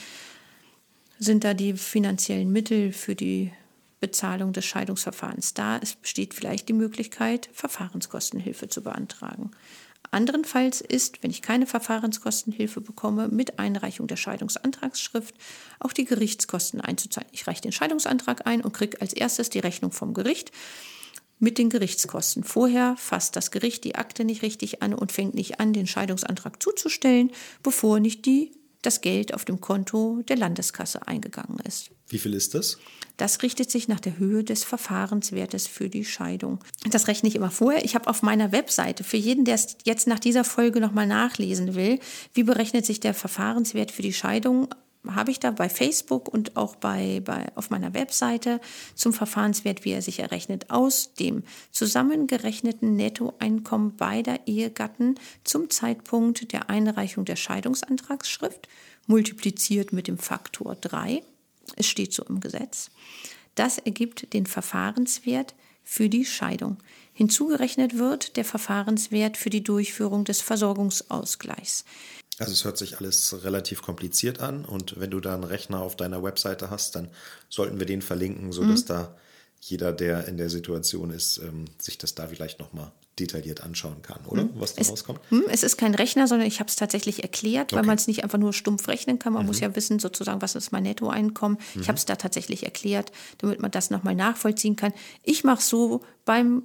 sind 1.19 1.43
da 1.43 1.53
die 1.53 1.73
finanziellen 1.73 2.51
Mittel 2.51 2.91
für 2.91 3.15
die 3.15 3.51
Bezahlung 3.99 4.53
des 4.53 4.65
Scheidungsverfahrens 4.65 5.53
da. 5.53 5.77
Es 5.77 5.95
besteht 5.95 6.33
vielleicht 6.33 6.69
die 6.69 6.73
Möglichkeit, 6.73 7.49
Verfahrenskostenhilfe 7.53 8.67
zu 8.67 8.83
beantragen. 8.83 9.51
Anderenfalls 10.11 10.81
ist, 10.81 11.23
wenn 11.23 11.31
ich 11.31 11.41
keine 11.41 11.67
Verfahrenskostenhilfe 11.67 12.81
bekomme, 12.81 13.27
mit 13.27 13.59
Einreichung 13.59 14.07
der 14.07 14.15
Scheidungsantragsschrift 14.15 15.35
auch 15.79 15.93
die 15.93 16.05
Gerichtskosten 16.05 16.81
einzuzahlen. 16.81 17.29
Ich 17.31 17.47
reiche 17.47 17.61
den 17.61 17.71
Scheidungsantrag 17.71 18.45
ein 18.45 18.61
und 18.61 18.73
kriege 18.73 19.01
als 19.01 19.13
erstes 19.13 19.49
die 19.49 19.59
Rechnung 19.59 19.91
vom 19.91 20.13
Gericht 20.13 20.51
mit 21.39 21.57
den 21.57 21.69
Gerichtskosten. 21.69 22.43
Vorher 22.43 22.95
fasst 22.97 23.35
das 23.35 23.51
Gericht 23.51 23.83
die 23.83 23.95
Akte 23.95 24.23
nicht 24.23 24.41
richtig 24.41 24.81
an 24.81 24.93
und 24.93 25.11
fängt 25.11 25.35
nicht 25.35 25.59
an, 25.59 25.73
den 25.73 25.87
Scheidungsantrag 25.87 26.61
zuzustellen, 26.61 27.31
bevor 27.61 27.99
nicht 27.99 28.25
die 28.25 28.51
das 28.81 29.01
Geld 29.01 29.33
auf 29.33 29.45
dem 29.45 29.61
Konto 29.61 30.21
der 30.27 30.37
Landeskasse 30.37 31.07
eingegangen 31.07 31.59
ist. 31.65 31.91
Wie 32.07 32.19
viel 32.19 32.33
ist 32.33 32.53
das? 32.53 32.77
Das 33.17 33.41
richtet 33.41 33.71
sich 33.71 33.87
nach 33.87 33.99
der 33.99 34.17
Höhe 34.17 34.43
des 34.43 34.63
Verfahrenswertes 34.63 35.67
für 35.67 35.89
die 35.89 36.05
Scheidung. 36.05 36.59
Das 36.89 37.07
rechne 37.07 37.29
ich 37.29 37.35
immer 37.35 37.49
vorher. 37.49 37.83
Ich 37.85 37.95
habe 37.95 38.09
auf 38.09 38.21
meiner 38.21 38.51
Webseite 38.51 39.03
für 39.03 39.17
jeden, 39.17 39.45
der 39.45 39.55
es 39.55 39.77
jetzt 39.85 40.05
nach 40.05 40.19
dieser 40.19 40.43
Folge 40.43 40.81
nochmal 40.81 41.07
nachlesen 41.07 41.75
will, 41.75 41.99
wie 42.33 42.43
berechnet 42.43 42.85
sich 42.85 42.99
der 42.99 43.13
Verfahrenswert 43.13 43.91
für 43.91 44.01
die 44.01 44.13
Scheidung, 44.13 44.67
habe 45.07 45.31
ich 45.31 45.39
da 45.39 45.51
bei 45.51 45.69
Facebook 45.69 46.27
und 46.27 46.57
auch 46.57 46.75
bei, 46.75 47.21
bei, 47.23 47.47
auf 47.55 47.69
meiner 47.69 47.93
Webseite 47.93 48.59
zum 48.95 49.13
Verfahrenswert, 49.13 49.85
wie 49.85 49.91
er 49.91 50.01
sich 50.01 50.19
errechnet, 50.19 50.69
aus 50.69 51.13
dem 51.13 51.43
zusammengerechneten 51.71 52.95
Nettoeinkommen 52.95 53.95
beider 53.95 54.39
Ehegatten 54.47 55.15
zum 55.43 55.69
Zeitpunkt 55.69 56.51
der 56.51 56.69
Einreichung 56.69 57.25
der 57.25 57.35
Scheidungsantragsschrift, 57.35 58.67
multipliziert 59.07 59.93
mit 59.93 60.07
dem 60.07 60.17
Faktor 60.17 60.75
3. 60.75 61.21
Es 61.75 61.87
steht 61.87 62.13
so 62.13 62.23
im 62.23 62.39
Gesetz. 62.39 62.89
Das 63.55 63.77
ergibt 63.77 64.33
den 64.33 64.45
Verfahrenswert 64.45 65.55
für 65.83 66.09
die 66.09 66.25
Scheidung. 66.25 66.77
Hinzugerechnet 67.13 67.97
wird 67.97 68.35
der 68.35 68.43
Verfahrenswert 68.43 69.37
für 69.37 69.49
die 69.49 69.63
Durchführung 69.63 70.25
des 70.25 70.41
Versorgungsausgleichs. 70.41 71.85
Also 72.37 72.51
es 72.51 72.65
hört 72.65 72.77
sich 72.77 72.97
alles 72.97 73.43
relativ 73.45 73.81
kompliziert 73.81 74.41
an 74.41 74.65
und 74.65 74.99
wenn 74.99 75.11
du 75.11 75.21
da 75.21 75.35
einen 75.35 75.45
Rechner 75.45 75.81
auf 75.81 75.95
deiner 75.95 76.21
Webseite 76.21 76.69
hast, 76.69 76.95
dann 76.95 77.09
sollten 77.47 77.79
wir 77.79 77.85
den 77.85 78.01
verlinken, 78.01 78.51
sodass 78.51 78.83
mhm. 78.83 78.87
da 78.87 79.15
jeder, 79.69 79.91
der 79.91 80.27
in 80.27 80.37
der 80.37 80.49
Situation 80.49 81.09
ist, 81.09 81.39
ähm, 81.39 81.65
sich 81.79 81.97
das 81.97 82.13
da 82.13 82.27
vielleicht 82.27 82.59
nochmal 82.59 82.91
detailliert 83.17 83.61
anschauen 83.61 84.01
kann, 84.03 84.23
oder? 84.27 84.43
Mhm. 84.43 84.51
Was 84.55 84.75
da 84.75 84.81
es, 84.81 84.91
rauskommt? 84.91 85.19
Hm, 85.29 85.45
es 85.49 85.63
ist 85.63 85.77
kein 85.77 85.95
Rechner, 85.95 86.27
sondern 86.27 86.47
ich 86.47 86.59
habe 86.59 86.69
es 86.69 86.75
tatsächlich 86.75 87.23
erklärt, 87.23 87.71
okay. 87.71 87.77
weil 87.77 87.85
man 87.85 87.97
es 87.97 88.05
nicht 88.07 88.23
einfach 88.23 88.37
nur 88.37 88.53
stumpf 88.53 88.87
rechnen 88.87 89.17
kann. 89.17 89.33
Man 89.33 89.43
mhm. 89.43 89.47
muss 89.47 89.61
ja 89.61 89.75
wissen, 89.75 89.97
sozusagen, 89.97 90.41
was 90.41 90.53
ist 90.53 90.71
mein 90.71 90.83
Nettoeinkommen. 90.83 91.57
Mhm. 91.73 91.81
Ich 91.81 91.87
habe 91.87 91.97
es 91.97 92.05
da 92.05 92.15
tatsächlich 92.15 92.63
erklärt, 92.63 93.11
damit 93.39 93.59
man 93.59 93.71
das 93.71 93.89
nochmal 93.89 94.13
nachvollziehen 94.13 94.75
kann. 94.75 94.93
Ich 95.23 95.43
mache 95.43 95.63
so 95.63 96.01
beim 96.25 96.63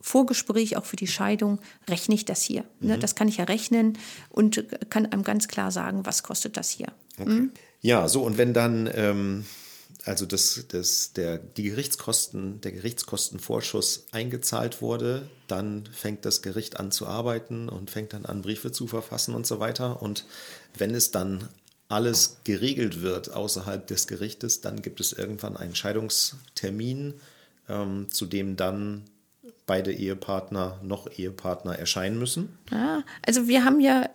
Vorgespräch 0.00 0.78
auch 0.78 0.86
für 0.86 0.96
die 0.96 1.08
Scheidung 1.08 1.58
rechne 1.88 2.14
ich 2.14 2.24
das 2.24 2.42
hier. 2.42 2.64
Ne? 2.80 2.96
Mhm. 2.96 3.00
Das 3.00 3.14
kann 3.14 3.28
ich 3.28 3.36
ja 3.36 3.44
rechnen 3.44 3.98
und 4.30 4.64
kann 4.88 5.04
einem 5.04 5.24
ganz 5.24 5.46
klar 5.46 5.70
sagen, 5.70 6.06
was 6.06 6.22
kostet 6.22 6.56
das 6.56 6.70
hier. 6.70 6.88
Okay. 7.18 7.28
Mhm. 7.28 7.50
Ja, 7.82 8.08
so 8.08 8.22
und 8.22 8.38
wenn 8.38 8.54
dann 8.54 8.88
ähm, 8.94 9.44
also 10.04 10.26
das, 10.26 10.64
das, 10.68 11.12
der, 11.12 11.38
die 11.38 11.64
Gerichtskosten, 11.64 12.60
der 12.60 12.72
Gerichtskostenvorschuss 12.72 14.06
eingezahlt 14.12 14.80
wurde, 14.82 15.28
dann 15.46 15.86
fängt 15.92 16.24
das 16.24 16.42
Gericht 16.42 16.78
an 16.78 16.90
zu 16.90 17.06
arbeiten 17.06 17.68
und 17.68 17.90
fängt 17.90 18.12
dann 18.12 18.24
an, 18.24 18.42
Briefe 18.42 18.72
zu 18.72 18.86
verfassen 18.86 19.34
und 19.34 19.46
so 19.46 19.60
weiter. 19.60 20.02
Und 20.02 20.26
wenn 20.76 20.94
es 20.94 21.10
dann 21.10 21.48
alles 21.88 22.38
geregelt 22.44 23.02
wird 23.02 23.32
außerhalb 23.32 23.86
des 23.86 24.06
Gerichtes, 24.06 24.60
dann 24.60 24.80
gibt 24.80 25.00
es 25.00 25.12
irgendwann 25.12 25.56
einen 25.56 25.74
Scheidungstermin, 25.74 27.14
ähm, 27.68 28.06
zu 28.10 28.26
dem 28.26 28.56
dann 28.56 29.04
beide 29.66 29.92
Ehepartner 29.92 30.80
noch 30.82 31.10
Ehepartner 31.16 31.78
erscheinen 31.78 32.18
müssen? 32.18 32.58
Ja, 32.70 33.04
also 33.26 33.48
wir 33.48 33.64
haben 33.64 33.80
ja, 33.80 34.08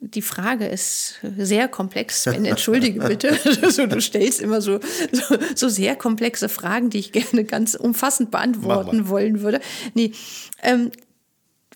die 0.00 0.22
Frage 0.22 0.66
ist 0.66 1.16
sehr 1.36 1.68
komplex, 1.68 2.22
Sven, 2.22 2.44
entschuldige 2.44 3.00
bitte. 3.00 3.38
Also 3.62 3.86
du 3.86 4.00
stellst 4.00 4.40
immer 4.40 4.60
so, 4.60 4.78
so, 5.12 5.36
so, 5.54 5.68
sehr 5.68 5.96
komplexe 5.96 6.48
Fragen, 6.48 6.90
die 6.90 6.98
ich 6.98 7.12
gerne 7.12 7.44
ganz 7.44 7.74
umfassend 7.74 8.30
beantworten 8.30 9.08
wollen 9.08 9.40
würde. 9.40 9.60
Nee, 9.94 10.12
ähm, 10.62 10.92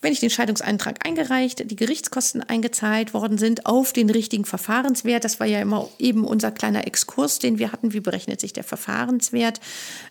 wenn 0.01 0.13
ich 0.13 0.21
den 0.21 0.31
Scheidungsantrag 0.31 1.07
eingereicht, 1.07 1.71
die 1.71 1.77
Gerichtskosten 1.77 2.43
eingezahlt 2.43 3.15
worden 3.15 3.39
sind 3.39 3.67
auf 3.67 3.93
den 3.93 4.11
richtigen 4.11 4.45
Verfahrenswert, 4.45 5.25
das 5.25 5.39
war 5.39 5.47
ja 5.47 5.61
immer 5.61 5.89
eben 5.99 6.25
unser 6.25 6.51
kleiner 6.51 6.87
Exkurs, 6.87 7.39
den 7.39 7.59
wir 7.59 7.73
hatten, 7.73 7.93
wie 7.93 8.01
berechnet 8.01 8.41
sich 8.41 8.53
der 8.53 8.65
Verfahrenswert, 8.65 9.61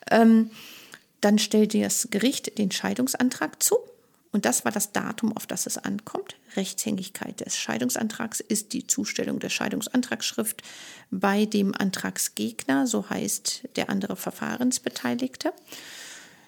ähm, 0.10 0.50
dann 1.20 1.40
stellt 1.40 1.74
das 1.74 2.08
Gericht 2.10 2.58
den 2.58 2.72
Scheidungsantrag 2.72 3.62
zu. 3.62 3.78
Und 4.32 4.46
das 4.46 4.64
war 4.64 4.72
das 4.72 4.94
Datum, 4.94 5.36
auf 5.36 5.46
das 5.46 5.66
es 5.68 5.78
ankommt. 5.78 6.38
Rechtshängigkeit 6.56 7.42
des 7.42 7.58
Scheidungsantrags 7.58 8.40
ist 8.40 8.72
die 8.72 8.88
Zustellung 8.88 9.40
der 9.40 9.50
Scheidungsantragsschrift 9.50 10.64
bei 11.10 11.46
dem 11.46 11.76
Antragsgegner, 11.76 12.88
so 12.88 13.10
heißt 13.10 13.68
der 13.76 13.90
andere 13.90 14.16
Verfahrensbeteiligte. 14.16 15.52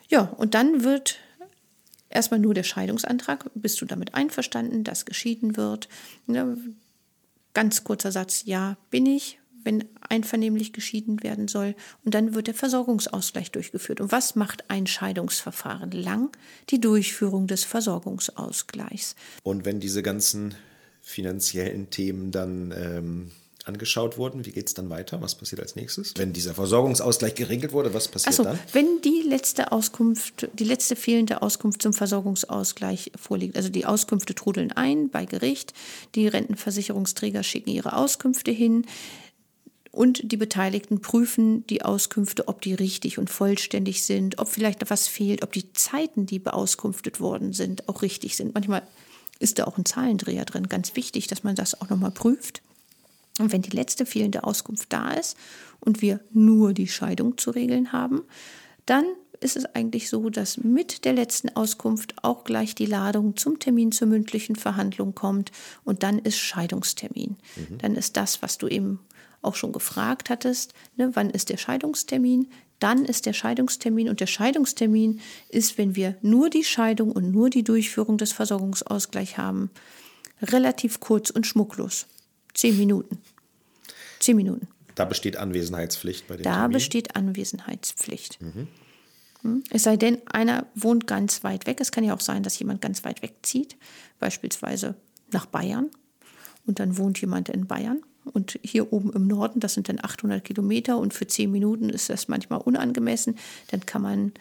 Ja, 0.07 0.21
und 0.21 0.53
dann 0.53 0.83
wird 0.83 1.19
erstmal 2.09 2.39
nur 2.39 2.53
der 2.53 2.63
Scheidungsantrag. 2.63 3.49
Bist 3.53 3.81
du 3.81 3.85
damit 3.85 4.13
einverstanden, 4.13 4.85
dass 4.85 5.05
geschieden 5.05 5.57
wird? 5.57 5.89
Ganz 7.53 7.83
kurzer 7.83 8.11
Satz, 8.13 8.43
ja, 8.45 8.77
bin 8.91 9.05
ich 9.05 9.39
wenn 9.63 9.85
einvernehmlich 10.09 10.73
geschieden 10.73 11.23
werden 11.23 11.47
soll. 11.47 11.75
Und 12.05 12.13
dann 12.13 12.35
wird 12.35 12.47
der 12.47 12.53
Versorgungsausgleich 12.53 13.51
durchgeführt. 13.51 14.01
Und 14.01 14.11
was 14.11 14.35
macht 14.35 14.69
ein 14.69 14.87
Scheidungsverfahren 14.87 15.91
lang? 15.91 16.35
Die 16.69 16.79
Durchführung 16.79 17.47
des 17.47 17.63
Versorgungsausgleichs. 17.63 19.15
Und 19.43 19.65
wenn 19.65 19.79
diese 19.79 20.03
ganzen 20.03 20.55
finanziellen 21.01 21.89
Themen 21.89 22.31
dann 22.31 22.73
ähm, 22.75 23.31
angeschaut 23.65 24.17
wurden, 24.17 24.45
wie 24.45 24.51
geht 24.51 24.67
es 24.67 24.73
dann 24.73 24.89
weiter? 24.89 25.21
Was 25.21 25.35
passiert 25.35 25.61
als 25.61 25.75
nächstes? 25.75 26.13
Wenn 26.17 26.33
dieser 26.33 26.53
Versorgungsausgleich 26.53 27.35
geregelt 27.35 27.71
wurde, 27.71 27.93
was 27.93 28.07
passiert 28.07 28.35
so, 28.35 28.43
dann? 28.43 28.59
Wenn 28.73 29.01
die 29.01 29.21
letzte 29.21 29.71
Auskunft, 29.71 30.49
die 30.53 30.65
letzte 30.65 30.95
fehlende 30.95 31.41
Auskunft 31.41 31.81
zum 31.81 31.93
Versorgungsausgleich 31.93 33.11
vorliegt, 33.15 33.55
also 33.55 33.69
die 33.69 33.85
Auskünfte 33.85 34.35
trudeln 34.35 34.71
ein 34.73 35.09
bei 35.09 35.25
Gericht, 35.25 35.73
die 36.15 36.27
Rentenversicherungsträger 36.27 37.43
schicken 37.43 37.69
ihre 37.69 37.95
Auskünfte 37.95 38.51
hin, 38.51 38.85
und 39.93 40.31
die 40.31 40.37
Beteiligten 40.37 41.01
prüfen 41.01 41.67
die 41.67 41.83
Auskünfte, 41.83 42.47
ob 42.47 42.61
die 42.61 42.73
richtig 42.73 43.19
und 43.19 43.29
vollständig 43.29 44.03
sind, 44.03 44.39
ob 44.39 44.49
vielleicht 44.49 44.81
etwas 44.81 45.07
fehlt, 45.07 45.43
ob 45.43 45.53
die 45.53 45.71
Zeiten, 45.73 46.25
die 46.25 46.39
beauskunftet 46.39 47.19
worden 47.19 47.53
sind, 47.53 47.87
auch 47.87 48.01
richtig 48.01 48.35
sind. 48.35 48.55
Manchmal 48.55 48.81
ist 49.37 49.59
da 49.59 49.65
auch 49.65 49.77
ein 49.77 49.85
Zahlendreher 49.85 50.45
drin. 50.45 50.67
Ganz 50.67 50.95
wichtig, 50.95 51.27
dass 51.27 51.43
man 51.43 51.53
das 51.53 51.79
auch 51.79 51.89
nochmal 51.89 52.09
prüft. 52.09 52.63
Und 53.37 53.51
wenn 53.51 53.61
die 53.61 53.69
letzte 53.69 54.07
fehlende 54.07 54.43
Auskunft 54.43 54.91
da 54.91 55.11
ist 55.11 55.37
und 55.79 56.01
wir 56.01 56.21
nur 56.31 56.73
die 56.73 56.87
Scheidung 56.87 57.37
zu 57.37 57.51
regeln 57.51 57.91
haben, 57.91 58.23
dann 58.87 59.05
ist 59.41 59.57
es 59.57 59.65
eigentlich 59.65 60.09
so, 60.09 60.31
dass 60.31 60.57
mit 60.57 61.05
der 61.05 61.13
letzten 61.13 61.55
Auskunft 61.55 62.15
auch 62.23 62.45
gleich 62.45 62.73
die 62.73 62.87
Ladung 62.87 63.37
zum 63.37 63.59
Termin 63.59 63.91
zur 63.91 64.07
mündlichen 64.07 64.55
Verhandlung 64.55 65.13
kommt 65.13 65.51
und 65.83 66.01
dann 66.01 66.17
ist 66.17 66.39
Scheidungstermin. 66.39 67.37
Mhm. 67.55 67.77
Dann 67.77 67.95
ist 67.95 68.17
das, 68.17 68.41
was 68.41 68.57
du 68.57 68.67
eben 68.67 68.99
auch 69.43 69.55
schon 69.55 69.71
gefragt 69.71 70.29
hattest, 70.29 70.73
ne, 70.95 71.11
wann 71.13 71.29
ist 71.29 71.49
der 71.49 71.57
Scheidungstermin? 71.57 72.49
Dann 72.79 73.05
ist 73.05 73.25
der 73.25 73.33
Scheidungstermin 73.33 74.09
und 74.09 74.19
der 74.19 74.27
Scheidungstermin 74.27 75.21
ist, 75.49 75.77
wenn 75.77 75.95
wir 75.95 76.17
nur 76.21 76.49
die 76.49 76.63
Scheidung 76.63 77.11
und 77.11 77.31
nur 77.31 77.49
die 77.49 77.63
Durchführung 77.63 78.17
des 78.17 78.33
Versorgungsausgleichs 78.33 79.37
haben, 79.37 79.69
relativ 80.41 80.99
kurz 80.99 81.29
und 81.29 81.47
schmucklos. 81.47 82.07
Zehn 82.53 82.77
Minuten. 82.77 83.19
Zehn 84.19 84.35
Minuten. 84.35 84.67
Da 84.95 85.05
besteht 85.05 85.37
Anwesenheitspflicht 85.37 86.27
bei 86.27 86.37
dem 86.37 86.43
Da 86.43 86.53
Termin. 86.53 86.71
besteht 86.73 87.15
Anwesenheitspflicht. 87.15 88.41
Mhm. 88.41 88.67
Hm? 89.41 89.63
Es 89.69 89.83
sei 89.83 89.97
denn, 89.97 90.21
einer 90.27 90.67
wohnt 90.75 91.07
ganz 91.07 91.43
weit 91.43 91.65
weg. 91.67 91.79
Es 91.81 91.91
kann 91.91 92.03
ja 92.03 92.13
auch 92.13 92.21
sein, 92.21 92.43
dass 92.43 92.59
jemand 92.59 92.81
ganz 92.81 93.03
weit 93.03 93.21
wegzieht, 93.21 93.77
beispielsweise 94.19 94.95
nach 95.31 95.45
Bayern 95.45 95.89
und 96.65 96.79
dann 96.79 96.97
wohnt 96.97 97.19
jemand 97.21 97.49
in 97.49 97.67
Bayern. 97.67 98.01
Und 98.31 98.59
hier 98.63 98.93
oben 98.93 99.11
im 99.13 99.27
Norden, 99.27 99.59
das 99.59 99.73
sind 99.73 99.89
dann 99.89 99.99
800 100.01 100.43
Kilometer 100.43 100.97
und 100.97 101.13
für 101.13 101.27
10 101.27 101.51
Minuten 101.51 101.89
ist 101.89 102.09
das 102.09 102.27
manchmal 102.27 102.61
unangemessen. 102.61 103.35
Dann 103.67 103.85
kann 103.85 104.01
man 104.01 104.31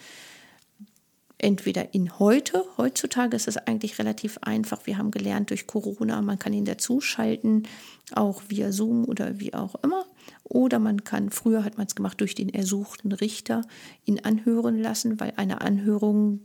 entweder 1.43 1.93
in 1.93 2.19
heute, 2.19 2.65
heutzutage 2.79 3.37
ist 3.37 3.49
es 3.49 3.57
eigentlich 3.57 3.99
relativ 3.99 4.39
einfach. 4.43 4.87
Wir 4.87 4.97
haben 4.97 5.11
gelernt 5.11 5.51
durch 5.51 5.67
Corona, 5.67 6.23
man 6.23 6.39
kann 6.39 6.53
ihn 6.53 6.65
dazuschalten, 6.65 7.67
auch 8.15 8.43
via 8.49 8.71
Zoom 8.73 9.05
oder 9.05 9.41
wie 9.41 9.53
auch 9.53 9.75
immer. 9.83 10.07
Oder 10.45 10.79
man 10.79 11.03
kann, 11.05 11.31
früher 11.31 11.65
hat 11.65 11.77
man 11.79 11.87
es 11.87 11.97
gemacht, 11.97 12.21
durch 12.21 12.35
den 12.35 12.49
ersuchten 12.49 13.13
Richter 13.13 13.63
ihn 14.05 14.21
anhören 14.21 14.79
lassen, 14.79 15.19
weil 15.19 15.33
eine 15.37 15.61
Anhörung 15.61 16.41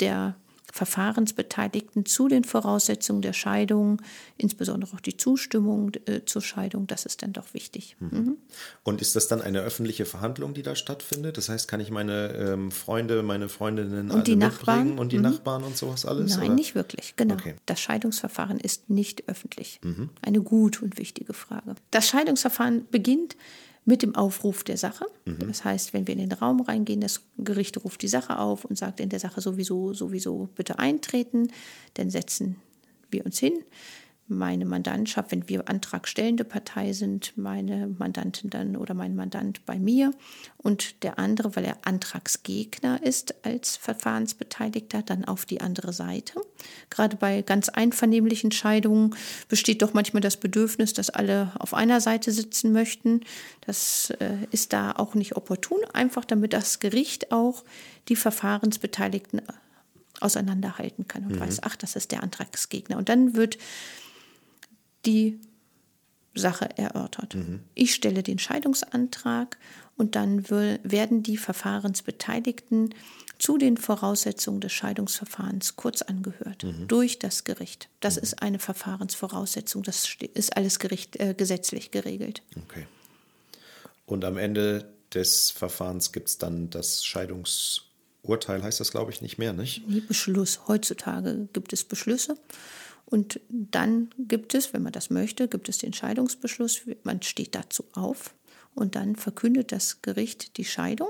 der 0.00 0.36
Verfahrensbeteiligten 0.72 2.04
zu 2.04 2.28
den 2.28 2.44
Voraussetzungen 2.44 3.22
der 3.22 3.32
Scheidung, 3.32 4.02
insbesondere 4.36 4.94
auch 4.94 5.00
die 5.00 5.16
Zustimmung 5.16 5.92
äh, 6.06 6.24
zur 6.24 6.42
Scheidung, 6.42 6.86
das 6.86 7.06
ist 7.06 7.22
dann 7.22 7.32
doch 7.32 7.54
wichtig. 7.54 7.96
Mhm. 8.00 8.08
Mhm. 8.10 8.36
Und 8.82 9.00
ist 9.00 9.16
das 9.16 9.28
dann 9.28 9.40
eine 9.40 9.60
öffentliche 9.60 10.04
Verhandlung, 10.04 10.54
die 10.54 10.62
da 10.62 10.76
stattfindet? 10.76 11.36
Das 11.36 11.48
heißt, 11.48 11.68
kann 11.68 11.80
ich 11.80 11.90
meine 11.90 12.34
ähm, 12.34 12.70
Freunde, 12.70 13.22
meine 13.22 13.48
Freundinnen 13.48 14.10
und 14.10 14.26
die 14.26 14.36
Nachbarn 14.36 14.98
und 14.98 15.12
die 15.12 15.16
mhm. 15.16 15.24
Nachbarn 15.24 15.64
und 15.64 15.76
sowas 15.76 16.04
alles? 16.04 16.36
Nein, 16.36 16.46
oder? 16.46 16.54
nicht 16.54 16.74
wirklich, 16.74 17.14
genau. 17.16 17.34
Okay. 17.34 17.54
Das 17.66 17.80
Scheidungsverfahren 17.80 18.60
ist 18.60 18.90
nicht 18.90 19.28
öffentlich. 19.28 19.80
Mhm. 19.82 20.10
Eine 20.22 20.42
gute 20.42 20.84
und 20.84 20.98
wichtige 20.98 21.32
Frage. 21.32 21.74
Das 21.90 22.08
Scheidungsverfahren 22.08 22.86
beginnt 22.90 23.36
mit 23.88 24.02
dem 24.02 24.14
Aufruf 24.14 24.64
der 24.64 24.76
Sache. 24.76 25.06
Mhm. 25.24 25.48
Das 25.48 25.64
heißt, 25.64 25.94
wenn 25.94 26.06
wir 26.06 26.12
in 26.12 26.20
den 26.20 26.32
Raum 26.32 26.60
reingehen, 26.60 27.00
das 27.00 27.22
Gericht 27.38 27.82
ruft 27.82 28.02
die 28.02 28.08
Sache 28.08 28.38
auf 28.38 28.66
und 28.66 28.76
sagt 28.76 29.00
in 29.00 29.08
der 29.08 29.18
Sache 29.18 29.40
sowieso, 29.40 29.94
sowieso 29.94 30.50
bitte 30.54 30.78
eintreten, 30.78 31.48
dann 31.94 32.10
setzen 32.10 32.56
wir 33.10 33.24
uns 33.24 33.38
hin, 33.38 33.64
meine 34.28 34.66
Mandantschaft, 34.66 35.32
wenn 35.32 35.48
wir 35.48 35.68
antragstellende 35.68 36.44
Partei 36.44 36.92
sind, 36.92 37.32
meine 37.36 37.94
Mandantin 37.98 38.50
dann 38.50 38.76
oder 38.76 38.94
mein 38.94 39.16
Mandant 39.16 39.64
bei 39.64 39.78
mir 39.78 40.12
und 40.58 41.02
der 41.02 41.18
andere, 41.18 41.56
weil 41.56 41.64
er 41.64 41.78
Antragsgegner 41.82 43.02
ist 43.02 43.34
als 43.44 43.76
Verfahrensbeteiligter, 43.76 45.02
dann 45.02 45.24
auf 45.24 45.46
die 45.46 45.60
andere 45.60 45.92
Seite. 45.92 46.40
Gerade 46.90 47.16
bei 47.16 47.42
ganz 47.42 47.68
einvernehmlichen 47.68 48.52
Scheidungen 48.52 49.14
besteht 49.48 49.82
doch 49.82 49.94
manchmal 49.94 50.20
das 50.20 50.36
Bedürfnis, 50.36 50.92
dass 50.92 51.10
alle 51.10 51.52
auf 51.58 51.72
einer 51.72 52.00
Seite 52.00 52.30
sitzen 52.30 52.72
möchten. 52.72 53.20
Das 53.62 54.10
äh, 54.20 54.36
ist 54.50 54.72
da 54.72 54.92
auch 54.92 55.14
nicht 55.14 55.36
opportun, 55.36 55.78
einfach 55.92 56.24
damit 56.24 56.52
das 56.52 56.80
Gericht 56.80 57.32
auch 57.32 57.64
die 58.08 58.16
Verfahrensbeteiligten 58.16 59.42
auseinanderhalten 60.20 61.06
kann 61.06 61.24
und 61.24 61.36
mhm. 61.36 61.40
weiß, 61.40 61.62
ach, 61.62 61.76
das 61.76 61.96
ist 61.96 62.12
der 62.12 62.22
Antragsgegner. 62.22 62.96
Und 62.96 63.08
dann 63.08 63.34
wird 63.34 63.58
die 65.08 65.40
Sache 66.34 66.68
erörtert. 66.76 67.34
Mhm. 67.34 67.60
Ich 67.74 67.94
stelle 67.94 68.22
den 68.22 68.38
Scheidungsantrag 68.38 69.56
und 69.96 70.14
dann 70.14 70.48
will, 70.50 70.78
werden 70.82 71.22
die 71.22 71.38
Verfahrensbeteiligten 71.38 72.94
zu 73.38 73.56
den 73.56 73.76
Voraussetzungen 73.76 74.60
des 74.60 74.72
Scheidungsverfahrens 74.72 75.76
kurz 75.76 76.02
angehört 76.02 76.64
mhm. 76.64 76.86
durch 76.88 77.18
das 77.18 77.44
Gericht. 77.44 77.88
Das 78.00 78.16
mhm. 78.16 78.22
ist 78.22 78.42
eine 78.42 78.58
Verfahrensvoraussetzung, 78.58 79.82
das 79.82 80.06
ist 80.34 80.56
alles 80.56 80.78
Gericht, 80.78 81.16
äh, 81.16 81.34
gesetzlich 81.36 81.90
geregelt. 81.90 82.42
Okay. 82.64 82.86
Und 84.06 84.24
am 84.24 84.36
Ende 84.36 84.92
des 85.14 85.50
Verfahrens 85.50 86.12
gibt 86.12 86.28
es 86.28 86.38
dann 86.38 86.68
das 86.70 87.04
Scheidungsurteil, 87.04 88.62
heißt 88.62 88.80
das 88.80 88.90
glaube 88.90 89.10
ich 89.10 89.22
nicht 89.22 89.38
mehr, 89.38 89.52
nicht? 89.52 89.88
Nee, 89.88 90.00
Beschluss. 90.00 90.60
Heutzutage 90.68 91.48
gibt 91.52 91.72
es 91.72 91.84
Beschlüsse. 91.84 92.36
Und 93.10 93.40
dann 93.48 94.10
gibt 94.18 94.54
es, 94.54 94.74
wenn 94.74 94.82
man 94.82 94.92
das 94.92 95.08
möchte, 95.08 95.48
gibt 95.48 95.70
es 95.70 95.78
den 95.78 95.94
Scheidungsbeschluss. 95.94 96.82
Man 97.04 97.22
steht 97.22 97.54
dazu 97.54 97.84
auf 97.94 98.34
und 98.74 98.96
dann 98.96 99.16
verkündet 99.16 99.72
das 99.72 100.02
Gericht 100.02 100.58
die 100.58 100.66
Scheidung. 100.66 101.08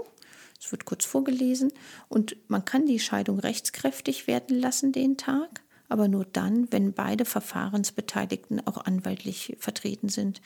Es 0.61 0.71
wird 0.71 0.85
kurz 0.85 1.05
vorgelesen 1.05 1.73
und 2.09 2.37
man 2.49 2.65
kann 2.65 2.87
die 2.87 3.01
Scheidung 3.01 3.41
rechtskräftig 3.41 4.29
werden 4.29 4.59
lassen 4.59 4.93
den 4.93 5.17
Tag, 5.17 5.61
aber 5.89 6.07
nur 6.07 6.25
dann, 6.25 6.71
wenn 6.71 6.93
beide 6.93 7.25
Verfahrensbeteiligten 7.25 8.65
auch 8.67 8.79
anwaltlich 8.79 9.57
vertreten 9.59 10.09
sind. 10.09 10.41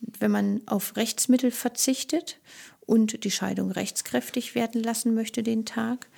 Wenn 0.00 0.30
man 0.30 0.60
auf 0.66 0.96
Rechtsmittel 0.96 1.52
verzichtet 1.52 2.38
und 2.84 3.24
die 3.24 3.30
Scheidung 3.30 3.70
rechtskräftig 3.70 4.54
werden 4.54 4.82
lassen 4.82 5.14
möchte 5.14 5.42
den 5.42 5.64
Tag, 5.64 6.08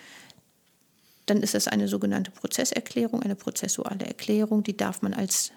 dann 1.26 1.42
ist 1.42 1.54
es 1.54 1.68
eine 1.68 1.88
sogenannte 1.88 2.30
Prozesserklärung, 2.30 3.22
eine 3.22 3.36
prozessuale 3.36 4.04
Erklärung, 4.04 4.62
die 4.62 4.76
darf 4.76 5.02
man 5.02 5.14
als 5.14 5.52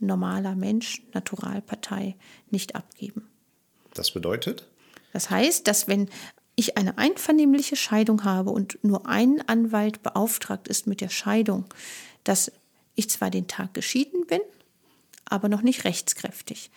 normaler 0.00 0.54
Mensch, 0.54 1.02
Naturalpartei, 1.12 2.16
nicht 2.50 2.74
abgeben. 2.74 3.28
Das 3.94 4.10
bedeutet? 4.12 4.68
Das 5.12 5.30
heißt, 5.30 5.66
dass 5.68 5.86
wenn 5.86 6.08
ich 6.56 6.76
eine 6.76 6.98
einvernehmliche 6.98 7.76
Scheidung 7.76 8.24
habe 8.24 8.50
und 8.50 8.78
nur 8.82 9.06
ein 9.06 9.46
Anwalt 9.48 10.02
beauftragt 10.02 10.68
ist 10.68 10.86
mit 10.86 11.00
der 11.00 11.08
Scheidung, 11.08 11.66
dass 12.22 12.52
ich 12.94 13.10
zwar 13.10 13.30
den 13.30 13.48
Tag 13.48 13.74
geschieden 13.74 14.26
bin, 14.26 14.40
aber 15.24 15.48
noch 15.48 15.62
nicht 15.62 15.84
rechtskräftig. 15.84 16.70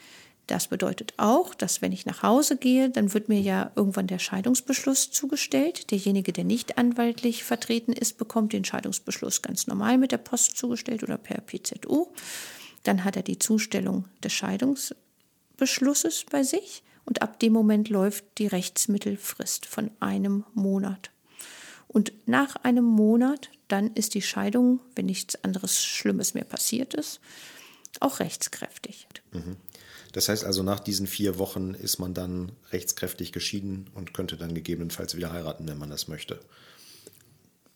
Das 0.47 0.69
bedeutet 0.69 1.13
auch, 1.17 1.53
dass 1.53 1.81
wenn 1.81 1.91
ich 1.91 2.05
nach 2.05 2.23
Hause 2.23 2.55
gehe, 2.55 2.89
dann 2.89 3.13
wird 3.13 3.27
mir 3.27 3.41
ja 3.41 3.71
irgendwann 3.75 4.07
der 4.07 4.19
Scheidungsbeschluss 4.19 5.11
zugestellt. 5.11 5.91
Derjenige, 5.91 6.31
der 6.31 6.45
nicht 6.45 6.77
anwaltlich 6.77 7.43
vertreten 7.43 7.91
ist, 7.91 8.17
bekommt 8.17 8.53
den 8.53 8.63
Scheidungsbeschluss 8.63 9.41
ganz 9.41 9.67
normal 9.67 9.97
mit 9.97 10.13
der 10.13 10.19
Post 10.19 10.57
zugestellt 10.57 11.03
oder 11.03 11.17
per 11.17 11.41
PZU. 11.41 12.07
Dann 12.83 13.03
hat 13.03 13.17
er 13.17 13.23
die 13.23 13.39
Zustellung 13.39 14.05
des 14.23 14.31
Scheidungsbeschlusses 14.31 16.25
bei 16.31 16.43
sich 16.43 16.81
und 17.03 17.21
ab 17.21 17.39
dem 17.41 17.51
Moment 17.51 17.89
läuft 17.89 18.23
die 18.37 18.47
Rechtsmittelfrist 18.47 19.65
von 19.65 19.91
einem 19.99 20.45
Monat. 20.53 21.11
Und 21.87 22.13
nach 22.25 22.55
einem 22.57 22.85
Monat, 22.85 23.49
dann 23.67 23.93
ist 23.93 24.13
die 24.13 24.21
Scheidung, 24.21 24.79
wenn 24.95 25.07
nichts 25.07 25.43
anderes 25.43 25.83
Schlimmes 25.83 26.33
mehr 26.33 26.45
passiert 26.45 26.93
ist, 26.93 27.19
auch 27.99 28.19
rechtskräftig. 28.19 29.07
Mhm. 29.31 29.57
Das 30.17 30.29
heißt 30.29 30.45
also, 30.45 30.63
nach 30.63 30.79
diesen 30.79 31.05
vier 31.05 31.37
Wochen 31.37 31.75
ist 31.75 31.99
man 31.99 32.15
dann 32.15 32.51
rechtskräftig 32.71 33.31
geschieden 33.31 33.85
und 33.93 34.15
könnte 34.15 34.35
dann 34.35 34.55
gegebenenfalls 34.55 35.15
wieder 35.15 35.31
heiraten, 35.31 35.67
wenn 35.67 35.77
man 35.77 35.91
das 35.91 36.07
möchte. 36.07 36.39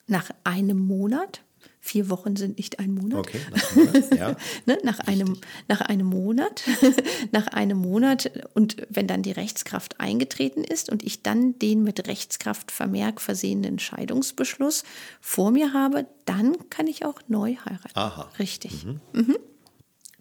Nach 0.07 0.31
einem 0.43 0.79
Monat? 0.79 1.43
Vier 1.79 2.09
Wochen 2.09 2.35
sind 2.35 2.57
nicht 2.57 2.79
ein 2.79 2.95
Monat. 2.95 3.19
Okay, 3.19 3.39
nach 3.51 3.71
einem 3.71 3.85
Monat, 3.85 4.15
ja. 4.17 4.35
ne, 4.65 4.77
nach, 4.83 4.99
einem, 5.01 5.37
nach 5.67 5.81
einem 5.81 6.07
Monat. 6.07 6.63
nach 7.31 7.45
einem 7.45 7.77
Monat 7.77 8.31
und 8.55 8.77
wenn 8.89 9.05
dann 9.05 9.21
die 9.21 9.33
Rechtskraft 9.33 9.99
eingetreten 9.99 10.63
ist 10.63 10.89
und 10.89 11.03
ich 11.03 11.21
dann 11.21 11.59
den 11.59 11.83
mit 11.83 12.07
Rechtskraftvermerk 12.07 13.21
versehenen 13.21 13.77
Scheidungsbeschluss 13.77 14.83
vor 15.19 15.51
mir 15.51 15.73
habe, 15.73 16.07
dann 16.25 16.57
kann 16.71 16.87
ich 16.87 17.05
auch 17.05 17.21
neu 17.27 17.57
heiraten. 17.57 17.91
Aha. 17.93 18.31
Richtig. 18.39 18.83
Mhm. 18.83 18.99
Mhm. 19.13 19.37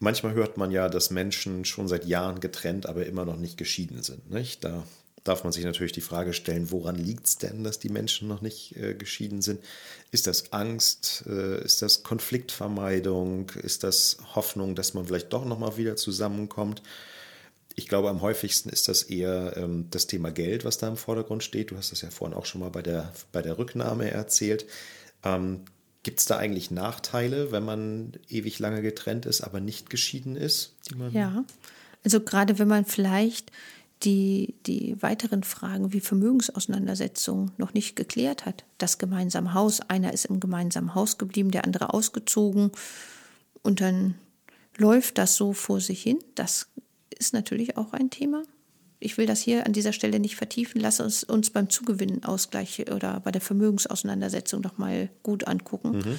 Manchmal 0.02 0.32
hört 0.32 0.56
man 0.56 0.70
ja, 0.70 0.88
dass 0.88 1.10
Menschen 1.10 1.66
schon 1.66 1.86
seit 1.86 2.06
Jahren 2.06 2.40
getrennt, 2.40 2.86
aber 2.86 3.04
immer 3.04 3.26
noch 3.26 3.36
nicht 3.36 3.58
geschieden 3.58 4.02
sind. 4.02 4.30
Nicht? 4.30 4.64
Da 4.64 4.82
darf 5.24 5.44
man 5.44 5.52
sich 5.52 5.62
natürlich 5.62 5.92
die 5.92 6.00
Frage 6.00 6.32
stellen, 6.32 6.70
woran 6.70 6.96
liegt 6.96 7.26
es 7.26 7.36
denn, 7.36 7.64
dass 7.64 7.78
die 7.78 7.90
Menschen 7.90 8.26
noch 8.26 8.40
nicht 8.40 8.76
äh, 8.76 8.94
geschieden 8.94 9.42
sind? 9.42 9.60
Ist 10.10 10.26
das 10.26 10.54
Angst? 10.54 11.24
Äh, 11.26 11.62
ist 11.62 11.82
das 11.82 12.02
Konfliktvermeidung? 12.02 13.50
Ist 13.62 13.84
das 13.84 14.16
Hoffnung, 14.34 14.74
dass 14.74 14.94
man 14.94 15.04
vielleicht 15.04 15.34
doch 15.34 15.44
nochmal 15.44 15.76
wieder 15.76 15.96
zusammenkommt? 15.96 16.82
Ich 17.76 17.86
glaube, 17.86 18.08
am 18.08 18.22
häufigsten 18.22 18.70
ist 18.70 18.88
das 18.88 19.02
eher 19.02 19.54
ähm, 19.58 19.88
das 19.90 20.06
Thema 20.06 20.32
Geld, 20.32 20.64
was 20.64 20.78
da 20.78 20.88
im 20.88 20.96
Vordergrund 20.96 21.44
steht. 21.44 21.72
Du 21.72 21.76
hast 21.76 21.92
das 21.92 22.00
ja 22.00 22.10
vorhin 22.10 22.36
auch 22.36 22.46
schon 22.46 22.62
mal 22.62 22.70
bei 22.70 22.82
der, 22.82 23.12
bei 23.32 23.42
der 23.42 23.58
Rücknahme 23.58 24.10
erzählt. 24.10 24.64
Ähm, 25.24 25.66
Gibt 26.02 26.20
es 26.20 26.26
da 26.26 26.38
eigentlich 26.38 26.70
Nachteile, 26.70 27.52
wenn 27.52 27.64
man 27.64 28.12
ewig 28.28 28.58
lange 28.58 28.80
getrennt 28.80 29.26
ist, 29.26 29.42
aber 29.42 29.60
nicht 29.60 29.90
geschieden 29.90 30.36
ist? 30.36 30.74
ja, 31.12 31.44
also 32.02 32.20
gerade 32.20 32.58
wenn 32.58 32.68
man 32.68 32.86
vielleicht 32.86 33.52
die, 34.02 34.54
die 34.66 34.96
weiteren 35.02 35.42
Fragen 35.42 35.92
wie 35.92 36.00
Vermögensauseinandersetzung 36.00 37.52
noch 37.58 37.74
nicht 37.74 37.96
geklärt 37.96 38.46
hat. 38.46 38.64
Das 38.78 38.96
gemeinsame 38.96 39.52
Haus, 39.52 39.80
einer 39.80 40.14
ist 40.14 40.24
im 40.24 40.40
gemeinsamen 40.40 40.94
Haus 40.94 41.18
geblieben, 41.18 41.50
der 41.50 41.64
andere 41.64 41.92
ausgezogen 41.92 42.72
und 43.62 43.82
dann 43.82 44.14
läuft 44.78 45.18
das 45.18 45.36
so 45.36 45.52
vor 45.52 45.80
sich 45.80 46.02
hin. 46.02 46.18
Das 46.34 46.68
ist 47.10 47.34
natürlich 47.34 47.76
auch 47.76 47.92
ein 47.92 48.08
Thema 48.08 48.42
ich 49.00 49.16
will 49.16 49.26
das 49.26 49.40
hier 49.40 49.66
an 49.66 49.72
dieser 49.72 49.92
Stelle 49.92 50.20
nicht 50.20 50.36
vertiefen. 50.36 50.80
Lass 50.80 51.00
uns 51.00 51.24
uns 51.24 51.50
beim 51.50 51.70
Zugewinnausgleich 51.70 52.90
oder 52.92 53.20
bei 53.20 53.32
der 53.32 53.40
Vermögensauseinandersetzung 53.40 54.60
noch 54.60 54.76
mal 54.78 55.08
gut 55.22 55.48
angucken. 55.48 55.98
Mhm. 55.98 56.18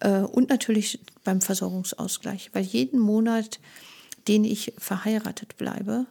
Äh, 0.00 0.20
und 0.20 0.50
natürlich 0.50 1.00
beim 1.24 1.40
Versorgungsausgleich, 1.40 2.50
weil 2.52 2.62
jeden 2.62 3.00
Monat, 3.00 3.58
den 4.28 4.44
ich 4.44 4.74
verheiratet 4.78 5.56
bleibe, 5.56 6.06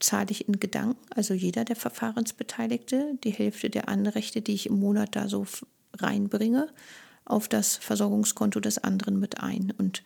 zahle 0.00 0.30
ich 0.30 0.48
in 0.48 0.58
Gedanken, 0.58 0.98
also 1.10 1.32
jeder 1.32 1.64
der 1.64 1.76
Verfahrensbeteiligte, 1.76 3.16
die 3.22 3.30
Hälfte 3.30 3.70
der 3.70 3.88
Anrechte, 3.88 4.42
die 4.42 4.54
ich 4.54 4.66
im 4.66 4.78
Monat 4.78 5.16
da 5.16 5.28
so 5.28 5.46
reinbringe, 5.94 6.68
auf 7.24 7.48
das 7.48 7.76
Versorgungskonto 7.76 8.60
des 8.60 8.78
anderen 8.78 9.18
mit 9.18 9.40
ein. 9.40 9.72
Und 9.78 10.02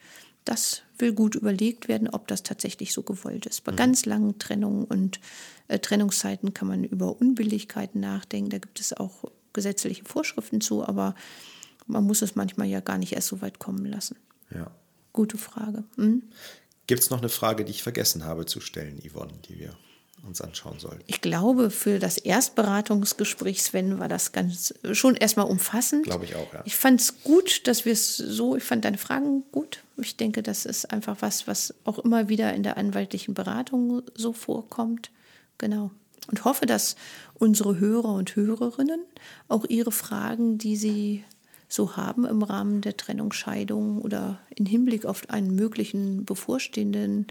das 0.48 0.82
will 0.98 1.12
gut 1.12 1.34
überlegt 1.34 1.88
werden, 1.88 2.08
ob 2.08 2.26
das 2.26 2.42
tatsächlich 2.42 2.92
so 2.92 3.02
gewollt 3.02 3.46
ist. 3.46 3.64
Bei 3.64 3.72
mhm. 3.72 3.76
ganz 3.76 4.06
langen 4.06 4.38
Trennungen 4.38 4.84
und 4.84 5.20
äh, 5.68 5.78
Trennungszeiten 5.78 6.54
kann 6.54 6.68
man 6.68 6.84
über 6.84 7.20
Unbilligkeiten 7.20 8.00
nachdenken. 8.00 8.50
Da 8.50 8.58
gibt 8.58 8.80
es 8.80 8.92
auch 8.92 9.24
gesetzliche 9.52 10.04
Vorschriften 10.04 10.60
zu, 10.60 10.86
aber 10.86 11.14
man 11.86 12.04
muss 12.04 12.22
es 12.22 12.34
manchmal 12.34 12.66
ja 12.66 12.80
gar 12.80 12.98
nicht 12.98 13.12
erst 13.12 13.28
so 13.28 13.40
weit 13.40 13.58
kommen 13.58 13.84
lassen. 13.84 14.16
Ja. 14.50 14.70
Gute 15.12 15.38
Frage. 15.38 15.84
Mhm. 15.96 16.22
Gibt 16.86 17.02
es 17.02 17.10
noch 17.10 17.18
eine 17.18 17.28
Frage, 17.28 17.64
die 17.64 17.70
ich 17.70 17.82
vergessen 17.82 18.24
habe 18.24 18.46
zu 18.46 18.60
stellen, 18.60 19.00
Yvonne, 19.00 19.34
die 19.48 19.58
wir 19.58 19.76
uns 20.26 20.40
anschauen 20.40 20.78
sollten? 20.78 21.02
Ich 21.06 21.20
glaube, 21.20 21.70
für 21.70 21.98
das 21.98 22.18
Erstberatungsgespräch, 22.18 23.62
Sven, 23.62 23.98
war 23.98 24.08
das 24.08 24.32
ganz 24.32 24.74
schon 24.92 25.14
erstmal 25.14 25.46
umfassend. 25.46 26.04
Glaube 26.04 26.24
ich 26.24 26.34
auch, 26.34 26.52
ja. 26.52 26.62
Ich 26.64 26.76
fand 26.76 27.00
es 27.00 27.22
gut, 27.22 27.66
dass 27.66 27.84
wir 27.84 27.92
es 27.92 28.16
so, 28.16 28.56
ich 28.56 28.64
fand 28.64 28.84
deine 28.84 28.98
Fragen 28.98 29.44
gut. 29.52 29.82
Ich 29.96 30.16
denke, 30.16 30.42
das 30.42 30.64
ist 30.64 30.92
einfach 30.92 31.16
was, 31.20 31.46
was 31.46 31.74
auch 31.84 31.98
immer 31.98 32.28
wieder 32.28 32.54
in 32.54 32.62
der 32.62 32.76
anwaltlichen 32.76 33.34
Beratung 33.34 34.02
so 34.14 34.32
vorkommt. 34.32 35.10
Genau. 35.58 35.90
Und 36.28 36.44
hoffe, 36.44 36.66
dass 36.66 36.96
unsere 37.34 37.78
Hörer 37.78 38.12
und 38.12 38.36
Hörerinnen 38.36 39.00
auch 39.48 39.64
ihre 39.68 39.92
Fragen, 39.92 40.58
die 40.58 40.76
sie 40.76 41.24
so 41.68 41.96
haben 41.96 42.24
im 42.24 42.42
Rahmen 42.42 42.80
der 42.80 42.96
Trennungsscheidung 42.96 44.00
oder 44.00 44.40
im 44.54 44.66
Hinblick 44.66 45.04
auf 45.04 45.28
einen 45.28 45.54
möglichen 45.54 46.24
bevorstehenden, 46.24 47.26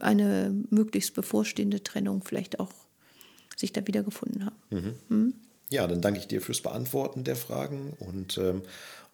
eine 0.00 0.54
möglichst 0.70 1.14
bevorstehende 1.14 1.82
Trennung 1.82 2.22
vielleicht 2.24 2.60
auch 2.60 2.72
sich 3.56 3.72
da 3.72 3.86
wiedergefunden 3.86 4.46
haben. 4.46 4.56
Mhm. 4.70 4.94
Mhm. 5.08 5.34
Ja, 5.70 5.86
dann 5.86 6.00
danke 6.00 6.20
ich 6.20 6.28
dir 6.28 6.40
fürs 6.40 6.60
Beantworten 6.60 7.24
der 7.24 7.36
Fragen 7.36 7.94
und 7.98 8.38
ähm, 8.38 8.62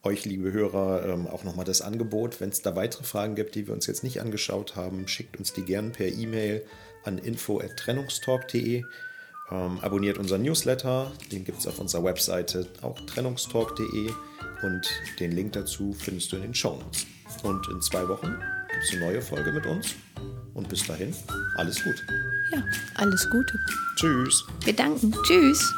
euch, 0.03 0.25
liebe 0.25 0.53
Hörer, 0.53 1.07
ähm, 1.07 1.27
auch 1.27 1.45
nochmal 1.45 1.65
das 1.65 1.83
Angebot. 1.83 2.41
Wenn 2.41 2.49
es 2.49 2.63
da 2.63 2.75
weitere 2.75 3.05
Fragen 3.05 3.35
gibt, 3.35 3.55
die 3.55 3.67
wir 3.67 3.75
uns 3.75 3.87
jetzt 3.87 4.03
nicht 4.03 4.21
angeschaut 4.21 4.77
haben, 4.77 5.07
schickt 5.09 5.39
uns 5.39 5.53
die 5.53 5.63
gern 5.63 5.93
per 5.93 6.09
E-Mail 6.09 6.65
an 7.05 7.19
info.trennungstalk.de. 7.19 8.85
Ähm, 9.51 9.79
abonniert 9.81 10.19
unseren 10.19 10.43
Newsletter, 10.43 11.13
den 11.33 11.45
gibt 11.45 11.59
es 11.59 11.67
auf 11.67 11.79
unserer 11.79 12.05
Webseite 12.05 12.67
auch 12.83 12.99
trennungstalk.de 13.01 14.11
und 14.63 14.89
den 15.19 15.33
Link 15.33 15.53
dazu 15.53 15.93
findest 15.93 16.33
du 16.33 16.37
in 16.37 16.43
den 16.43 16.55
Show 16.55 16.77
Notes. 16.77 17.07
Und 17.43 17.69
in 17.69 17.81
zwei 17.83 18.09
Wochen 18.09 18.35
gibt 18.71 18.85
es 18.85 18.93
eine 18.93 19.01
neue 19.01 19.23
Folge 19.23 19.53
mit 19.53 19.67
uns. 19.67 19.95
Und 20.61 20.69
bis 20.69 20.87
dahin, 20.87 21.15
alles 21.57 21.83
Gute. 21.83 22.03
Ja, 22.53 22.63
alles 22.97 23.27
Gute. 23.31 23.59
Tschüss. 23.97 24.45
Wir 24.63 24.75
danken. 24.75 25.17
Tschüss. 25.25 25.73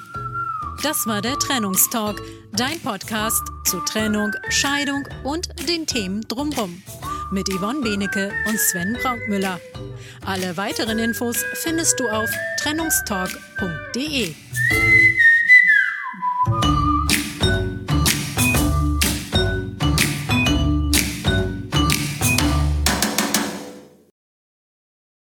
Das 0.82 1.06
war 1.06 1.22
der 1.22 1.38
Trennungstalk, 1.38 2.20
dein 2.50 2.80
Podcast 2.80 3.46
zu 3.64 3.78
Trennung, 3.84 4.32
Scheidung 4.48 5.06
und 5.22 5.46
den 5.68 5.86
Themen 5.86 6.22
drumherum. 6.22 6.82
Mit 7.30 7.48
Yvonne 7.48 7.80
Benecke 7.80 8.32
und 8.48 8.58
Sven 8.58 8.98
Braukmüller. 9.00 9.60
Alle 10.26 10.56
weiteren 10.56 10.98
Infos 10.98 11.44
findest 11.54 12.00
du 12.00 12.08
auf 12.08 12.28
trennungstalk.de. 12.60 14.34